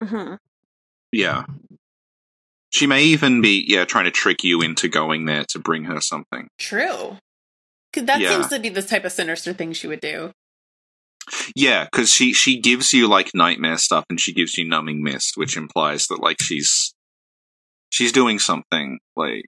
Mhm. 0.02 0.38
yeah. 1.12 1.44
She 2.70 2.86
may 2.88 3.04
even 3.04 3.40
be, 3.40 3.64
yeah, 3.68 3.84
trying 3.84 4.06
to 4.06 4.10
trick 4.10 4.42
you 4.42 4.60
into 4.60 4.88
going 4.88 5.26
there 5.26 5.44
to 5.50 5.58
bring 5.60 5.84
her 5.84 6.00
something. 6.00 6.48
True. 6.58 7.18
'Cause 7.92 8.04
That 8.06 8.20
Yeah. 8.20 8.30
seems 8.30 8.48
to 8.48 8.58
be 8.58 8.68
the 8.68 8.82
type 8.82 9.04
of 9.04 9.12
sinister 9.12 9.52
thing 9.52 9.72
she 9.72 9.86
would 9.86 10.00
do. 10.00 10.32
Yeah, 11.54 11.84
because 11.84 12.12
she 12.12 12.32
she 12.34 12.58
gives 12.58 12.92
you 12.92 13.06
like 13.06 13.30
nightmare 13.34 13.78
stuff, 13.78 14.04
and 14.10 14.20
she 14.20 14.32
gives 14.32 14.58
you 14.58 14.64
numbing 14.66 15.02
mist, 15.02 15.36
which 15.36 15.56
implies 15.56 16.06
that 16.08 16.20
like 16.20 16.36
she's 16.42 16.92
she's 17.90 18.12
doing 18.12 18.38
something 18.38 18.98
like. 19.16 19.44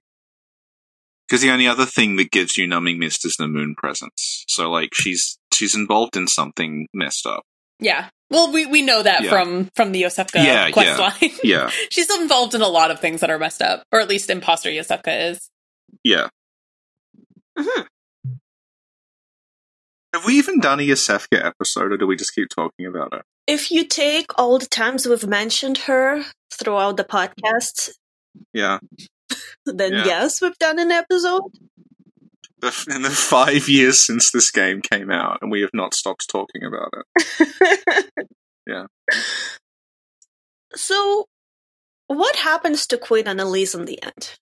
Because 1.28 1.42
the 1.42 1.50
only 1.50 1.66
other 1.66 1.86
thing 1.86 2.16
that 2.16 2.30
gives 2.30 2.56
you 2.56 2.66
numbing 2.66 2.98
mist 2.98 3.24
is 3.26 3.34
the 3.36 3.48
moon 3.48 3.74
presence. 3.76 4.44
So 4.48 4.70
like 4.70 4.94
she's 4.94 5.38
she's 5.52 5.74
involved 5.74 6.16
in 6.16 6.28
something 6.28 6.86
messed 6.94 7.26
up. 7.26 7.42
Yeah. 7.80 8.08
Well, 8.30 8.52
we, 8.52 8.66
we 8.66 8.82
know 8.82 9.02
that 9.02 9.22
Yeah. 9.24 9.30
from 9.30 9.68
from 9.76 9.92
the 9.92 10.02
Yosefka 10.02 10.42
Yeah, 10.44 10.70
quest 10.70 10.98
yeah. 10.98 11.28
line. 11.28 11.36
Yeah, 11.44 11.70
She's 11.90 12.10
involved 12.10 12.54
in 12.54 12.62
a 12.62 12.68
lot 12.68 12.90
of 12.90 13.00
things 13.00 13.20
that 13.20 13.30
are 13.30 13.38
messed 13.38 13.62
up, 13.62 13.82
or 13.92 14.00
at 14.00 14.08
least 14.08 14.30
imposter 14.30 14.70
Yosefka 14.70 15.30
is. 15.30 15.50
yeah. 16.04 16.28
Mhm. 17.58 17.86
Have 20.12 20.24
we 20.24 20.34
even 20.38 20.60
done 20.60 20.80
a 20.80 20.82
Yosefka 20.86 21.44
episode, 21.44 21.92
or 21.92 21.96
do 21.96 22.06
we 22.06 22.16
just 22.16 22.34
keep 22.34 22.48
talking 22.48 22.86
about 22.86 23.12
her? 23.14 23.22
If 23.46 23.70
you 23.70 23.84
take 23.84 24.26
all 24.38 24.58
the 24.58 24.66
times 24.66 25.06
we've 25.06 25.26
mentioned 25.26 25.78
her 25.78 26.24
throughout 26.52 26.96
the 26.96 27.04
podcast, 27.04 27.90
Yeah, 28.52 28.78
then 29.66 29.92
Yeah. 29.92 30.04
yes, 30.04 30.40
we've 30.40 30.58
done 30.58 30.78
an 30.78 30.90
episode. 30.90 31.42
in 32.88 33.02
the 33.02 33.10
five 33.10 33.68
years 33.68 34.04
since 34.04 34.30
this 34.32 34.50
game 34.50 34.80
came 34.80 35.10
out, 35.10 35.38
and 35.42 35.50
we 35.52 35.60
have 35.60 35.74
not 35.74 35.94
stopped 35.94 36.28
talking 36.28 36.62
about 36.64 36.92
it. 36.94 38.10
Yeah. 38.68 38.86
So, 40.74 41.26
what 42.08 42.34
happens 42.36 42.86
to 42.88 42.98
Queen 42.98 43.26
Elise 43.28 43.74
in 43.76 43.84
the 43.84 44.02
end? 44.02 44.36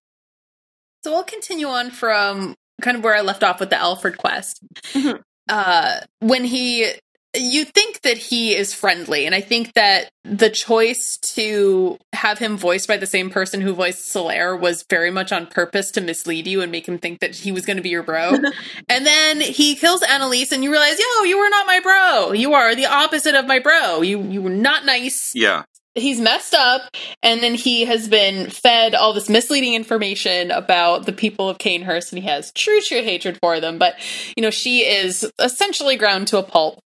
So 1.04 1.10
we'll 1.12 1.24
continue 1.24 1.66
on 1.66 1.90
from 1.90 2.54
kind 2.80 2.96
of 2.96 3.04
where 3.04 3.14
I 3.14 3.20
left 3.20 3.42
off 3.44 3.60
with 3.60 3.68
the 3.70 3.76
Alfred 3.76 4.16
quest. 4.16 4.60
Mhm. 4.94 5.20
Uh, 5.48 6.00
when 6.20 6.44
he, 6.44 6.90
you 7.34 7.64
think 7.64 8.02
that 8.02 8.18
he 8.18 8.54
is 8.54 8.74
friendly, 8.74 9.26
and 9.26 9.34
I 9.34 9.40
think 9.40 9.74
that 9.74 10.10
the 10.24 10.50
choice 10.50 11.18
to 11.34 11.98
have 12.12 12.38
him 12.38 12.56
voiced 12.56 12.88
by 12.88 12.96
the 12.96 13.06
same 13.06 13.30
person 13.30 13.60
who 13.60 13.74
voiced 13.74 14.14
Solaire 14.14 14.58
was 14.58 14.84
very 14.88 15.10
much 15.10 15.32
on 15.32 15.46
purpose 15.46 15.90
to 15.92 16.00
mislead 16.00 16.46
you 16.46 16.62
and 16.62 16.72
make 16.72 16.88
him 16.88 16.98
think 16.98 17.20
that 17.20 17.34
he 17.34 17.52
was 17.52 17.66
going 17.66 17.76
to 17.76 17.82
be 17.82 17.90
your 17.90 18.02
bro. 18.02 18.34
and 18.88 19.06
then 19.06 19.40
he 19.40 19.74
kills 19.74 20.02
Annalise, 20.02 20.52
and 20.52 20.64
you 20.64 20.70
realize, 20.70 20.98
yo, 20.98 21.24
you 21.24 21.38
were 21.38 21.50
not 21.50 21.66
my 21.66 21.80
bro. 21.80 22.32
You 22.32 22.54
are 22.54 22.74
the 22.74 22.86
opposite 22.86 23.34
of 23.34 23.46
my 23.46 23.58
bro. 23.58 24.02
You 24.02 24.22
you 24.22 24.42
were 24.42 24.50
not 24.50 24.84
nice 24.84 25.32
Yeah, 25.34 25.64
he's 25.94 26.20
messed 26.20 26.54
up 26.54 26.90
and 27.22 27.42
then 27.42 27.54
he 27.54 27.84
has 27.84 28.08
been 28.08 28.50
fed 28.50 28.94
all 28.94 29.12
this 29.12 29.28
misleading 29.28 29.74
information 29.74 30.50
about 30.50 31.06
the 31.06 31.12
people 31.12 31.48
of 31.48 31.58
Cainhurst 31.58 32.12
and 32.12 32.20
he 32.20 32.28
has 32.28 32.52
true 32.52 32.80
true 32.80 33.02
hatred 33.02 33.38
for 33.40 33.60
them 33.60 33.78
but 33.78 33.94
you 34.36 34.42
know 34.42 34.50
she 34.50 34.80
is 34.80 35.30
essentially 35.38 35.96
ground 35.96 36.26
to 36.28 36.38
a 36.38 36.42
pulp 36.42 36.80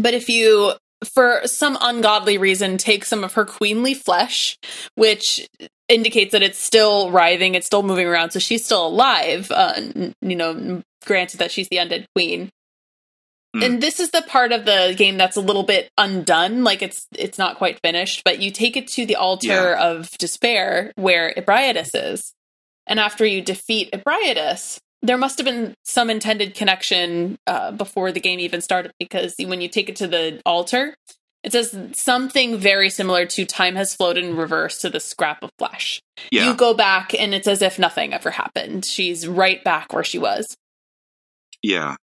but 0.00 0.14
if 0.14 0.28
you 0.28 0.72
for 1.04 1.40
some 1.46 1.78
ungodly 1.80 2.36
reason 2.36 2.76
take 2.76 3.04
some 3.04 3.24
of 3.24 3.34
her 3.34 3.44
queenly 3.44 3.94
flesh 3.94 4.58
which 4.96 5.48
indicates 5.88 6.32
that 6.32 6.42
it's 6.42 6.58
still 6.58 7.10
writhing 7.10 7.54
it's 7.54 7.66
still 7.66 7.82
moving 7.82 8.06
around 8.06 8.30
so 8.30 8.38
she's 8.38 8.64
still 8.64 8.86
alive 8.86 9.50
uh, 9.50 9.72
n- 9.76 10.12
you 10.20 10.36
know 10.36 10.82
granted 11.06 11.38
that 11.38 11.50
she's 11.50 11.68
the 11.70 11.78
undead 11.78 12.04
queen. 12.14 12.50
Hmm. 13.54 13.62
and 13.62 13.82
this 13.82 13.98
is 13.98 14.10
the 14.10 14.22
part 14.22 14.52
of 14.52 14.64
the 14.64 14.94
game 14.96 15.16
that's 15.16 15.36
a 15.36 15.40
little 15.40 15.64
bit 15.64 15.90
undone 15.96 16.62
like 16.64 16.82
it's 16.82 17.06
it's 17.16 17.38
not 17.38 17.56
quite 17.56 17.80
finished 17.82 18.22
but 18.24 18.40
you 18.40 18.50
take 18.50 18.76
it 18.76 18.86
to 18.88 19.06
the 19.06 19.16
altar 19.16 19.74
of 19.74 20.10
despair 20.18 20.92
where 20.96 21.32
Ebrietas 21.36 21.90
is. 21.94 22.32
And 22.86 22.98
after 22.98 23.24
you 23.24 23.40
defeat 23.40 23.92
Ebrietas 23.92 24.80
there 25.02 25.18
must 25.18 25.38
have 25.38 25.44
been 25.44 25.74
some 25.84 26.10
intended 26.10 26.54
connection 26.54 27.38
uh, 27.46 27.72
before 27.72 28.12
the 28.12 28.20
game 28.20 28.40
even 28.40 28.60
started 28.60 28.92
because 28.98 29.34
when 29.38 29.60
you 29.60 29.68
take 29.68 29.88
it 29.88 29.96
to 29.96 30.06
the 30.06 30.40
altar 30.44 30.94
it 31.42 31.52
says 31.52 31.74
something 31.94 32.58
very 32.58 32.90
similar 32.90 33.24
to 33.24 33.46
time 33.46 33.76
has 33.76 33.94
flowed 33.94 34.18
in 34.18 34.36
reverse 34.36 34.78
to 34.78 34.90
the 34.90 35.00
scrap 35.00 35.42
of 35.42 35.50
flesh. 35.58 36.02
Yeah. 36.30 36.46
you 36.48 36.54
go 36.54 36.74
back 36.74 37.14
and 37.18 37.34
it's 37.34 37.48
as 37.48 37.62
if 37.62 37.78
nothing 37.78 38.12
ever 38.12 38.30
happened. 38.30 38.84
She's 38.84 39.26
right 39.26 39.62
back 39.64 39.92
where 39.92 40.04
she 40.04 40.18
was. 40.18 40.54
Yeah. 41.62 41.96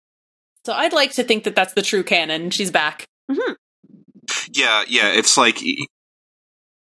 so 0.65 0.75
i'd 0.75 0.93
like 0.93 1.13
to 1.13 1.25
think 1.25 1.45
that 1.45 1.55
that's 1.55 1.75
the 1.75 1.83
true 1.83 2.03
canon. 2.03 2.51
She's 2.51 2.71
back. 2.71 3.07
Yeah, 4.53 4.83
yeah, 4.89 5.13
it's 5.13 5.37
like 5.37 5.61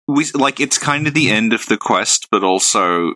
we 0.07 0.25
like 0.33 0.59
it's 0.59 0.77
kind 0.77 1.07
of 1.07 1.13
the 1.13 1.29
end 1.29 1.53
of 1.53 1.65
the 1.67 1.77
quest, 1.77 2.27
but 2.31 2.43
also 2.43 3.13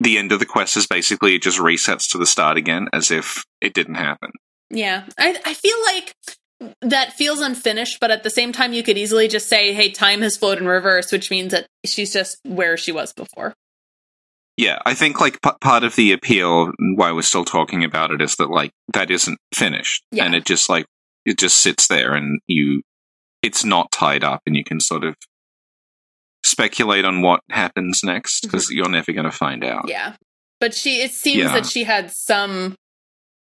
the 0.00 0.18
end 0.18 0.32
of 0.32 0.38
the 0.40 0.46
quest 0.46 0.76
is 0.76 0.86
basically 0.86 1.34
it 1.34 1.42
just 1.42 1.58
resets 1.58 2.10
to 2.12 2.18
the 2.18 2.26
start 2.26 2.56
again 2.56 2.88
as 2.92 3.10
if 3.10 3.44
it 3.60 3.74
didn't 3.74 3.94
happen. 3.96 4.30
Yeah, 4.70 5.04
I 5.18 5.38
I 5.44 5.54
feel 5.54 5.76
like 5.82 6.14
that 6.80 7.12
feels 7.12 7.40
unfinished, 7.40 7.98
but 8.00 8.10
at 8.10 8.22
the 8.22 8.30
same 8.30 8.52
time, 8.52 8.72
you 8.72 8.82
could 8.82 8.96
easily 8.98 9.28
just 9.28 9.48
say, 9.48 9.72
"Hey, 9.72 9.90
time 9.90 10.22
has 10.22 10.36
flowed 10.36 10.58
in 10.58 10.66
reverse," 10.66 11.12
which 11.12 11.30
means 11.30 11.52
that 11.52 11.66
she's 11.84 12.12
just 12.12 12.38
where 12.44 12.76
she 12.76 12.92
was 12.92 13.12
before. 13.12 13.54
Yeah, 14.56 14.78
I 14.86 14.94
think 14.94 15.20
like 15.20 15.42
p- 15.42 15.50
part 15.60 15.82
of 15.84 15.96
the 15.96 16.12
appeal 16.12 16.72
why 16.78 17.10
we're 17.12 17.22
still 17.22 17.44
talking 17.44 17.82
about 17.84 18.12
it 18.12 18.22
is 18.22 18.36
that 18.36 18.50
like 18.50 18.70
that 18.92 19.10
isn't 19.10 19.38
finished 19.52 20.04
Yeah. 20.12 20.24
and 20.24 20.34
it 20.34 20.44
just 20.44 20.68
like 20.68 20.86
it 21.26 21.38
just 21.38 21.60
sits 21.60 21.88
there 21.88 22.14
and 22.14 22.40
you 22.46 22.82
it's 23.42 23.64
not 23.64 23.90
tied 23.90 24.22
up 24.22 24.40
and 24.46 24.56
you 24.56 24.62
can 24.64 24.78
sort 24.80 25.02
of 25.04 25.16
speculate 26.54 27.04
on 27.04 27.20
what 27.22 27.40
happens 27.50 28.00
next 28.04 28.42
because 28.42 28.70
you're 28.70 28.88
never 28.88 29.12
going 29.12 29.24
to 29.30 29.30
find 29.36 29.64
out. 29.64 29.88
Yeah, 29.88 30.14
but 30.60 30.74
she 30.74 31.02
it 31.02 31.10
seems 31.12 31.42
Yeah. 31.44 31.52
that 31.52 31.66
she 31.66 31.84
had 31.84 32.10
some 32.10 32.74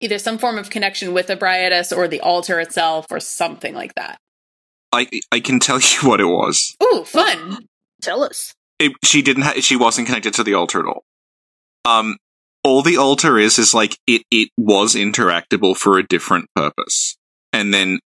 either 0.02 0.18
some 0.20 0.38
form 0.38 0.58
of 0.58 0.70
connection 0.70 1.14
with 1.14 1.28
Ebrietas 1.28 1.96
or 1.96 2.08
the 2.08 2.22
altar 2.22 2.60
itself 2.60 3.08
or 3.12 3.20
something 3.20 3.74
like 3.74 3.96
that. 3.96 4.18
I 4.94 5.08
I 5.32 5.40
can 5.40 5.60
tell 5.60 5.80
you 5.90 6.08
what 6.10 6.22
it 6.22 6.26
was. 6.26 6.76
Ooh, 6.84 7.04
fun! 7.06 7.66
Tell 8.02 8.24
us. 8.24 8.54
it, 8.80 8.94
she 9.04 9.22
didn't 9.22 9.44
ha- 9.44 9.60
she 9.60 9.76
wasn't 9.76 10.08
connected 10.08 10.34
to 10.36 10.44
the 10.44 10.54
altar 10.54 10.80
at 10.80 10.86
all 10.86 11.04
um 11.86 12.16
all 12.64 12.82
the 12.82 12.98
altar 12.98 13.38
is 13.38 13.58
is 13.60 13.74
like 13.74 13.98
it 14.08 14.22
it 14.32 14.50
was 14.58 14.96
interactable 14.96 15.76
for 15.76 15.98
a 15.98 16.04
different 16.08 16.46
purpose 16.56 17.16
and 17.54 17.74
then 17.74 18.00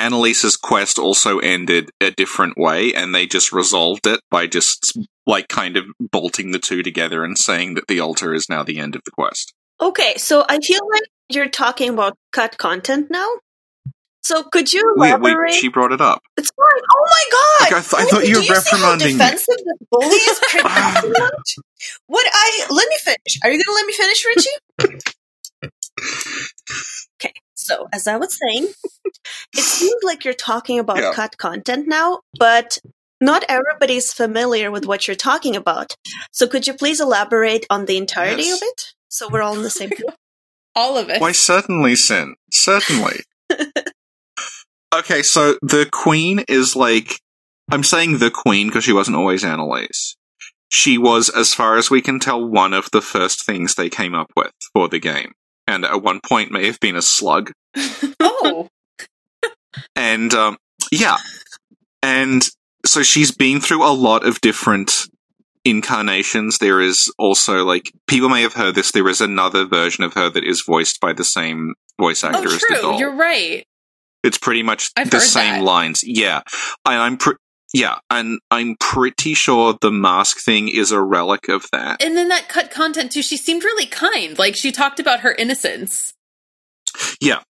annalise's 0.00 0.56
quest 0.56 0.98
also 0.98 1.38
ended 1.38 1.90
a 2.00 2.10
different 2.10 2.56
way 2.56 2.92
and 2.94 3.14
they 3.14 3.26
just 3.26 3.52
resolved 3.52 4.06
it 4.06 4.20
by 4.30 4.46
just 4.46 4.98
like 5.26 5.48
kind 5.48 5.76
of 5.76 5.84
bolting 6.00 6.50
the 6.52 6.58
two 6.58 6.82
together 6.82 7.22
and 7.24 7.38
saying 7.38 7.74
that 7.74 7.86
the 7.88 8.00
altar 8.00 8.32
is 8.34 8.48
now 8.48 8.62
the 8.62 8.78
end 8.78 8.96
of 8.96 9.02
the 9.04 9.10
quest 9.10 9.52
Okay, 9.80 10.14
so 10.18 10.44
I 10.46 10.58
feel 10.58 10.80
like 10.92 11.02
you're 11.30 11.48
talking 11.48 11.88
about 11.88 12.18
cut 12.32 12.58
content 12.58 13.06
now. 13.10 13.26
So 14.22 14.42
could 14.42 14.72
you 14.74 14.94
elaborate? 14.94 15.38
we, 15.46 15.52
she 15.52 15.68
brought 15.68 15.92
it 15.92 16.02
up. 16.02 16.20
It's 16.36 16.50
fine. 16.50 16.82
Oh 16.92 17.06
my 17.08 17.24
god! 17.32 17.60
Like, 17.60 17.72
I 17.72 17.80
th- 17.80 17.94
I 17.94 18.04
thought 18.10 18.28
you 18.28 18.36
were 18.36 18.42
see 18.42 18.76
how 18.76 18.92
reprimanding 18.92 19.06
me. 19.06 19.12
defensive 19.14 19.56
this 19.56 19.88
bully 19.90 20.16
is? 20.16 20.40
What 22.06 22.26
I 22.30 22.66
let 22.68 22.88
me 22.88 22.96
finish. 23.02 23.38
Are 23.42 23.50
you 23.50 23.64
gonna 23.64 23.74
let 23.74 23.86
me 23.86 23.92
finish, 23.94 24.26
Richie? 24.26 24.58
okay. 27.24 27.32
So 27.60 27.88
as 27.92 28.06
I 28.06 28.16
was 28.16 28.36
saying, 28.46 28.68
it 29.56 29.60
seems 29.60 30.02
like 30.02 30.24
you're 30.24 30.34
talking 30.34 30.78
about 30.78 30.98
Yeah. 30.98 31.12
cut 31.14 31.36
content 31.38 31.86
now, 31.86 32.20
but 32.38 32.78
not 33.20 33.44
everybody's 33.48 34.12
familiar 34.12 34.70
with 34.70 34.86
what 34.86 35.06
you're 35.06 35.14
talking 35.14 35.54
about. 35.56 35.94
So 36.32 36.46
could 36.48 36.66
you 36.66 36.72
please 36.74 37.00
elaborate 37.00 37.66
on 37.68 37.84
the 37.84 37.98
entirety 37.98 38.44
Yes. 38.44 38.62
of 38.62 38.68
it? 38.68 38.94
So 39.08 39.28
we're 39.28 39.42
all 39.42 39.56
on 39.56 39.62
the 39.62 39.70
same 39.70 39.90
page. 39.90 40.02
All 40.76 40.96
of 40.96 41.10
it. 41.10 41.20
Why, 41.20 41.32
certainly, 41.32 41.96
Sin. 41.96 42.36
Certainly. 42.52 43.24
okay, 44.94 45.20
so 45.20 45.56
the 45.62 45.88
queen 45.90 46.44
is 46.48 46.76
like. 46.76 47.18
I'm 47.72 47.82
saying 47.82 48.18
the 48.18 48.30
queen 48.30 48.68
because 48.68 48.84
she 48.84 48.92
wasn't 48.92 49.16
always 49.16 49.44
Annalise. 49.44 50.16
She 50.68 50.96
was, 50.96 51.28
as 51.28 51.52
far 51.54 51.76
as 51.76 51.90
we 51.90 52.00
can 52.00 52.20
tell, 52.20 52.44
one 52.48 52.72
of 52.72 52.88
the 52.92 53.00
first 53.00 53.44
things 53.44 53.74
they 53.74 53.88
came 53.90 54.14
up 54.14 54.30
with 54.36 54.52
for 54.72 54.88
the 54.88 55.00
game. 55.00 55.32
And 55.70 55.84
at 55.84 56.02
one 56.02 56.20
point 56.20 56.50
may 56.50 56.66
have 56.66 56.80
been 56.80 56.96
a 56.96 57.02
slug. 57.02 57.52
oh, 58.20 58.68
And, 59.94 60.34
um, 60.34 60.56
yeah. 60.90 61.16
And 62.02 62.42
so 62.84 63.02
she's 63.02 63.30
been 63.30 63.60
through 63.60 63.84
a 63.86 63.92
lot 63.92 64.26
of 64.26 64.40
different 64.40 64.92
incarnations. 65.64 66.58
There 66.58 66.80
is 66.80 67.12
also, 67.18 67.64
like, 67.64 67.92
people 68.08 68.28
may 68.28 68.42
have 68.42 68.54
heard 68.54 68.74
this, 68.74 68.92
there 68.92 69.08
is 69.08 69.20
another 69.20 69.64
version 69.64 70.02
of 70.04 70.14
her 70.14 70.28
that 70.30 70.44
is 70.44 70.62
voiced 70.62 71.00
by 71.00 71.12
the 71.12 71.24
same 71.24 71.74
voice 72.00 72.24
actor 72.24 72.38
oh, 72.38 72.44
as 72.46 72.52
the 72.52 72.66
true. 72.66 72.80
doll. 72.80 72.98
You're 72.98 73.14
right. 73.14 73.64
It's 74.22 74.38
pretty 74.38 74.62
much 74.62 74.90
I've 74.96 75.10
the 75.10 75.20
same 75.20 75.60
that. 75.60 75.64
lines. 75.64 76.02
Yeah. 76.04 76.42
And 76.84 76.96
I'm 77.00 77.16
pre- 77.16 77.36
yeah, 77.72 77.98
and 78.10 78.40
I'm 78.50 78.76
pretty 78.80 79.34
sure 79.34 79.76
the 79.80 79.92
mask 79.92 80.38
thing 80.38 80.68
is 80.68 80.90
a 80.90 81.00
relic 81.00 81.48
of 81.48 81.66
that. 81.72 82.02
And 82.02 82.16
then 82.16 82.28
that 82.28 82.48
cut 82.48 82.70
content 82.70 83.12
too. 83.12 83.22
She 83.22 83.36
seemed 83.36 83.62
really 83.62 83.86
kind. 83.86 84.38
Like 84.38 84.56
she 84.56 84.72
talked 84.72 84.98
about 84.98 85.20
her 85.20 85.32
innocence. 85.32 86.12
Yeah. 87.20 87.42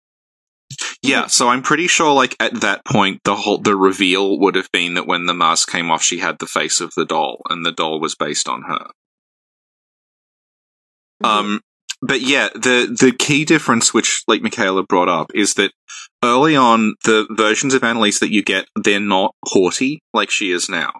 Yeah, 1.03 1.27
so 1.27 1.49
I'm 1.49 1.63
pretty 1.63 1.89
sure 1.89 2.13
like 2.13 2.37
at 2.39 2.61
that 2.61 2.85
point 2.85 3.21
the 3.25 3.35
whole 3.35 3.59
the 3.59 3.75
reveal 3.75 4.39
would 4.39 4.55
have 4.55 4.71
been 4.73 4.95
that 4.95 5.07
when 5.07 5.27
the 5.27 5.35
mask 5.35 5.71
came 5.71 5.91
off 5.91 6.03
she 6.03 6.19
had 6.19 6.39
the 6.39 6.47
face 6.47 6.81
of 6.81 6.93
the 6.95 7.05
doll 7.05 7.41
and 7.49 7.67
the 7.67 7.73
doll 7.73 8.01
was 8.01 8.15
based 8.15 8.49
on 8.49 8.63
her. 8.63 8.87
Um, 11.23 11.61
but 12.03 12.23
yeah, 12.23 12.49
the 12.55 12.97
the 12.99 13.13
key 13.13 13.45
difference, 13.45 13.93
which 13.93 14.23
like 14.27 14.43
Michaela 14.43 14.83
brought 14.83 15.09
up, 15.09 15.31
is 15.35 15.55
that 15.55 15.73
early 16.25 16.57
on 16.57 16.95
the 17.05 17.27
versions 17.31 17.75
of 17.75 17.85
Annalise 17.85 18.21
that 18.21 18.33
you 18.33 18.43
get, 18.43 18.67
they're 18.75 19.01
not 19.01 19.35
haughty 19.45 20.03
like 20.15 20.31
she 20.31 20.51
is 20.51 20.69
now. 20.69 20.93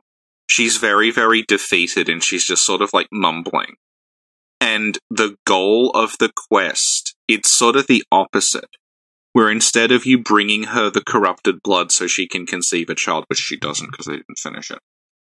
She's 0.47 0.77
very, 0.77 1.11
very 1.11 1.43
defeated, 1.43 2.09
and 2.09 2.23
she's 2.23 2.45
just 2.45 2.65
sort 2.65 2.83
of 2.83 2.93
like 2.93 3.09
mumbling. 3.13 3.77
And 4.61 4.99
the 5.09 5.37
goal 5.47 5.91
of 5.91 6.17
the 6.19 6.31
quest, 6.49 7.15
it's 7.29 7.49
sort 7.49 7.77
of 7.77 7.87
the 7.87 8.05
opposite. 8.13 8.69
Where 9.33 9.49
instead 9.49 9.93
of 9.93 10.05
you 10.05 10.19
bringing 10.19 10.65
her 10.65 10.91
the 10.91 11.05
corrupted 11.05 11.63
blood 11.63 11.93
so 11.93 12.09
she 12.09 12.27
can 12.27 12.47
conceive 12.47 12.91
a 12.91 12.97
child, 12.97 13.25
which 13.29 13.39
she 13.39 13.57
doesn't 13.57 13.93
because 13.93 14.07
they 14.07 14.17
didn't 14.17 14.39
finish 14.39 14.73
it, 14.73 14.81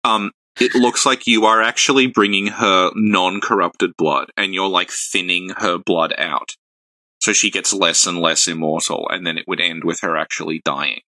um, 0.02 0.32
it 0.61 0.74
looks 0.74 1.05
like 1.05 1.26
you 1.26 1.44
are 1.46 1.61
actually 1.62 2.07
bringing 2.07 2.46
her 2.48 2.90
non-corrupted 2.94 3.92
blood 3.96 4.30
and 4.36 4.55
you're 4.55 4.68
like 4.68 4.90
thinning 4.90 5.50
her 5.59 5.78
blood 5.78 6.14
out 6.18 6.50
so 7.20 7.32
she 7.32 7.50
gets 7.50 7.72
less 7.72 8.07
and 8.07 8.18
less 8.18 8.46
immortal 8.46 9.09
and 9.11 9.26
then 9.26 9.38
it 9.38 9.44
would 9.48 9.61
end 9.61 9.82
with 9.84 10.00
her 10.00 10.16
actually 10.16 10.61
dying 10.64 11.00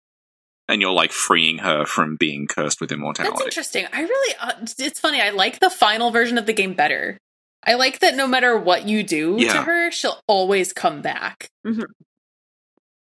and 0.68 0.82
you're 0.82 0.92
like 0.92 1.12
freeing 1.12 1.60
her 1.60 1.86
from 1.86 2.16
being 2.16 2.48
cursed 2.48 2.82
with 2.82 2.92
immortality. 2.92 3.34
That's 3.36 3.46
interesting. 3.46 3.86
I 3.94 4.02
really, 4.02 4.36
uh, 4.42 4.54
it's 4.80 5.00
funny. 5.00 5.22
I 5.22 5.30
like 5.30 5.60
the 5.60 5.70
final 5.70 6.10
version 6.10 6.40
of 6.40 6.48
the 6.48 6.54
game 6.54 6.74
better. 6.74 7.20
I 7.68 7.76
like 7.76 8.00
that 8.00 8.16
no 8.16 8.28
matter 8.28 8.58
what 8.58 8.88
you 8.88 9.04
do 9.04 9.38
to 9.40 9.62
her, 9.62 9.92
she'll 9.92 10.20
always 10.28 10.74
come 10.74 11.02
back. 11.04 11.50
Mhm. 11.68 11.84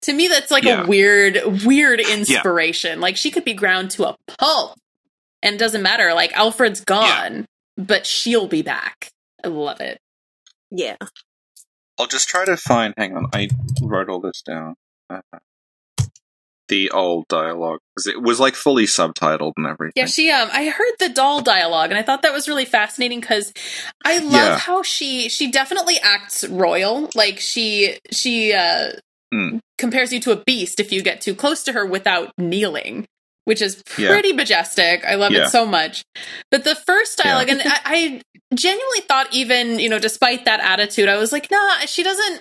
To 0.02 0.12
me, 0.12 0.28
that's 0.28 0.50
like 0.50 0.64
Yeah. 0.64 0.82
a 0.82 0.86
weird, 0.86 1.38
weird 1.64 2.00
inspiration. 2.00 3.00
Like 3.00 3.16
she 3.16 3.30
could 3.30 3.44
be 3.44 3.54
ground 3.54 3.90
to 3.92 4.08
a 4.08 4.16
pulp, 4.38 4.76
and 5.44 5.54
it 5.54 5.58
doesn't 5.58 5.82
matter. 5.82 6.12
Like 6.14 6.32
Alfred's 6.32 6.80
gone, 6.80 7.46
but 7.76 8.06
she'll 8.06 8.48
be 8.48 8.62
back. 8.62 9.10
I 9.44 9.48
love 9.48 9.80
it. 9.80 9.98
Yeah. 10.72 10.96
i'll 12.00 12.08
just 12.08 12.28
try 12.28 12.44
to 12.44 12.56
find 12.56 12.92
hang 12.96 13.16
on 13.16 13.26
i 13.32 13.48
wrote 13.80 14.08
all 14.08 14.18
this 14.20 14.42
down 14.42 14.74
uh, 15.10 15.20
the 16.68 16.90
old 16.90 17.28
dialogue 17.28 17.78
because 17.94 18.06
it 18.06 18.20
was 18.22 18.40
like 18.40 18.54
fully 18.54 18.84
subtitled 18.84 19.52
and 19.58 19.66
everything 19.66 19.92
Yeah, 19.94 20.06
she 20.06 20.30
um 20.30 20.48
I 20.50 20.70
heard 20.70 20.94
the 20.98 21.10
doll 21.10 21.42
dialogue 21.42 21.90
and 21.90 21.98
I 21.98 22.02
thought 22.02 22.22
that 22.22 22.32
was 22.32 22.48
really 22.48 22.64
fascinating 22.64 23.20
cuz 23.20 23.52
I 24.04 24.18
love 24.18 24.32
Yeah. 24.32 24.58
how 24.58 24.82
she 24.82 25.28
she 25.28 25.50
definitely 25.50 25.98
acts 26.02 26.42
royal. 26.48 27.10
Like 27.14 27.38
she 27.38 27.98
she 28.10 28.52
uh 28.54 28.92
Mm. 29.32 29.58
compares 29.78 30.12
you 30.12 30.20
to 30.20 30.30
a 30.32 30.36
beast 30.44 30.78
if 30.80 30.90
you 30.92 31.02
get 31.02 31.20
too 31.20 31.34
close 31.34 31.64
to 31.64 31.72
her 31.72 31.84
without 31.84 32.32
kneeling, 32.38 33.04
which 33.44 33.60
is 33.62 33.82
Yeah. 33.98 34.08
pretty 34.10 34.32
majestic. 34.32 35.04
I 35.04 35.14
love 35.16 35.32
Yeah. 35.32 35.44
it 35.46 35.50
so 35.50 35.66
much. 35.66 36.02
But 36.50 36.64
the 36.64 36.74
first 36.74 37.18
Yeah. 37.18 37.32
dialogue 37.32 37.48
and 37.50 37.62
I, 37.64 37.80
I 37.84 38.20
genuinely 38.54 39.00
thought 39.08 39.32
even, 39.32 39.78
you 39.78 39.88
know, 39.88 39.98
despite 39.98 40.44
that 40.44 40.60
attitude, 40.60 41.08
I 41.08 41.16
was 41.16 41.32
like, 41.32 41.50
"Nah, 41.50 41.80
she 41.86 42.02
doesn't 42.02 42.40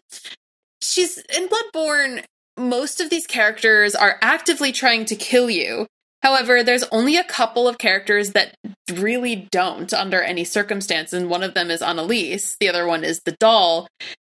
she's 0.81 1.17
in 1.35 1.47
Bloodborne 1.47 2.23
most 2.57 3.01
of 3.01 3.09
these 3.09 3.25
characters 3.25 3.95
are 3.95 4.19
actively 4.21 4.71
trying 4.71 5.05
to 5.05 5.15
kill 5.15 5.49
you. 5.49 5.87
However, 6.21 6.61
there's 6.63 6.83
only 6.91 7.17
a 7.17 7.23
couple 7.23 7.67
of 7.67 7.77
characters 7.79 8.31
that 8.31 8.53
really 8.91 9.47
don't 9.51 9.91
under 9.93 10.21
any 10.21 10.43
circumstance, 10.43 11.11
and 11.13 11.29
one 11.29 11.41
of 11.43 11.53
them 11.55 11.71
is 11.71 11.81
Annalise, 11.81 12.55
the 12.59 12.69
other 12.69 12.85
one 12.85 13.03
is 13.03 13.21
the 13.25 13.35
doll, 13.39 13.87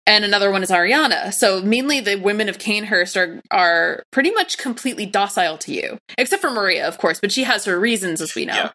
and 0.06 0.26
another 0.26 0.52
one 0.52 0.64
is 0.64 0.70
Arianna. 0.70 1.34
So 1.34 1.62
mainly 1.62 2.00
the 2.00 2.16
women 2.16 2.50
of 2.50 2.58
Cainhurst 2.58 3.16
are 3.16 3.42
are 3.52 4.04
pretty 4.12 4.32
much 4.32 4.58
completely 4.58 5.06
docile 5.06 5.58
to 5.60 5.74
you, 5.74 5.98
except 6.18 6.42
for 6.42 6.52
Maria, 6.52 6.88
of 6.88 6.98
course, 6.98 7.20
but 7.20 7.32
she 7.32 7.44
has 7.44 7.66
her 7.66 7.80
reasons, 7.80 8.22
as 8.22 8.36
we 8.36 8.46
know. 8.46 8.54
Yeah. 8.56 8.70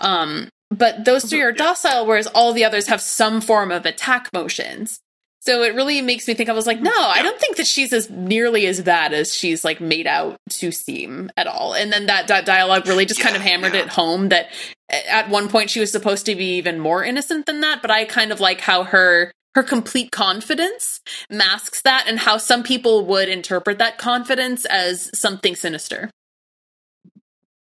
Um, 0.00 0.48
but 0.70 1.04
those 1.04 1.24
three 1.24 1.40
are 1.42 1.50
Yeah. 1.50 1.64
docile, 1.64 2.06
whereas 2.06 2.26
all 2.26 2.52
the 2.52 2.64
others 2.64 2.88
have 2.88 3.00
some 3.00 3.40
form 3.40 3.70
of 3.70 3.86
attack 3.86 4.30
motions. 4.32 5.00
So 5.40 5.62
it 5.62 5.74
really 5.74 6.02
makes 6.02 6.28
me 6.28 6.34
think 6.34 6.50
I 6.50 6.52
was 6.52 6.66
like, 6.66 6.80
no, 6.80 6.92
I 6.92 7.22
don't 7.22 7.38
think 7.40 7.56
that 7.56 7.66
she's 7.66 7.92
as 7.92 8.10
nearly 8.10 8.66
as 8.66 8.82
bad 8.82 9.14
as 9.14 9.34
she's 9.34 9.64
like 9.64 9.80
made 9.80 10.06
out 10.06 10.36
to 10.50 10.72
seem 10.72 11.30
at 11.36 11.46
all. 11.46 11.74
And 11.74 11.92
then 11.92 12.06
that, 12.06 12.28
that 12.28 12.44
dialogue 12.44 12.86
really 12.86 13.06
just 13.06 13.20
kind 13.20 13.36
of 13.36 13.40
hammered 13.40 13.72
yeah. 13.72 13.82
it 13.82 13.88
home 13.88 14.28
that 14.28 14.50
at 14.90 15.30
one 15.30 15.48
point 15.48 15.70
she 15.70 15.80
was 15.80 15.92
supposed 15.92 16.26
to 16.26 16.34
be 16.34 16.56
even 16.56 16.80
more 16.80 17.04
innocent 17.04 17.46
than 17.46 17.60
that. 17.60 17.80
But 17.80 17.90
I 17.90 18.04
kind 18.04 18.32
of 18.32 18.40
like 18.40 18.60
how 18.60 18.82
her 18.84 19.32
her 19.54 19.62
complete 19.62 20.10
confidence 20.12 21.00
masks 21.30 21.82
that, 21.82 22.04
and 22.06 22.20
how 22.20 22.36
some 22.38 22.62
people 22.62 23.06
would 23.06 23.28
interpret 23.28 23.78
that 23.78 23.98
confidence 23.98 24.64
as 24.66 25.10
something 25.18 25.54
sinister. 25.56 26.10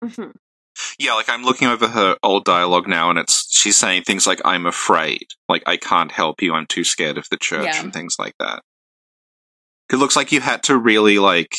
hmm 0.04 0.32
Yeah, 1.00 1.14
like 1.14 1.30
I'm 1.30 1.44
looking 1.44 1.68
over 1.68 1.88
her 1.88 2.18
old 2.22 2.44
dialogue 2.46 2.88
now, 2.88 3.10
and 3.10 3.20
it's 3.20 3.48
she's 3.50 3.78
saying 3.78 4.04
things 4.04 4.28
like 4.28 4.42
"I'm 4.44 4.66
afraid," 4.66 5.28
like 5.48 5.64
"I 5.66 5.78
can't 5.78 6.12
help 6.12 6.42
you," 6.42 6.54
"I'm 6.54 6.66
too 6.68 6.84
scared 6.84 7.18
of 7.18 7.28
the 7.30 7.38
church," 7.38 7.66
Yeah. 7.66 7.82
and 7.82 7.94
things 7.94 8.16
like 8.20 8.34
that. 8.40 8.62
It 9.92 9.98
looks 9.98 10.16
like 10.16 10.32
you 10.32 10.42
had 10.42 10.64
to 10.64 10.78
really 10.78 11.20
like, 11.20 11.56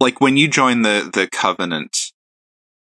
like 0.00 0.20
when 0.20 0.36
you 0.36 0.48
join 0.48 0.82
the 0.82 1.08
the 1.12 1.28
covenant 1.28 1.96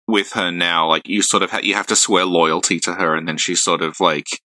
with 0.07 0.31
her 0.34 0.51
now, 0.51 0.88
like 0.88 1.07
you 1.07 1.21
sort 1.21 1.43
of 1.43 1.51
ha- 1.51 1.59
you 1.61 1.76
have 1.76 1.88
to 1.88 1.95
swear 1.95 2.26
loyalty 2.26 2.80
to 2.80 2.93
her, 2.95 3.15
and 3.15 3.27
then 3.27 3.38
she 3.38 3.55
sort 3.55 3.81
of 3.81 3.99
like 3.99 4.41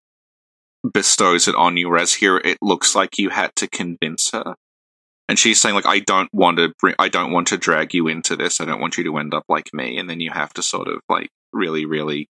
bestows 0.93 1.47
it 1.47 1.55
on 1.55 1.77
you. 1.77 1.89
Whereas 1.89 2.15
here, 2.15 2.37
it 2.37 2.57
looks 2.61 2.95
like 2.95 3.17
you 3.17 3.29
had 3.29 3.51
to 3.57 3.67
convince 3.67 4.31
her. 4.31 4.55
And 5.27 5.39
she's 5.39 5.59
saying 5.59 5.75
like, 5.75 5.87
I 5.87 5.99
don't 5.99 6.29
want 6.33 6.57
to 6.57 6.73
bring, 6.79 6.95
I 6.99 7.09
don't 7.09 7.31
want 7.31 7.47
to 7.47 7.57
drag 7.57 7.93
you 7.93 8.07
into 8.07 8.35
this. 8.35 8.61
I 8.61 8.65
don't 8.65 8.79
want 8.79 8.97
you 8.97 9.03
to 9.05 9.17
end 9.17 9.33
up 9.33 9.43
like 9.49 9.73
me. 9.73 9.97
And 9.97 10.09
then 10.09 10.19
you 10.19 10.31
have 10.31 10.53
to 10.53 10.63
sort 10.63 10.87
of 10.87 10.99
like 11.09 11.29
really, 11.51 11.85
really. 11.85 12.27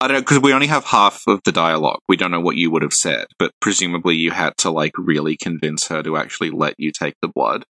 I 0.00 0.08
don't 0.08 0.16
know 0.16 0.20
because 0.20 0.40
we 0.40 0.52
only 0.52 0.66
have 0.66 0.84
half 0.84 1.22
of 1.26 1.40
the 1.44 1.52
dialogue. 1.52 2.00
We 2.08 2.16
don't 2.16 2.30
know 2.30 2.40
what 2.40 2.56
you 2.56 2.70
would 2.70 2.82
have 2.82 2.92
said, 2.92 3.26
but 3.38 3.52
presumably 3.60 4.16
you 4.16 4.30
had 4.30 4.56
to 4.58 4.70
like 4.70 4.92
really 4.98 5.36
convince 5.36 5.88
her 5.88 6.02
to 6.02 6.16
actually 6.16 6.50
let 6.50 6.74
you 6.78 6.92
take 6.92 7.14
the 7.22 7.28
blood. 7.28 7.64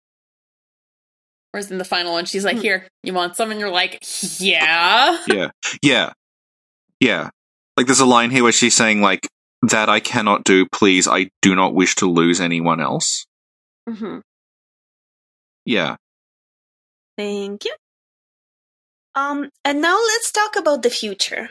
Whereas 1.50 1.70
in 1.70 1.78
the 1.78 1.84
final 1.84 2.12
one, 2.12 2.26
she's 2.26 2.44
like, 2.44 2.56
Hmm. 2.56 2.62
"Here, 2.62 2.88
you 3.02 3.12
want 3.12 3.36
some?" 3.36 3.50
And 3.50 3.58
you're 3.58 3.70
like, 3.70 4.02
"Yeah." 4.38 5.18
Yeah, 5.26 5.50
yeah, 5.82 6.12
yeah. 7.00 7.30
Like 7.76 7.86
there's 7.86 8.00
a 8.00 8.06
line 8.06 8.30
here 8.30 8.44
where 8.44 8.52
she's 8.52 8.76
saying 8.76 9.00
like, 9.00 9.26
"That 9.62 9.88
I 9.88 10.00
cannot 10.00 10.44
do. 10.44 10.66
Please, 10.66 11.06
I 11.08 11.30
do 11.42 11.54
not 11.54 11.74
wish 11.74 11.94
to 11.96 12.06
lose 12.06 12.40
anyone 12.40 12.80
else." 12.80 13.26
hmm 13.88 14.18
Yeah. 15.64 15.96
Thank 17.16 17.64
you. 17.64 17.74
Um, 19.14 19.50
and 19.64 19.80
now 19.80 19.96
let's 19.96 20.32
talk 20.32 20.56
about 20.56 20.82
the 20.82 20.90
future. 20.90 21.50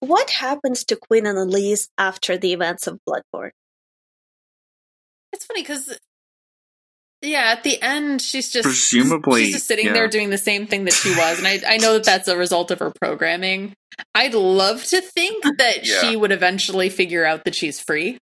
What 0.00 0.30
happens 0.30 0.84
to 0.86 0.96
Queen 0.96 1.26
Annalise 1.26 1.88
after 1.98 2.36
the 2.36 2.52
events 2.52 2.86
of 2.86 2.98
Bloodborne? 3.08 3.50
It's 5.32 5.44
funny 5.46 5.62
because, 5.62 5.98
yeah, 7.22 7.52
at 7.56 7.62
the 7.62 7.80
end, 7.80 8.20
she's 8.20 8.50
just 8.50 8.64
Presumably, 8.64 9.44
she's 9.44 9.54
just 9.54 9.66
sitting 9.66 9.86
yeah. 9.86 9.92
there 9.92 10.08
doing 10.08 10.30
the 10.30 10.38
same 10.38 10.66
thing 10.66 10.84
that 10.84 10.94
she 10.94 11.10
was, 11.16 11.38
and 11.38 11.46
I 11.46 11.60
I 11.66 11.76
know 11.78 11.94
that 11.94 12.04
that's 12.04 12.28
a 12.28 12.36
result 12.36 12.70
of 12.70 12.80
her 12.80 12.92
programming. 13.00 13.74
I'd 14.14 14.34
love 14.34 14.84
to 14.86 15.00
think 15.00 15.44
that 15.58 15.86
Yeah. 15.86 16.00
she 16.00 16.16
would 16.16 16.32
eventually 16.32 16.88
figure 16.88 17.24
out 17.24 17.44
that 17.44 17.54
she's 17.54 17.80
free, 17.80 18.18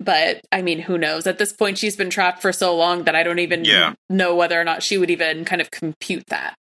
but 0.00 0.40
I 0.50 0.62
mean, 0.62 0.80
who 0.80 0.98
knows? 0.98 1.26
At 1.26 1.38
this 1.38 1.52
point, 1.52 1.78
she's 1.78 1.96
been 1.96 2.10
trapped 2.10 2.40
for 2.42 2.52
so 2.52 2.74
long 2.76 3.04
that 3.04 3.14
I 3.14 3.22
don't 3.22 3.38
even 3.38 3.64
Yeah. 3.64 3.94
know 4.08 4.34
whether 4.34 4.60
or 4.60 4.64
not 4.64 4.82
she 4.82 4.98
would 4.98 5.10
even 5.10 5.44
kind 5.44 5.60
of 5.60 5.70
compute 5.70 6.24
that. 6.28 6.54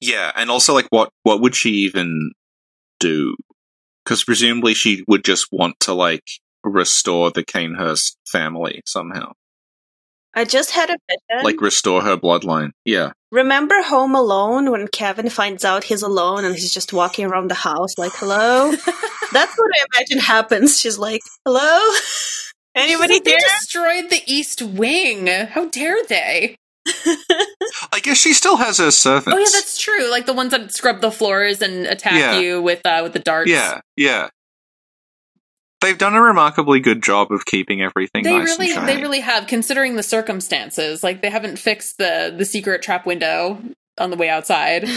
Yeah, 0.00 0.32
and 0.34 0.50
also 0.50 0.74
like 0.74 0.88
what 0.90 1.10
what 1.22 1.40
would 1.40 1.54
she 1.54 1.70
even 1.70 2.32
do? 3.00 3.36
Because 4.04 4.24
presumably 4.24 4.74
she 4.74 5.04
would 5.06 5.24
just 5.24 5.46
want 5.52 5.78
to 5.80 5.94
like 5.94 6.24
restore 6.64 7.30
the 7.30 7.44
Cainhurst 7.44 8.16
family 8.30 8.82
somehow, 8.84 9.32
I 10.34 10.44
just 10.44 10.70
had 10.70 10.90
a 10.90 10.96
vision. 11.08 11.44
like 11.44 11.60
restore 11.60 12.02
her 12.02 12.16
bloodline. 12.16 12.70
Yeah, 12.84 13.12
Remember 13.30 13.80
Home 13.82 14.14
Alone 14.14 14.70
when 14.70 14.88
Kevin 14.88 15.28
finds 15.30 15.64
out 15.64 15.84
he's 15.84 16.02
alone 16.02 16.44
and 16.44 16.54
he's 16.54 16.72
just 16.72 16.92
walking 16.92 17.24
around 17.26 17.48
the 17.50 17.54
house 17.54 17.96
like, 17.98 18.12
hello? 18.14 18.70
That's 19.32 19.56
what 19.56 19.70
I 19.74 19.84
imagine 19.94 20.18
happens. 20.18 20.78
She's 20.80 20.98
like, 20.98 21.20
hello? 21.46 21.94
Anybody 22.74 23.14
She's 23.14 23.18
like, 23.20 23.24
they 23.24 23.36
destroyed 23.36 24.10
the 24.10 24.20
East 24.26 24.62
Wing. 24.62 25.26
How 25.26 25.66
dare 25.68 26.04
they? 26.06 26.56
I 27.92 28.00
guess 28.02 28.16
she 28.18 28.32
still 28.32 28.56
has 28.56 28.78
her 28.78 28.90
servants. 28.90 29.28
Oh 29.34 29.38
yeah, 29.38 29.44
that's 29.52 29.78
true. 29.80 30.10
Like 30.10 30.26
the 30.26 30.32
ones 30.32 30.50
that 30.50 30.72
scrub 30.74 31.00
the 31.00 31.10
floors 31.12 31.62
and 31.62 31.86
attack 31.86 32.14
Yeah. 32.14 32.38
you 32.40 32.60
with 32.62 32.80
uh, 32.84 33.00
with 33.02 33.12
the 33.12 33.18
darts. 33.18 33.50
yeah, 33.50 33.80
yeah. 33.96 34.28
They've 35.82 35.98
done 35.98 36.14
a 36.14 36.22
remarkably 36.22 36.80
good 36.80 37.02
job 37.02 37.30
of 37.32 37.44
keeping 37.44 37.82
everything 37.82 38.22
They 38.24 38.38
nice 38.38 38.58
really, 38.58 38.72
and 38.72 38.88
they 38.88 38.96
really 38.96 39.20
have, 39.20 39.46
considering 39.46 39.96
the 39.96 40.02
circumstances. 40.02 41.02
Like 41.02 41.20
they 41.22 41.30
haven't 41.30 41.58
fixed 41.58 41.98
the 41.98 42.34
the 42.36 42.44
secret 42.44 42.80
trap 42.82 43.04
window 43.04 43.60
on 43.98 44.10
the 44.10 44.16
way 44.16 44.28
outside, 44.30 44.88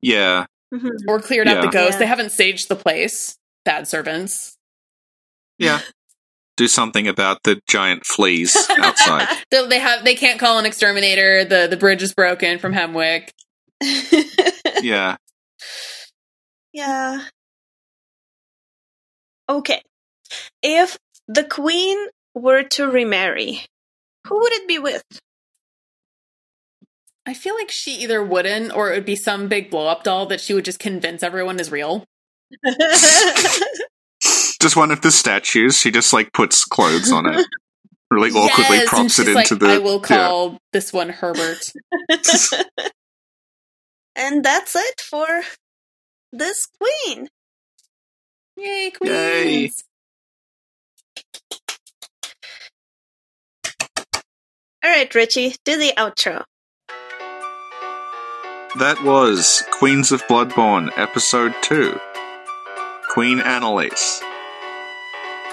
yeah, 0.00 0.46
Mhm. 0.72 0.90
or 1.08 1.20
cleared 1.20 1.48
out 1.48 1.60
the 1.62 1.68
ghost. 1.68 1.92
Yeah. 1.94 1.98
They 1.98 2.06
haven't 2.06 2.28
saged 2.28 2.68
the 2.68 2.76
place. 2.76 3.36
Bad 3.64 3.86
servants. 3.88 4.56
yeah. 5.58 5.80
Do 6.58 6.68
something 6.68 7.08
about 7.08 7.42
the 7.44 7.60
giant 7.66 8.04
fleas 8.04 8.56
outside. 8.78 9.26
They, 9.50 9.66
they 9.68 9.78
have. 9.78 10.04
They 10.04 10.14
can't 10.14 10.38
call 10.38 10.58
an 10.58 10.66
exterminator. 10.66 11.44
The 11.44 11.66
the 11.68 11.76
bridge 11.78 12.02
is 12.02 12.12
broken 12.14 12.58
from 12.58 12.72
Hemwick. 12.74 13.30
yeah. 14.82 15.16
yeah. 16.72 17.22
Okay. 19.48 19.82
If 20.62 20.98
the 21.28 21.44
queen 21.44 21.98
were 22.34 22.62
to 22.62 22.90
remarry, 22.90 23.66
who 24.26 24.40
would 24.40 24.52
it 24.52 24.68
be 24.68 24.78
with? 24.78 25.02
I 27.24 27.34
feel 27.34 27.54
like 27.54 27.70
she 27.70 27.92
either 27.96 28.22
wouldn't, 28.22 28.74
or 28.74 28.90
it 28.90 28.96
would 28.96 29.04
be 29.04 29.16
some 29.16 29.48
big 29.48 29.70
blow 29.70 29.86
up 29.86 30.02
doll 30.02 30.26
that 30.26 30.40
she 30.40 30.54
would 30.54 30.64
just 30.64 30.80
convince 30.80 31.22
everyone 31.22 31.60
is 31.60 31.70
real. 31.70 32.04
Just 34.60 34.76
one 34.76 34.92
of 34.92 35.00
the 35.00 35.10
statues. 35.10 35.76
She 35.76 35.90
just 35.90 36.12
like 36.12 36.32
puts 36.32 36.64
clothes 36.64 37.10
on 37.10 37.26
it. 37.26 37.44
Really 38.12 38.30
awkwardly 38.30 38.76
Yes, 38.76 38.80
and 38.82 38.88
props 38.88 39.18
it 39.18 39.24
she's 39.24 39.36
into 39.36 39.54
like, 39.54 39.60
the. 39.60 39.66
I 39.66 39.78
will 39.78 40.00
yeah. 40.00 40.06
call 40.06 40.58
this 40.72 40.92
one 40.92 41.08
Herbert. 41.08 41.72
and 44.14 44.44
that's 44.44 44.76
it 44.76 45.00
for 45.00 45.42
this 46.32 46.68
queen. 46.78 47.28
Yay, 48.56 48.92
queens! 48.96 49.10
Yay. 49.10 49.70
All 54.84 54.90
right, 54.90 55.14
Richie, 55.14 55.54
do 55.64 55.78
the 55.78 55.92
outro. 55.96 56.42
That 58.78 59.00
was 59.04 59.62
Queens 59.70 60.10
of 60.10 60.22
Bloodborne, 60.24 60.90
Episode 60.96 61.54
2. 61.62 61.98
Queen 63.10 63.38
Annalise. 63.38 64.22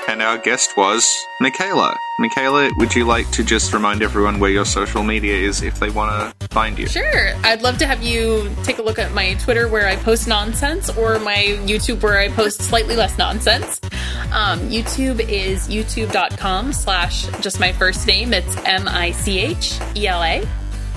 And 0.09 0.23
our 0.23 0.39
guest 0.39 0.75
was 0.75 1.07
Michaela. 1.39 1.95
Michaela, 2.17 2.71
would 2.77 2.95
you 2.95 3.05
like 3.05 3.29
to 3.29 3.43
just 3.43 3.71
remind 3.71 4.01
everyone 4.01 4.39
where 4.39 4.49
your 4.49 4.65
social 4.65 5.03
media 5.03 5.35
is 5.35 5.61
if 5.61 5.79
they 5.79 5.91
want 5.91 6.39
to 6.39 6.47
find 6.47 6.79
you? 6.79 6.87
Sure. 6.87 7.35
I'd 7.43 7.61
love 7.61 7.77
to 7.77 7.85
have 7.85 8.01
you 8.01 8.51
take 8.63 8.79
a 8.79 8.81
look 8.81 8.97
at 8.97 9.13
my 9.13 9.35
Twitter 9.35 9.67
where 9.67 9.87
I 9.87 9.97
post 9.97 10.27
nonsense 10.27 10.89
or 10.97 11.19
my 11.19 11.59
YouTube 11.61 12.01
where 12.01 12.17
I 12.17 12.29
post 12.29 12.63
slightly 12.63 12.95
less 12.95 13.19
nonsense. 13.19 13.79
Um, 14.33 14.61
YouTube 14.61 15.19
is 15.29 15.67
youtube.com 15.67 16.73
slash 16.73 17.27
just 17.41 17.59
my 17.59 17.71
first 17.71 18.07
name. 18.07 18.33
It's 18.33 18.57
M 18.65 18.87
I 18.87 19.11
C 19.11 19.39
H 19.39 19.79
E 19.95 20.07
L 20.07 20.23
A. 20.23 20.43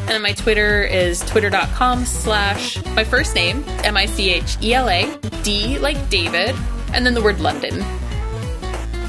And 0.08 0.22
my 0.22 0.32
Twitter 0.32 0.84
is 0.84 1.20
twitter.com 1.20 2.06
slash 2.06 2.82
my 2.94 3.04
first 3.04 3.34
name, 3.34 3.62
M 3.84 3.94
I 3.94 4.06
C 4.06 4.30
H 4.30 4.56
E 4.62 4.72
L 4.72 4.88
A, 4.88 5.14
D 5.42 5.78
like 5.80 6.08
David, 6.08 6.56
and 6.94 7.04
then 7.04 7.12
the 7.12 7.22
word 7.22 7.40
London. 7.40 7.84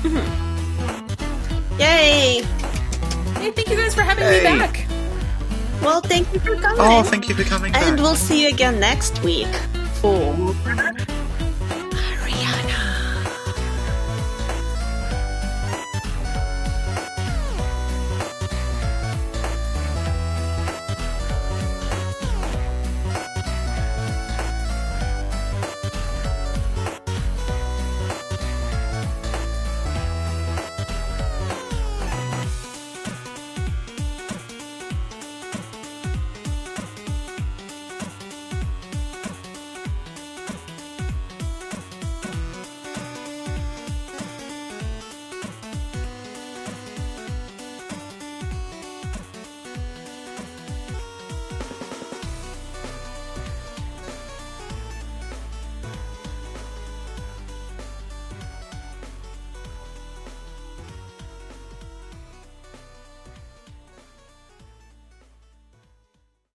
Mm-hmm. 0.03 1.80
Yay! 1.80 2.43
Hey, 3.39 3.51
thank 3.51 3.69
you 3.69 3.77
guys 3.77 3.95
for 3.95 4.01
having 4.01 4.25
me 4.25 4.43
back. 4.43 4.85
Well, 5.81 6.01
thank 6.01 6.31
you 6.34 6.39
for 6.39 6.55
oh, 6.55 6.59
coming. 6.59 6.81
Oh, 6.81 7.03
thank 7.03 7.30
you 7.30 7.35
for 7.35 7.43
coming 7.43 7.71
back. 7.71 7.84
And 7.84 7.99
we'll 7.99 8.15
see 8.15 8.43
you 8.43 8.49
again 8.49 8.80
next 8.80 9.23
week 9.23 9.53
for 10.01 10.35